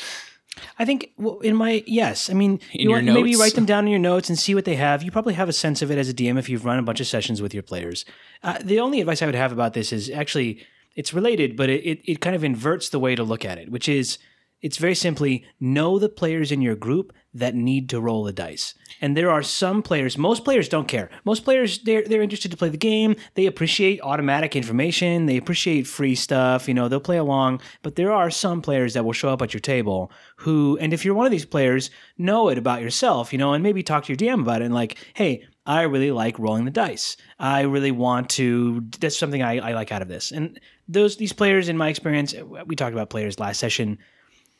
[0.77, 3.65] I think well, in my yes, I mean, In you your want, maybe write them
[3.65, 5.01] down in your notes and see what they have.
[5.01, 6.99] You probably have a sense of it as a DM if you've run a bunch
[6.99, 8.05] of sessions with your players.
[8.43, 10.65] Uh, the only advice I would have about this is actually
[10.95, 13.71] it's related, but it, it it kind of inverts the way to look at it,
[13.71, 14.17] which is
[14.61, 18.75] it's very simply know the players in your group that need to roll the dice.
[18.99, 21.09] And there are some players, most players don't care.
[21.23, 23.15] Most players they're they're interested to play the game.
[23.35, 28.11] They appreciate automatic information, they appreciate free stuff, you know, they'll play along, but there
[28.11, 31.25] are some players that will show up at your table who and if you're one
[31.25, 34.41] of these players, know it about yourself, you know, and maybe talk to your DM
[34.41, 37.17] about it and like, "Hey, I really like rolling the dice.
[37.39, 38.81] I really want to.
[38.99, 40.31] That's something I, I like out of this.
[40.31, 42.33] And those these players, in my experience,
[42.65, 43.99] we talked about players last session.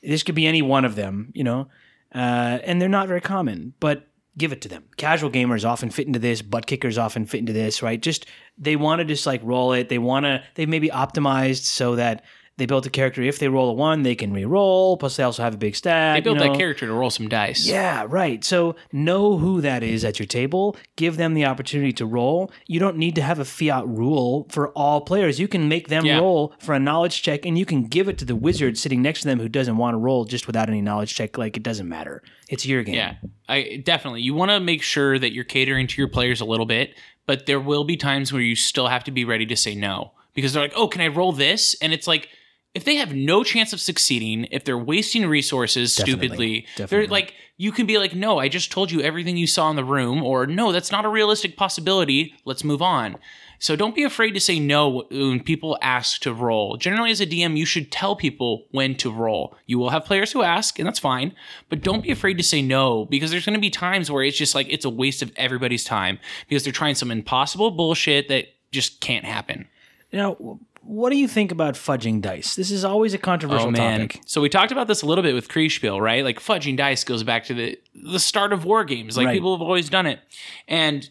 [0.02, 1.68] This could be any one of them, you know,
[2.14, 3.74] uh, and they're not very common.
[3.80, 4.08] But
[4.38, 4.86] give it to them.
[4.98, 6.42] Casual gamers often fit into this.
[6.42, 8.02] Butt kickers often fit into this, right?
[8.02, 8.26] Just
[8.58, 9.90] they want to just like roll it.
[9.90, 10.44] They want to.
[10.56, 12.24] They maybe optimized so that
[12.58, 13.22] they built a character.
[13.22, 14.98] If they roll a one, they can re-roll.
[14.98, 16.16] Plus, they also have a big stat.
[16.16, 16.52] They built you know?
[16.52, 17.66] that character to roll some dice.
[17.66, 18.44] Yeah, right.
[18.44, 20.76] So know who that is at your table.
[20.96, 22.52] Give them the opportunity to roll.
[22.68, 25.40] You don't need to have a fiat rule for all players.
[25.40, 26.20] You can make them Yeah.
[26.20, 29.22] roll for a knowledge check, and you can give it to the wizard sitting next
[29.22, 31.38] to them who doesn't want to roll just without any knowledge check.
[31.38, 32.22] Like it doesn't matter.
[32.50, 32.96] It's your game.
[32.96, 33.16] Yeah,
[33.48, 34.22] I definitely.
[34.22, 36.94] You want to make sure that you're catering to your players a little bit,
[37.26, 40.12] but there will be times where you still have to be ready to say no
[40.34, 42.28] because they're like, "Oh, can I roll this?" And it's like
[42.74, 46.28] if they have no chance of succeeding, if they're wasting resources Definitely.
[46.28, 46.98] stupidly, Definitely.
[46.98, 49.76] they're like you can be like, "No, I just told you everything you saw in
[49.76, 52.34] the room," or "No, that's not a realistic possibility.
[52.46, 53.18] Let's move on."
[53.60, 56.78] So don't be afraid to say no when people ask to roll.
[56.78, 59.56] Generally, as a DM, you should tell people when to roll.
[59.68, 61.36] You will have players who ask, and that's fine,
[61.70, 64.38] but don't be afraid to say no because there's going to be times where it's
[64.38, 66.18] just like it's a waste of everybody's time
[66.50, 69.68] because they're trying some impossible bullshit that just can't happen.
[70.12, 70.58] Now,
[70.92, 72.56] what do you think about fudging dice?
[72.56, 74.18] This is always a controversial topic.
[74.20, 76.22] Oh, So we talked about this a little bit with Kriegspiel, right?
[76.22, 79.16] Like fudging dice goes back to the the start of war games.
[79.16, 79.34] Like Right.
[79.34, 80.20] people have always done it.
[80.68, 81.10] And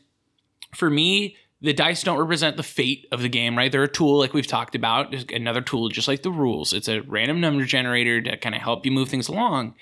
[0.75, 3.73] for me, the dice don't represent the fate of the game, right?
[3.73, 6.75] They're a tool, like we've talked about, another tool, just like the rules.
[6.75, 9.75] It's a random number generator to kind of help you move things along.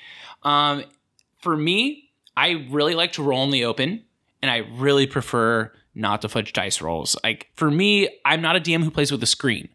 [0.44, 0.84] Um,
[1.40, 4.04] for me, I really like to roll in the open,
[4.42, 7.16] and I really prefer not to fudge dice rolls.
[7.24, 9.68] Like for me, I'm not a DM who plays with a screen.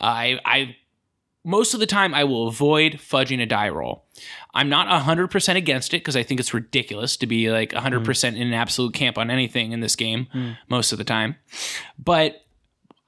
[0.00, 0.76] I I
[1.44, 4.04] most of the time I will avoid fudging a die roll.
[4.52, 8.36] I'm not 100% against it because I think it's ridiculous to be like 100% mm.
[8.36, 10.56] in an absolute camp on anything in this game mm.
[10.68, 11.36] most of the time.
[11.98, 12.42] But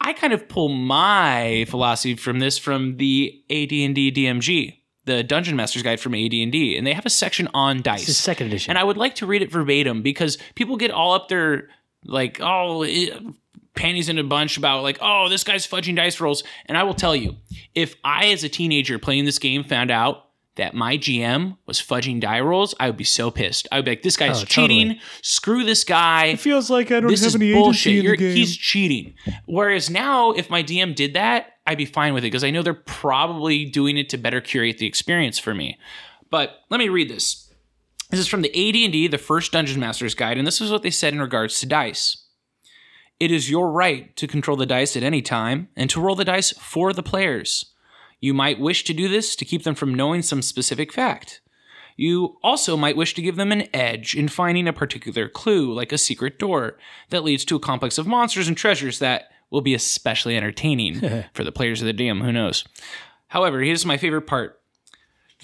[0.01, 5.83] I kind of pull my philosophy from this from the AD&D DMG, the Dungeon Master's
[5.83, 8.01] Guide from AD&D, and they have a section on dice.
[8.01, 8.71] This is second edition.
[8.71, 11.69] And I would like to read it verbatim because people get all up there
[12.05, 13.15] like, oh, it,
[13.75, 16.43] panties in a bunch about like, oh, this guy's fudging dice rolls.
[16.67, 17.37] And I will tell you,
[17.75, 20.27] if I, as a teenager playing this game, found out
[20.57, 23.67] that my GM was fudging die rolls, I would be so pissed.
[23.73, 24.89] I would be like, this guy's Oh, cheating.
[24.89, 25.01] totally.
[25.23, 26.27] Screw this guy.
[26.27, 28.05] It feels like I don't This is bullshit.
[28.05, 29.15] You're, he's cheating.
[29.47, 32.63] Whereas now, if my DM did that, I'd be fine with it because I know
[32.63, 35.79] they're probably doing it to better curate the experience for me.
[36.31, 37.51] But let me read this.
[38.11, 40.91] This is from the AD&D, the first Dungeon Master's Guide, and this is what they
[40.91, 42.22] said in regards to dice.
[43.23, 46.25] It is your right to control the dice at any time and to roll the
[46.25, 47.67] dice for the players.
[48.19, 51.41] You might wish to do this to keep them from knowing some specific fact.
[51.97, 55.93] You also might wish to give them an edge in finding a particular clue, like
[55.93, 56.79] a secret door,
[57.11, 61.45] that leads to a complex of monsters and treasures that will be especially entertaining for
[61.45, 62.25] the players of the DM.
[62.25, 62.65] Who knows?
[63.29, 64.61] However, here's my favorite part.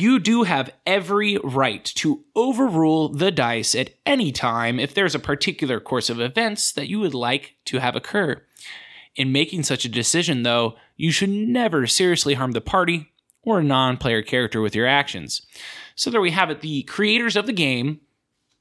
[0.01, 5.19] You do have every right to overrule the dice at any time if there's a
[5.19, 8.41] particular course of events that you would like to have occur.
[9.17, 13.11] In making such a decision, though, you should never seriously harm the party
[13.43, 15.43] or a non player character with your actions.
[15.97, 18.01] So there we have it the creators of the game,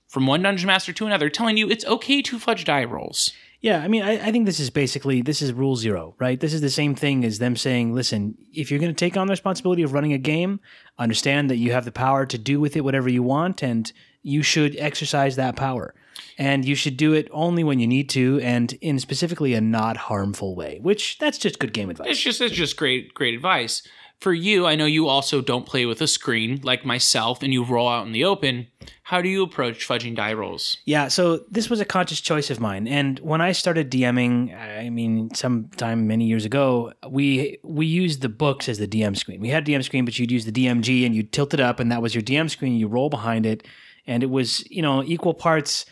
[0.07, 3.31] from one dungeon master to another, telling you it's okay to fudge die rolls.
[3.59, 6.39] Yeah, I mean, I, I think this is basically this is rule zero, right?
[6.39, 9.27] This is the same thing as them saying, "Listen, if you're going to take on
[9.27, 10.59] the responsibility of running a game,
[10.99, 14.43] understand that you have the power to do with it whatever you want, and you
[14.43, 15.95] should exercise that power,
[16.37, 19.97] and you should do it only when you need to, and in specifically a not
[19.97, 22.09] harmful way." Which that's just good game advice.
[22.09, 23.81] It's just it's just great great advice.
[24.19, 27.63] For you, I know you also don't play with a screen like myself and you
[27.63, 28.67] roll out in the open.
[29.03, 30.77] How do you approach fudging die rolls?
[30.85, 34.89] Yeah, so this was a conscious choice of mine, and when I started DMing, I
[34.89, 39.39] mean, sometime many years ago, we we used the books as the DM screen.
[39.39, 41.91] We had DM screen, but you'd use the DMG and you'd tilt it up, and
[41.91, 42.75] that was your DM screen.
[42.75, 43.65] You roll behind it,
[44.05, 45.85] and it was you know equal parts.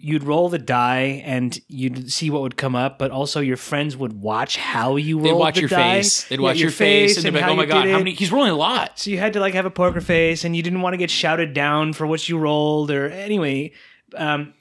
[0.00, 3.96] You'd roll the die, and you'd see what would come up, but also your friends
[3.96, 5.94] would watch how you They'd watch the your die.
[5.96, 6.24] face.
[6.24, 8.14] They'd Yeah, watch your, face, and they'd be like, "Oh my god, how many?
[8.14, 10.62] He's rolling a lot." So you had to like have a poker face, and you
[10.62, 13.72] didn't want to get shouted down for what you rolled, or anyway.
[14.16, 14.54] Um,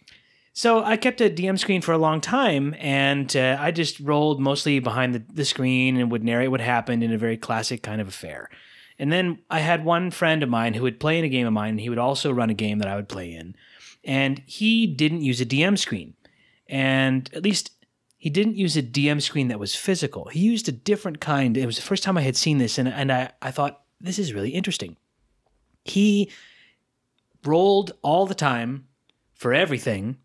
[0.54, 4.40] so I kept a DM screen for a long time, and uh, I just rolled
[4.40, 8.02] mostly behind the, the screen and would narrate what happened in a very classic kind
[8.02, 8.50] of affair.
[8.98, 11.54] And then I had one friend of mine who would play in a game of
[11.54, 13.56] mine, and he would also run a game that I would play in,
[14.08, 16.16] and he didn't use a DM screen,
[16.68, 17.72] and at least
[18.18, 20.26] he didn't use a DM screen that was physical.
[20.30, 21.56] He used a different kind.
[21.56, 24.18] It was the first time I had seen this, and, and I, I thought, this
[24.18, 24.96] is really interesting.
[25.84, 26.32] He
[27.46, 28.88] rolled all the time
[29.34, 30.18] for everything,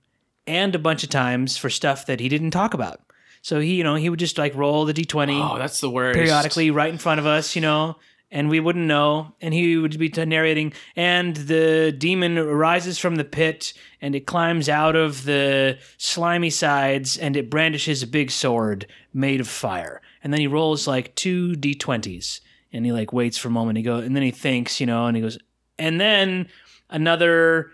[0.46, 3.00] and a bunch of times for stuff that he didn't talk about.
[3.42, 6.16] So he, you know, he would just like roll the d20 Oh, that's the worst.
[6.16, 7.96] periodically right in front of us, you know,
[8.32, 9.34] and we wouldn't know.
[9.40, 14.68] And he would be narrating, and the demon rises from the pit and it climbs
[14.68, 20.00] out of the slimy sides and it brandishes a big sword made of fire.
[20.24, 22.40] And then he rolls like two d20s
[22.72, 23.76] and he like waits for a moment.
[23.76, 25.38] He goes, and then he thinks, you know, and he goes,
[25.78, 26.48] and then
[26.90, 27.70] another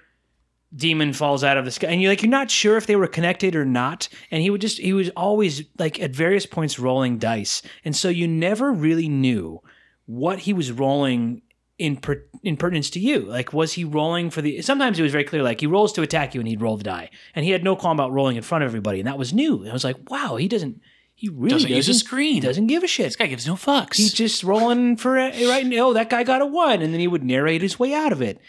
[0.75, 3.07] demon falls out of the sky and you're like you're not sure if they were
[3.07, 7.17] connected or not and he would just he was always like at various points rolling
[7.17, 9.63] dice and so you never really knew
[10.09, 11.43] what he was rolling
[11.79, 15.13] in per, in pertinence to you like was he rolling for the sometimes it was
[15.13, 17.53] very clear like he rolls to attack you and he'd roll the die and he
[17.53, 19.73] had no qualm about rolling in front of everybody and that was new and i
[19.73, 20.81] was like wow he doesn't
[21.15, 22.43] he really Doesn't doesn't, use a screen.
[22.43, 23.97] doesn't give a shit This guy gives no fucks.
[23.97, 25.67] He's just rolling for a, right.
[25.75, 28.23] Oh, that guy got a one, and then he would narrate his way out of
[28.23, 28.41] it,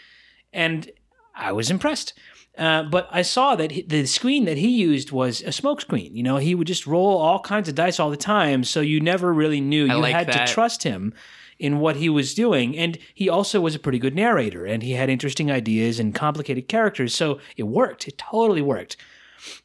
[0.52, 0.88] and
[1.34, 2.12] I was impressed.
[2.56, 6.14] Uh, but I saw that he, the screen that he used was a smoke screen.
[6.14, 9.00] You know, he would just roll all kinds of dice all the time, so you
[9.00, 9.88] never really knew.
[9.88, 10.46] I You like had that.
[10.46, 11.12] to trust him
[11.60, 14.92] in what he was doing, and he also was a pretty good narrator, and he
[14.92, 18.08] had interesting ideas and complicated characters, so it worked.
[18.08, 18.96] It totally worked.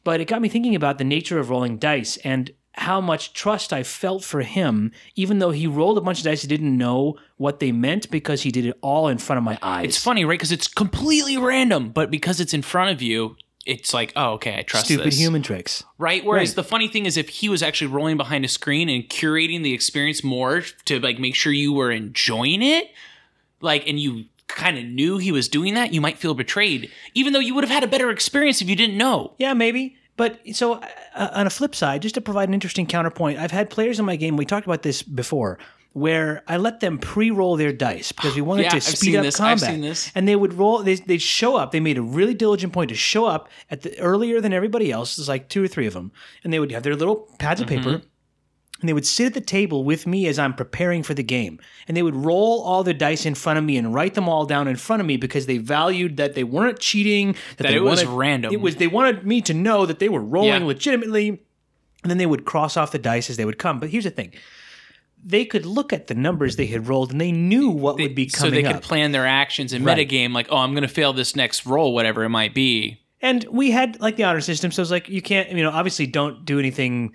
[0.04, 3.72] But it got me thinking about the nature of rolling dice and how much trust
[3.72, 7.16] I felt for him, even though he rolled a bunch of dice I didn't know
[7.38, 9.86] what they meant because he did it all in front of my eyes.
[9.86, 10.38] it's funny, right?
[10.38, 13.36] Because it's completely random, but because it's in front of you,
[13.66, 15.18] it's like, oh, okay, I trust Stupid this.
[15.18, 15.84] human tricks.
[15.98, 16.24] right?
[16.24, 16.56] Whereas Right.
[16.56, 19.74] the funny thing is, if he was actually rolling behind a screen and curating the
[19.74, 22.90] experience more to like make sure you were enjoying it,
[23.60, 27.32] like, and you kind of knew he was doing that, you might feel betrayed, even
[27.32, 29.34] though you would have had a better experience if you didn't know.
[29.38, 29.96] Yeah, maybe.
[30.16, 30.74] But so
[31.14, 34.06] uh, on a flip side, just to provide an interesting counterpoint, I've had players in
[34.06, 34.36] my game.
[34.36, 35.58] We talked about this before,
[35.96, 39.36] where I let them pre-roll their dice because we wanted Yeah, to speed up this.
[39.38, 40.12] Combat.
[40.14, 40.82] And they would roll.
[40.82, 41.72] They they'd show up.
[41.72, 45.16] They made a really diligent point to show up at the earlier than everybody else.
[45.16, 46.12] There's like two or three of them,
[46.44, 47.88] and they would have their little pads of paper.
[47.90, 48.06] Mm-hmm.
[48.80, 51.58] And they would sit at the table with me as I'm preparing for the game.
[51.88, 54.44] And they would roll all the dice in front of me and write them all
[54.44, 57.80] down in front of me because they valued that they weren't cheating, that, That it
[57.80, 58.52] was wanted- random.
[58.52, 60.66] It was they wanted me to know that they were rolling Yeah.
[60.66, 61.28] legitimately.
[62.02, 63.80] And then they would cross off the dice as they would come.
[63.80, 64.32] But here's the thing.
[65.28, 68.26] They could look at the numbers they had rolled and they knew what would be
[68.26, 68.50] coming.
[68.52, 68.74] so they up.
[68.74, 69.98] could plan their actions and Right.
[70.08, 73.00] metagame, like, oh, I'm going to fail this next roll, whatever it might be.
[73.20, 76.06] And we had like the honor system, so it's like you can't, you know, obviously
[76.06, 77.12] don't do anything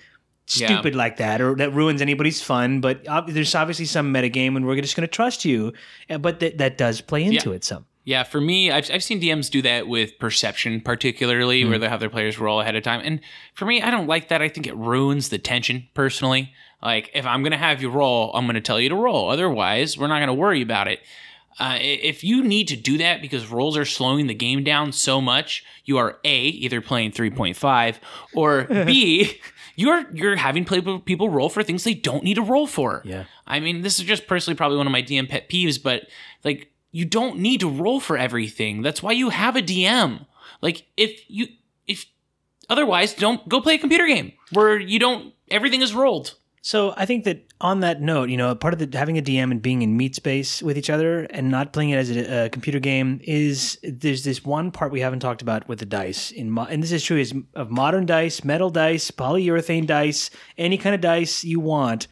[0.55, 0.67] Yeah.
[0.67, 2.81] stupid like that or that ruins anybody's fun.
[2.81, 5.71] But ob- there's obviously some metagame, and we're just going to trust you.
[6.09, 7.85] Uh, But that that does play into it some.
[8.03, 11.99] Yeah, for me, I've, I've seen DMs do that with perception, particularly where they have
[11.99, 12.99] their players roll ahead of time.
[13.05, 13.19] And
[13.53, 14.41] for me, I don't like that.
[14.41, 16.51] I think it ruins the tension personally.
[16.81, 19.29] Like, if I'm going to have you roll, I'm going to tell you to roll.
[19.29, 20.99] Otherwise, we're not going to worry about it.
[21.59, 25.21] Uh, if you need to do that because rolls are slowing the game down so
[25.21, 27.97] much, you are A, either playing 3.5,
[28.33, 29.39] or B,
[29.75, 33.01] you're you're having people roll for things they don't need to roll for.
[33.03, 33.25] Yeah.
[33.45, 36.07] I mean, this is just personally probably one of my DM pet peeves, but
[36.43, 38.81] like, you don't need to roll for everything.
[38.81, 40.25] That's why you have a DM.
[40.61, 41.47] Like, if you,
[41.87, 42.05] if
[42.69, 46.35] otherwise, don't go play a computer game where you don't, everything is rolled.
[46.63, 49.49] So I think that on that note, you know, part of the having a DM
[49.49, 52.49] and being in meat space with each other and not playing it as a, a
[52.49, 56.51] computer game is there's this one part we haven't talked about with the dice in
[56.51, 60.93] mo- and this is true is of modern dice, metal dice, polyurethane dice, any kind
[60.93, 62.07] of dice you want,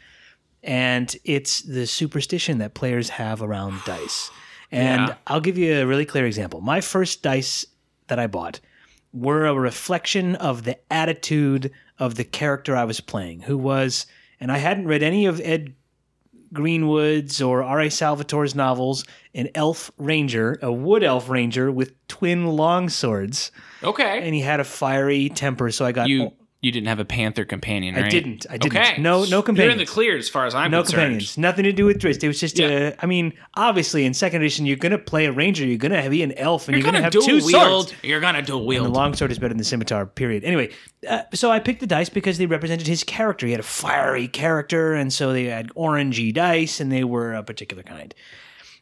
[0.64, 4.32] and it's the superstition that players have around dice.
[4.72, 5.16] And Yeah.
[5.28, 6.60] I'll give you a really clear example.
[6.62, 7.68] My first dice
[8.08, 8.60] that I bought
[9.14, 14.06] were a reflection of the attitude of the character I was playing, who was,
[14.40, 15.74] and I hadn't read any of Ed
[16.54, 17.88] Greenwood's or R.A.
[17.90, 19.06] Salvatore's novels,
[19.36, 23.52] an elf ranger, a wood elf ranger with twin long swords,
[23.84, 24.22] Okay.
[24.24, 25.70] and he had a fiery temper.
[25.72, 26.32] So I got You,
[26.62, 28.04] you didn't have a panther companion, right?
[28.06, 28.46] I didn't.
[28.50, 28.78] I didn't.
[28.78, 29.02] Okay.
[29.02, 29.80] No, no You're in companions.
[29.80, 30.96] the clear as far as I'm no concerned.
[31.04, 31.38] companions.
[31.38, 32.22] Nothing to do with Drizzt.
[32.24, 32.68] It was just Yeah.
[32.90, 32.96] a.
[33.00, 35.66] I mean, obviously, in second edition, you're going to play a ranger.
[35.66, 37.88] You're going to be an elf, and You're, you're, going gonna have two wield.
[37.88, 37.94] swords.
[38.04, 38.86] You're gonna dual And wield.
[38.88, 40.06] the longsword is better than the scimitar.
[40.06, 40.44] Period.
[40.44, 40.72] Anyway,
[41.10, 43.46] uh, so I picked the dice because they represented his character.
[43.46, 47.44] He had a fiery character, and so they had orangey dice, and they were a
[47.44, 48.14] particular kind.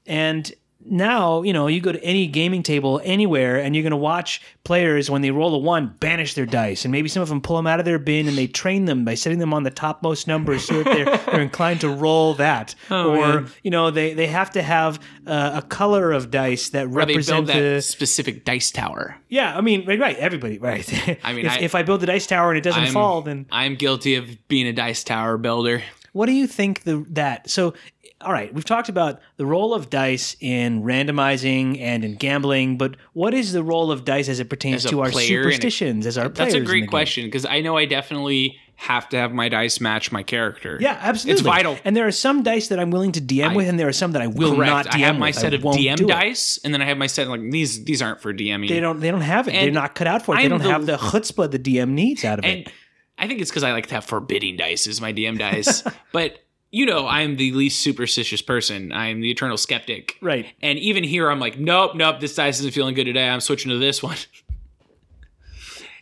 [0.08, 0.52] And
[0.90, 4.42] now, you know, you go to any gaming table anywhere, and you're going to watch
[4.64, 7.56] players when they roll a one banish their dice, and maybe some of them pull
[7.56, 10.28] them out of their bin, and they train them by setting them on the topmost
[10.28, 12.76] numbers so that they're, they're inclined to roll that.
[12.90, 13.52] Oh, or man.
[13.64, 17.48] you know, they they have to have uh, a color of dice that they represent
[17.48, 19.16] that the specific dice tower.
[19.30, 20.88] yeah, I mean, right, right, everybody, right.
[21.24, 23.22] I mean, if, I- if I build the dice tower and it doesn't I'm- fall,
[23.22, 25.82] then I'm guilty of being a dice tower builder.
[26.14, 27.74] What do you think the that so?
[28.22, 32.96] All right, we've talked about the role of dice in randomizing and in gambling, but
[33.14, 36.06] what is the role of dice as it pertains As to our and a- superstitions
[36.08, 36.54] as our players?
[36.54, 40.12] That's a great question because I know I definitely have to have my dice match
[40.12, 40.78] my character.
[40.82, 41.32] Yeah, absolutely.
[41.34, 41.78] It's vital.
[41.86, 44.12] And there are some dice that I'm willing to DM with, and there are some
[44.14, 44.70] that I will Correct.
[44.72, 45.36] not DM I have my with.
[45.36, 47.84] set I of DM dice, and then I have my set like these.
[47.86, 48.70] These aren't for DMing.
[48.70, 49.00] They don't.
[49.00, 49.52] They don't have it.
[49.54, 50.42] They're not cut out for it.
[50.42, 52.72] They don't the- have the chutzpah the DM needs out of and it.
[53.18, 55.84] I think it's because I like to have forbidding dice as my DM dice.
[56.14, 56.40] but
[56.70, 58.92] you know, I am the least superstitious person.
[58.92, 60.18] I am the eternal skeptic.
[60.22, 60.48] Right.
[60.62, 62.20] And even here, I'm like, nope, nope.
[62.20, 63.28] This dice isn't feeling good today.
[63.30, 64.18] I'm switching to this one.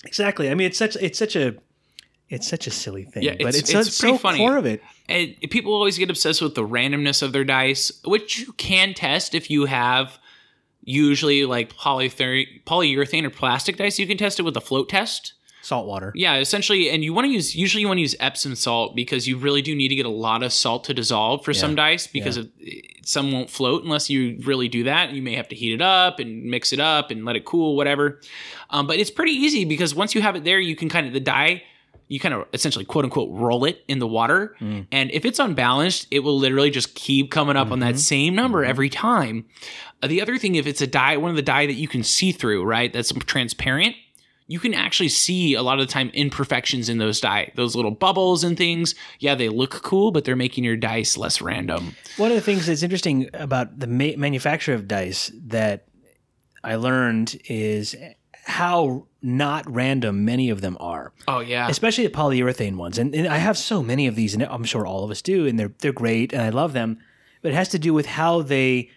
[0.05, 0.49] Exactly.
[0.49, 0.95] I mean, it's such.
[0.97, 1.55] It's such a.
[2.29, 4.39] It's such a silly thing, Yeah, but it's- it's, it's pretty so funny.
[4.39, 4.81] core of it.
[5.07, 9.35] and people always get obsessed with the randomness of their dice, which you can test
[9.35, 10.17] if you have
[10.83, 13.99] usually like polyther- polyurethane or plastic dice.
[13.99, 15.33] You can test it with a float test.
[15.65, 16.11] Salt water.
[16.13, 19.27] Yeah, essentially, and you want to use usually you want to use Epsom salt because
[19.27, 22.05] you really do need to get a lot of salt to dissolve for some dice
[22.05, 22.51] because of,
[23.03, 25.13] some won't float unless you really do that.
[25.13, 27.75] You may have to heat it up and mix it up and let it cool,
[27.75, 28.21] whatever.
[28.69, 31.13] Um, but it's pretty easy because once you have it there, you can kind of
[31.13, 31.63] the die.
[32.09, 36.05] You kind of essentially quote unquote roll it in the water, and if it's unbalanced,
[36.11, 39.45] it will literally just keep coming up on that same number every time.
[40.03, 42.03] Uh, the other thing, if it's a die, one of the die that you can
[42.03, 42.93] see through, right?
[42.93, 43.95] That's transparent
[44.47, 47.91] you can actually see a lot of the time imperfections in those die those little
[47.91, 52.29] bubbles and things yeah they look cool but they're making your dice less random One
[52.31, 55.87] of the things that's interesting about the ma- manufacture of dice that
[56.63, 57.95] I learned is
[58.45, 61.13] how not random many of them are.
[61.27, 62.97] oh yeah especially the polyurethane ones.
[62.99, 65.47] And, and I have so many of these, and I'm sure all of us do,
[65.47, 66.99] and they're they're great, and I love them.
[67.41, 68.89] But it has to do with how they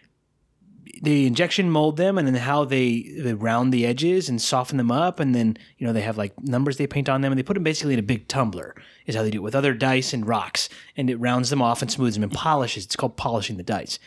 [1.03, 4.91] they injection mold them, and then how they, they round the edges and soften them
[4.91, 7.43] up, and then you know they have like numbers they paint on them, and they
[7.43, 8.75] put them basically in a big tumbler.
[9.07, 11.83] Is how they do it with other dice and rocks, and it rounds them off
[11.83, 12.85] and smooths them and polishes.
[12.85, 13.99] It's called polishing the dice,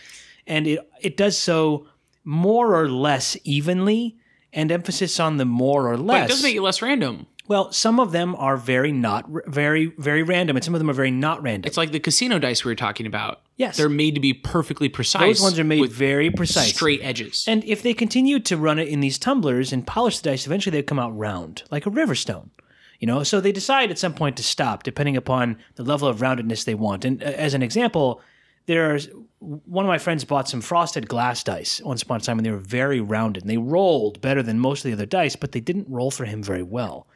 [0.47, 1.87] and it it does so
[2.23, 4.17] more or less evenly.
[4.53, 6.23] And emphasis on the more or less.
[6.23, 9.87] but it does make it less random Well, some of them are very not very
[9.97, 11.67] very random, and some of them are very not random.
[11.67, 13.77] it's like the casino dice we were talking about Yes.
[13.77, 16.69] they're made to be perfectly precise Those ones are made with very precise.
[16.73, 20.29] straight edges And if they continue to run it in these tumblers and polish the
[20.29, 22.51] dice, eventually they come out round, like a river stone.
[22.99, 26.19] You know, so they decide at some point to stop, depending upon the level of
[26.19, 27.03] roundedness they want.
[27.03, 28.21] And uh, as an example,
[28.67, 29.09] there's
[29.39, 32.51] one of my friends bought some frosted glass dice once upon a time, and they
[32.51, 33.41] were very rounded.
[33.41, 36.25] And they rolled better than most of the other dice, but they didn't roll for
[36.25, 37.07] him very well.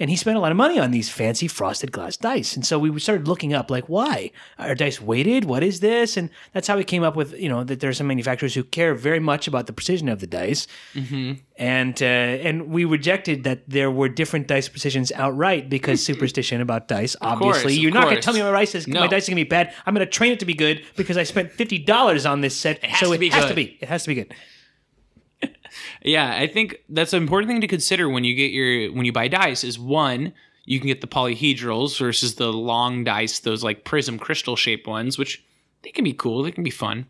[0.00, 2.56] And he spent a lot of money on these fancy frosted glass dice.
[2.56, 5.44] And so we started looking up, like, why are dice weighted?
[5.44, 6.16] What is this?
[6.16, 8.64] And that's how we came up with, you know, that there are some manufacturers who
[8.64, 10.66] care very much about the precision of the dice.
[11.58, 16.88] And uh, and we rejected that there were different dice precisions outright because superstition about
[16.88, 17.14] dice.
[17.20, 19.36] Obviously, course, you're not going to tell me my dice is my dice is going
[19.36, 19.74] to be bad.
[19.84, 22.56] I'm going to train it to be good because I spent fifty dollars on this
[22.56, 22.82] set.
[22.82, 23.76] has so it has to be.
[23.80, 24.34] It has to be good.
[26.02, 29.12] Yeah, I think that's an important thing to consider when you get your when you
[29.12, 30.32] buy dice is one,
[30.64, 35.18] you can get the polyhedrals versus the long dice, those like prism crystal shaped ones,
[35.18, 35.44] which
[35.82, 37.06] they can be cool, they can be fun.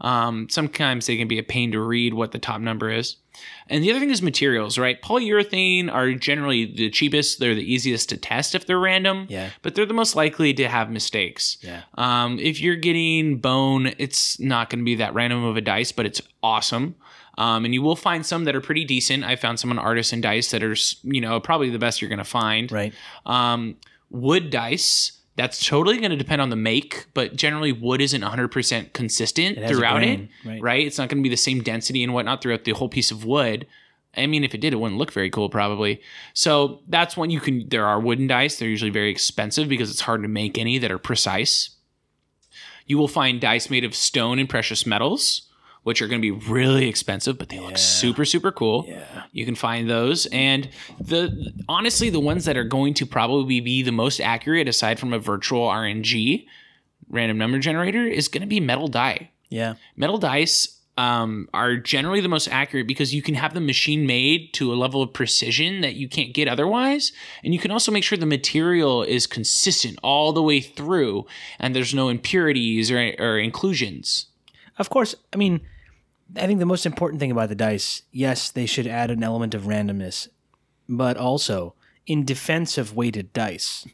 [0.00, 3.16] Um, sometimes they can be a pain to read what the top number is.
[3.68, 5.00] And the other thing is materials, right?
[5.00, 7.40] Polyurethane are generally the cheapest.
[7.40, 9.26] They're the easiest to test if they're random.
[9.28, 9.50] Yeah.
[9.62, 11.58] But they're the most likely to have mistakes.
[11.62, 11.82] Yeah.
[11.94, 15.92] Um, if you're getting bone, it's not going to be that random of a dice,
[15.92, 16.96] but it's awesome.
[17.36, 19.24] Um, and you will find some that are pretty decent.
[19.24, 22.18] I found some on Artisan Dice that are, you know, probably the best you're going
[22.18, 22.70] to find.
[22.70, 22.94] Right.
[23.26, 23.76] Um,
[24.10, 28.92] wood dice, that's totally going to depend on the make, but generally wood isn't 100%
[28.92, 30.62] consistent a throughout grain, it, right.
[30.62, 30.86] right?
[30.86, 33.24] It's not going to be the same density and whatnot throughout the whole piece of
[33.24, 33.66] wood.
[34.16, 36.00] I mean, if it did, it wouldn't look very cool, probably.
[36.34, 37.68] So that's when you can.
[37.68, 38.58] There are wooden dice.
[38.58, 41.70] They're usually very expensive because it's hard to make any that are precise.
[42.86, 45.48] You will find dice made of stone and precious metals,
[45.84, 48.84] which are going to be really expensive, but they look super, super cool.
[48.88, 49.04] Yeah.
[49.32, 53.82] You can find those, and the honestly, the ones that are going to probably be
[53.82, 56.46] the most accurate, aside from a virtual RNG
[57.08, 59.30] random number generator, is going to be metal die.
[59.50, 59.74] Yeah.
[59.96, 64.52] Metal dice um, are generally the most accurate because you can have them machine made
[64.54, 67.12] to a level of precision that you can't get otherwise.
[67.42, 71.26] And you can also make sure the material is consistent all the way through
[71.58, 74.26] and there's no impurities or, or inclusions.
[74.78, 75.60] Of course, I mean,
[76.36, 79.54] I think the most important thing about the dice, yes, they should add an element
[79.54, 80.28] of randomness,
[80.88, 81.74] but also
[82.06, 83.86] in defense of weighted dice,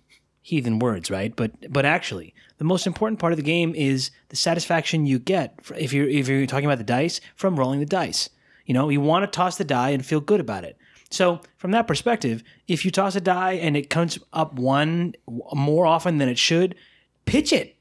[0.42, 1.34] heathen words, right?
[1.34, 5.58] But but actually, the most important part of the game is the satisfaction you get
[5.76, 8.30] if you're if you're talking about the dice from rolling the dice.
[8.66, 10.76] You know, you want to toss the die and feel good about it.
[11.10, 15.84] So, from that perspective, if you toss a die and it comes up one more
[15.84, 16.76] often than it should,
[17.24, 17.76] pitch it.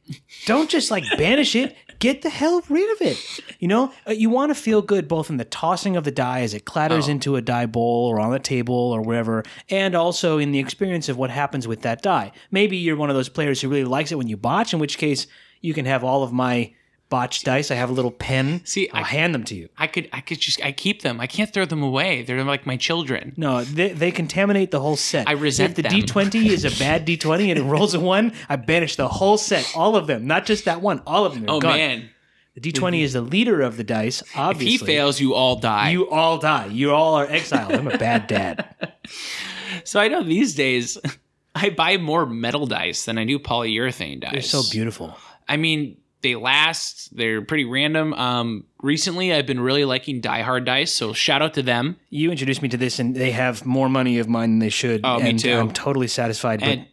[0.45, 1.75] don't just like banish it.
[1.99, 3.17] Get the hell rid of it.
[3.59, 6.41] You know, Uh, you want to feel good both in the tossing of the die
[6.41, 7.11] as it clatters Oh.
[7.11, 11.09] into a die bowl or on the table or wherever, and also in the experience
[11.09, 12.31] of what happens with that die.
[12.51, 14.97] Maybe you're one of those players who really likes it when you botch, in which
[14.97, 15.27] case
[15.61, 16.71] you can have all of my
[17.09, 17.71] botched dice.
[17.71, 18.61] I have a little pen.
[18.65, 19.69] See, I'll I- hand them to you.
[19.77, 21.19] I could I could just I keep them.
[21.19, 22.23] I can't throw them away.
[22.23, 23.33] They're like my children.
[23.37, 25.27] No, they, they contaminate the whole set.
[25.27, 25.89] I resent If the.
[25.89, 29.71] D20 is a bad D20 and it rolls a one, I banish the whole set,
[29.75, 31.45] all of them, not just that one, all of them.
[31.47, 31.75] Oh gone.
[31.75, 32.09] man.
[32.55, 32.95] The D20 mm-hmm.
[32.95, 34.23] is the leader of the dice.
[34.35, 34.75] Obviously.
[34.75, 35.91] If he fails, you all die.
[35.91, 36.65] you all die.
[36.65, 37.71] You all are exiled.
[37.71, 38.93] I'm a bad dad.
[39.83, 40.97] so I know these days
[41.55, 44.31] I buy more metal dice than I do polyurethane dice.
[44.31, 45.15] They're so beautiful.
[45.47, 47.15] I mean, they last.
[47.15, 48.13] They're pretty random.
[48.13, 51.95] Um, recently, I've been really liking Die Hard dice, so shout out to them.
[52.09, 55.01] You introduced me to this, and they have more money of mine than they should.
[55.03, 55.53] Oh, me and too.
[55.53, 56.59] I'm totally satisfied.
[56.59, 56.85] But And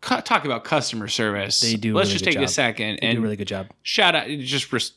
[0.00, 1.60] cu- talk about customer service.
[1.60, 3.66] They do Let's really just take a second they and do a really good job.
[3.82, 4.26] shout out.
[4.28, 4.92] Just res-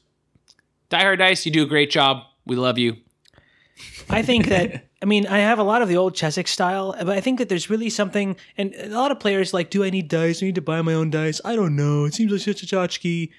[0.89, 1.45] Die Hard dice.
[1.45, 2.23] You do a great job.
[2.45, 2.97] We love you.
[4.09, 7.09] I think that I mean I have a lot of the old Chessex style, but
[7.09, 10.07] I think that there's really something, and a lot of players like, do I need
[10.07, 10.39] dice?
[10.39, 11.41] Do I need to buy my own dice?
[11.43, 12.05] I don't know.
[12.05, 13.29] It seems like such a tchotchke.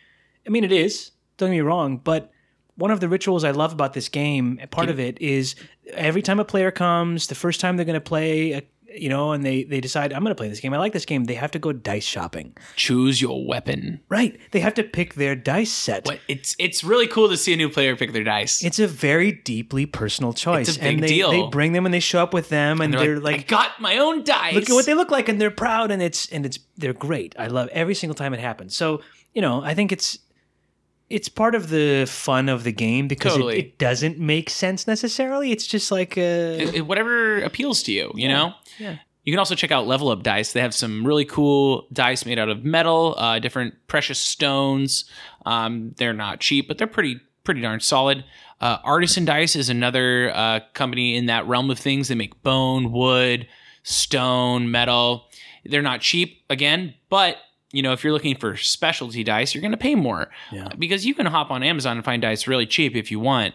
[0.47, 1.11] I mean, it is.
[1.37, 2.31] Don't get me wrong, but
[2.77, 5.55] one of the rituals I love about this game, part of it is
[5.93, 8.63] every time a player comes, the first time they're going to play, a,
[8.97, 10.73] you know, and they they decide I'm going to play this game.
[10.73, 11.25] I like this game.
[11.25, 12.57] They have to go dice shopping.
[12.77, 14.01] Choose your weapon.
[14.09, 14.39] Right.
[14.53, 16.07] They have to pick their dice set.
[16.07, 18.63] What it's it's really cool to see a new player pick their dice.
[18.63, 20.69] It's a very deeply personal choice.
[20.69, 21.31] It's a big and they, deal.
[21.31, 23.49] they bring them and they show up with them and, They're they're, like, like I
[23.49, 24.55] got my own dice.
[24.55, 27.35] look at what they look like and they're proud and it's and it's they're great
[27.39, 29.01] i love every single time it happens so
[29.33, 30.19] you know i think it's
[31.11, 33.59] it's part of the fun of the game because it- Totally.
[33.59, 38.11] it, doesn't make sense necessarily it's just like uh It- it- whatever appeals to you,
[38.15, 38.55] you know?
[38.79, 38.97] yeah.
[39.25, 40.53] You can also check out Level Up Dice.
[40.53, 45.07] They have some really cool dice made out of metal, uh, different precious stones.
[45.47, 48.23] Um, they're not cheap, but they're pretty pretty darn solid.
[48.61, 52.09] Uh, Artisan Dice is another uh, company in that realm of things.
[52.09, 53.47] They make bone, wood,
[53.83, 55.29] stone, metal.
[55.65, 57.37] They're not cheap again, but
[57.75, 60.69] you know if you're looking for specialty dice, you're going to pay more Yeah.
[60.79, 63.55] because you can hop on Amazon and find dice really cheap if you want.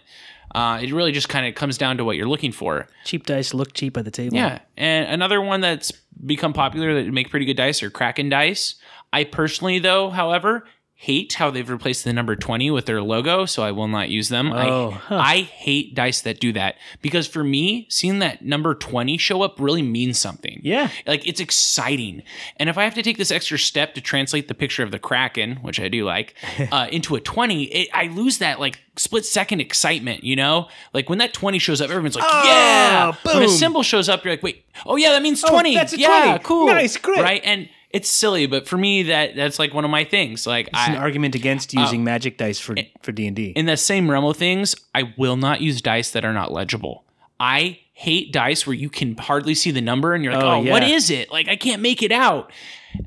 [0.53, 2.87] Uh, it really just kind of comes down to what you're looking for.
[3.05, 5.91] cheap dice look cheap at the table Yeah, and another one that's
[6.25, 8.75] become popular that make pretty good dice are Kraken dice.
[9.13, 10.65] I personally, though, however,
[11.01, 14.27] hate how they've replaced the number twenty with their logo, so I will not use
[14.27, 14.51] them.
[14.51, 15.15] Oh, I, huh.
[15.17, 19.59] I hate dice that do that because for me, seeing that number twenty show up
[19.61, 20.59] really means something.
[20.61, 22.21] yeah Like it's exciting,
[22.57, 24.99] and if I have to take this extra step to translate the picture of the
[24.99, 26.35] kraken, which I do like,
[26.71, 30.25] uh, into a twenty, it, I lose that like split second excitement.
[30.25, 33.35] You know, like when that twenty shows up, everyone's like, Oh, "Yeah!" Boom.
[33.35, 35.75] When a symbol shows up, you're like, "Wait, oh yeah, that means Oh, twenty.
[35.75, 36.43] that's a yeah, 20.
[36.43, 37.21] cool, Nice, great.
[37.21, 40.45] right?" And it's silly, but for me, that that's like one of my things.
[40.45, 44.09] Like it's an argument against Uh, using magic dice for for d&d in the same
[44.09, 47.03] realm of things, I will not use dice that are not legible.
[47.39, 50.61] I hate dice where you can hardly see the number and you're like, Oh, oh,
[50.61, 50.85] yeah.
[50.85, 51.31] is it?
[51.31, 52.51] Like, I can't make it out.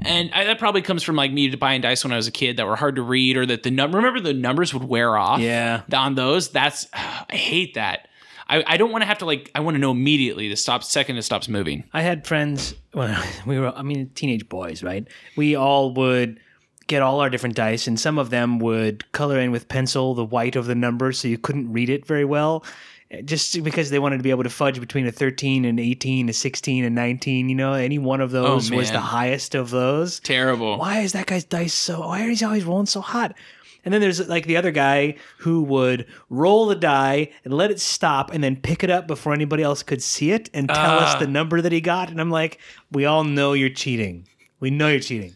[0.03, 2.57] And I, that probably comes from like me buying dice when I was a kid
[2.59, 5.41] that were hard to read or that the number, remember the numbers would wear off
[5.41, 6.51] yeah on those.
[6.51, 8.09] That's, I hate that.
[8.49, 10.83] I, I don't want to have to like, I want to know immediately the stop
[10.85, 11.85] second it stops moving.
[11.93, 13.17] I had friends when
[13.47, 15.07] we were, I mean, teenage boys, right?
[15.37, 16.41] We all would
[16.89, 20.25] get all our different dice, and some of them would color in with pencil the
[20.25, 22.65] white of the number so you couldn't read it very well.
[23.11, 26.29] eh, Just because they wanted to be able to fudge between a 13 and 18,
[26.29, 30.19] a 16 and 19, you know, any one of those was the highest of those.
[30.21, 30.77] Terrible.
[30.79, 33.37] Why is that guy's dice so, why is he always rolling so hot?
[33.85, 37.81] And then there's like the other guy who would roll the die and let it
[37.81, 41.15] stop and then pick it up before anybody else could see it and tell us
[41.17, 41.19] Ah.
[41.19, 42.09] the number that he got.
[42.11, 42.59] And I'm like,
[42.93, 44.27] we all know you're cheating.
[44.61, 45.35] We know you're cheating.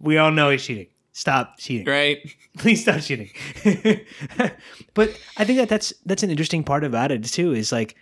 [0.00, 0.88] We all know he's cheating.
[1.12, 1.86] Stop cheating.
[1.86, 2.18] Right?
[2.58, 3.30] Please stop cheating.
[4.94, 7.52] but I think that that's that's an interesting part about it too.
[7.54, 7.94] Is like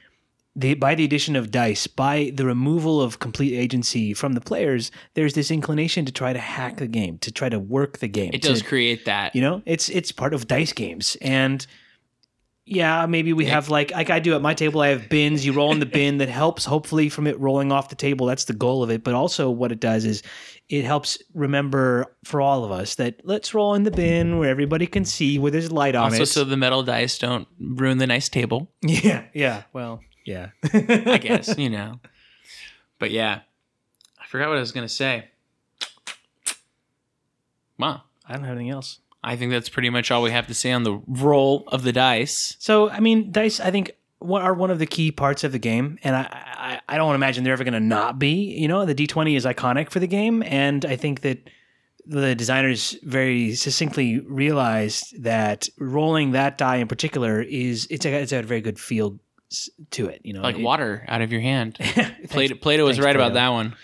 [0.57, 4.91] the by the addition of dice, by the removal of complete agency from the players,
[5.15, 8.31] there's this inclination to try to hack the game, to try to work the game.
[8.33, 9.35] It to- does create that.
[9.35, 11.67] you know, it's it's part of dice games, and
[12.67, 14.81] yeah, maybe we have like like I do at my table.
[14.81, 15.45] I have bins.
[15.45, 18.25] You roll in the bin that helps, hopefully, from it rolling off the table.
[18.27, 19.05] That's the goal of it.
[19.05, 20.23] But also, what it does is
[20.71, 24.87] it helps remember for all of us that let's roll in the bin where everybody
[24.87, 26.27] can see where there's light on Also, it.
[26.27, 28.73] so the metal dice don't ruin the nice table.
[28.83, 29.65] yeah, yeah.
[29.75, 30.51] Well, yeah.
[30.73, 32.01] I guess, you know.
[32.99, 33.41] But yeah,
[34.21, 35.29] I forgot what I was going to say.
[37.79, 38.03] Wow.
[38.27, 39.01] I don't have anything else.
[39.23, 41.93] I think that's pretty much all we have to say on the roll of the
[41.93, 42.57] dice.
[42.59, 43.93] So, I mean, dice, I think,
[44.23, 45.99] are one of the key parts of the game.
[46.03, 48.59] And I, I, I don't imagine they're ever going to not be.
[48.59, 50.43] You know, the D20 is iconic for the game.
[50.43, 51.51] And I think that
[52.07, 58.33] the designers very succinctly realized that rolling that die in particular is it's a, it's
[58.33, 59.19] a very good feel
[59.93, 60.21] to it.
[60.25, 61.79] You know, Like It- water out of your hand.
[62.31, 63.75] Plato, Plato was right about that one.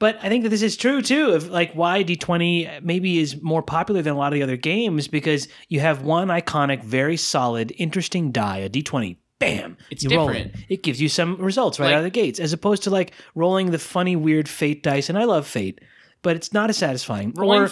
[0.00, 3.62] But I think that this is true too of like why D20 maybe is more
[3.62, 7.72] popular than a lot of the other games because you have one iconic, very solid,
[7.76, 9.16] interesting die, a D20.
[9.38, 9.76] Bam!
[9.90, 10.54] It's you different.
[10.54, 10.60] it.
[10.68, 13.12] It gives you some results right Like- out of the gates, as opposed to like
[13.34, 15.08] rolling the funny, weird fate dice.
[15.08, 15.80] And I love fate,
[16.22, 17.32] but it's not as satisfying.
[17.36, 17.70] Rolling, or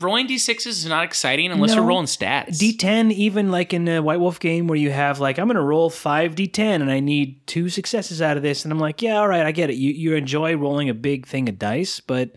[0.00, 1.76] rolling d6s is not exciting unless No.
[1.76, 2.58] you're rolling stats.
[2.58, 5.62] D10, even like in a White Wolf game where you have like, I'm going to
[5.62, 8.64] roll five D10 and I need two successes out of this.
[8.64, 9.76] And I'm like, yeah, all right, I get it.
[9.76, 12.30] You, you enjoy rolling a big thing of dice, but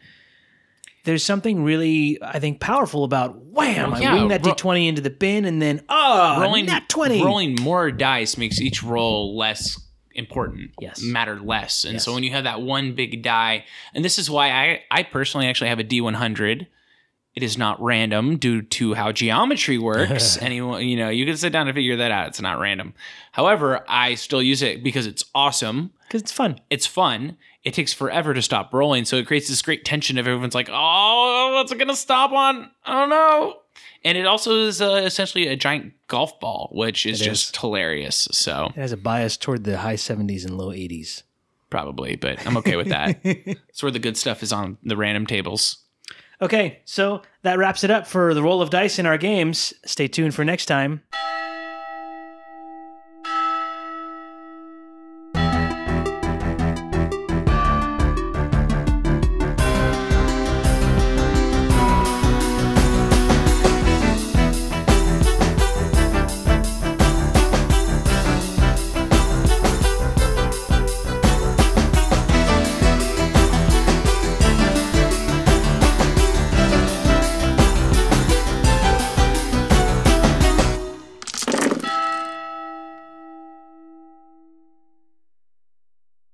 [1.05, 5.01] there's something really, I think, powerful about wham, Well, I wing that ro- D20 into
[5.01, 7.23] the bin and then, oh, rolling nat 20.
[7.23, 9.79] rolling more dice makes each roll less
[10.15, 11.01] important Yes.
[11.01, 13.63] matter less and so when you have that one big die
[13.93, 16.67] and this is why i i personally actually have a d100
[17.35, 20.37] it is not random due to how geometry works.
[20.41, 22.27] Anyone you know you can sit down and figure that out.
[22.27, 22.93] It's not random.
[23.31, 25.91] However i still use it because it's awesome.
[26.07, 26.59] Because it's fun.
[26.69, 27.37] it's fun.
[27.63, 30.69] It takes forever to stop rolling so it creates this great tension of everyone's like
[30.71, 32.69] oh what's it gonna stop on?
[32.85, 33.55] I don't know."
[34.03, 38.67] and it also is uh, essentially a giant golf ball which is just hilarious so.
[38.75, 41.23] It has a bias toward the high 70s and low 80s.
[41.69, 43.19] probably but i'm okay with that.
[43.69, 45.77] It's where the good stuff is on the random tables
[46.41, 49.73] Okay, so that wraps it up for the roll of dice in our games.
[49.85, 51.01] Stay tuned for next time.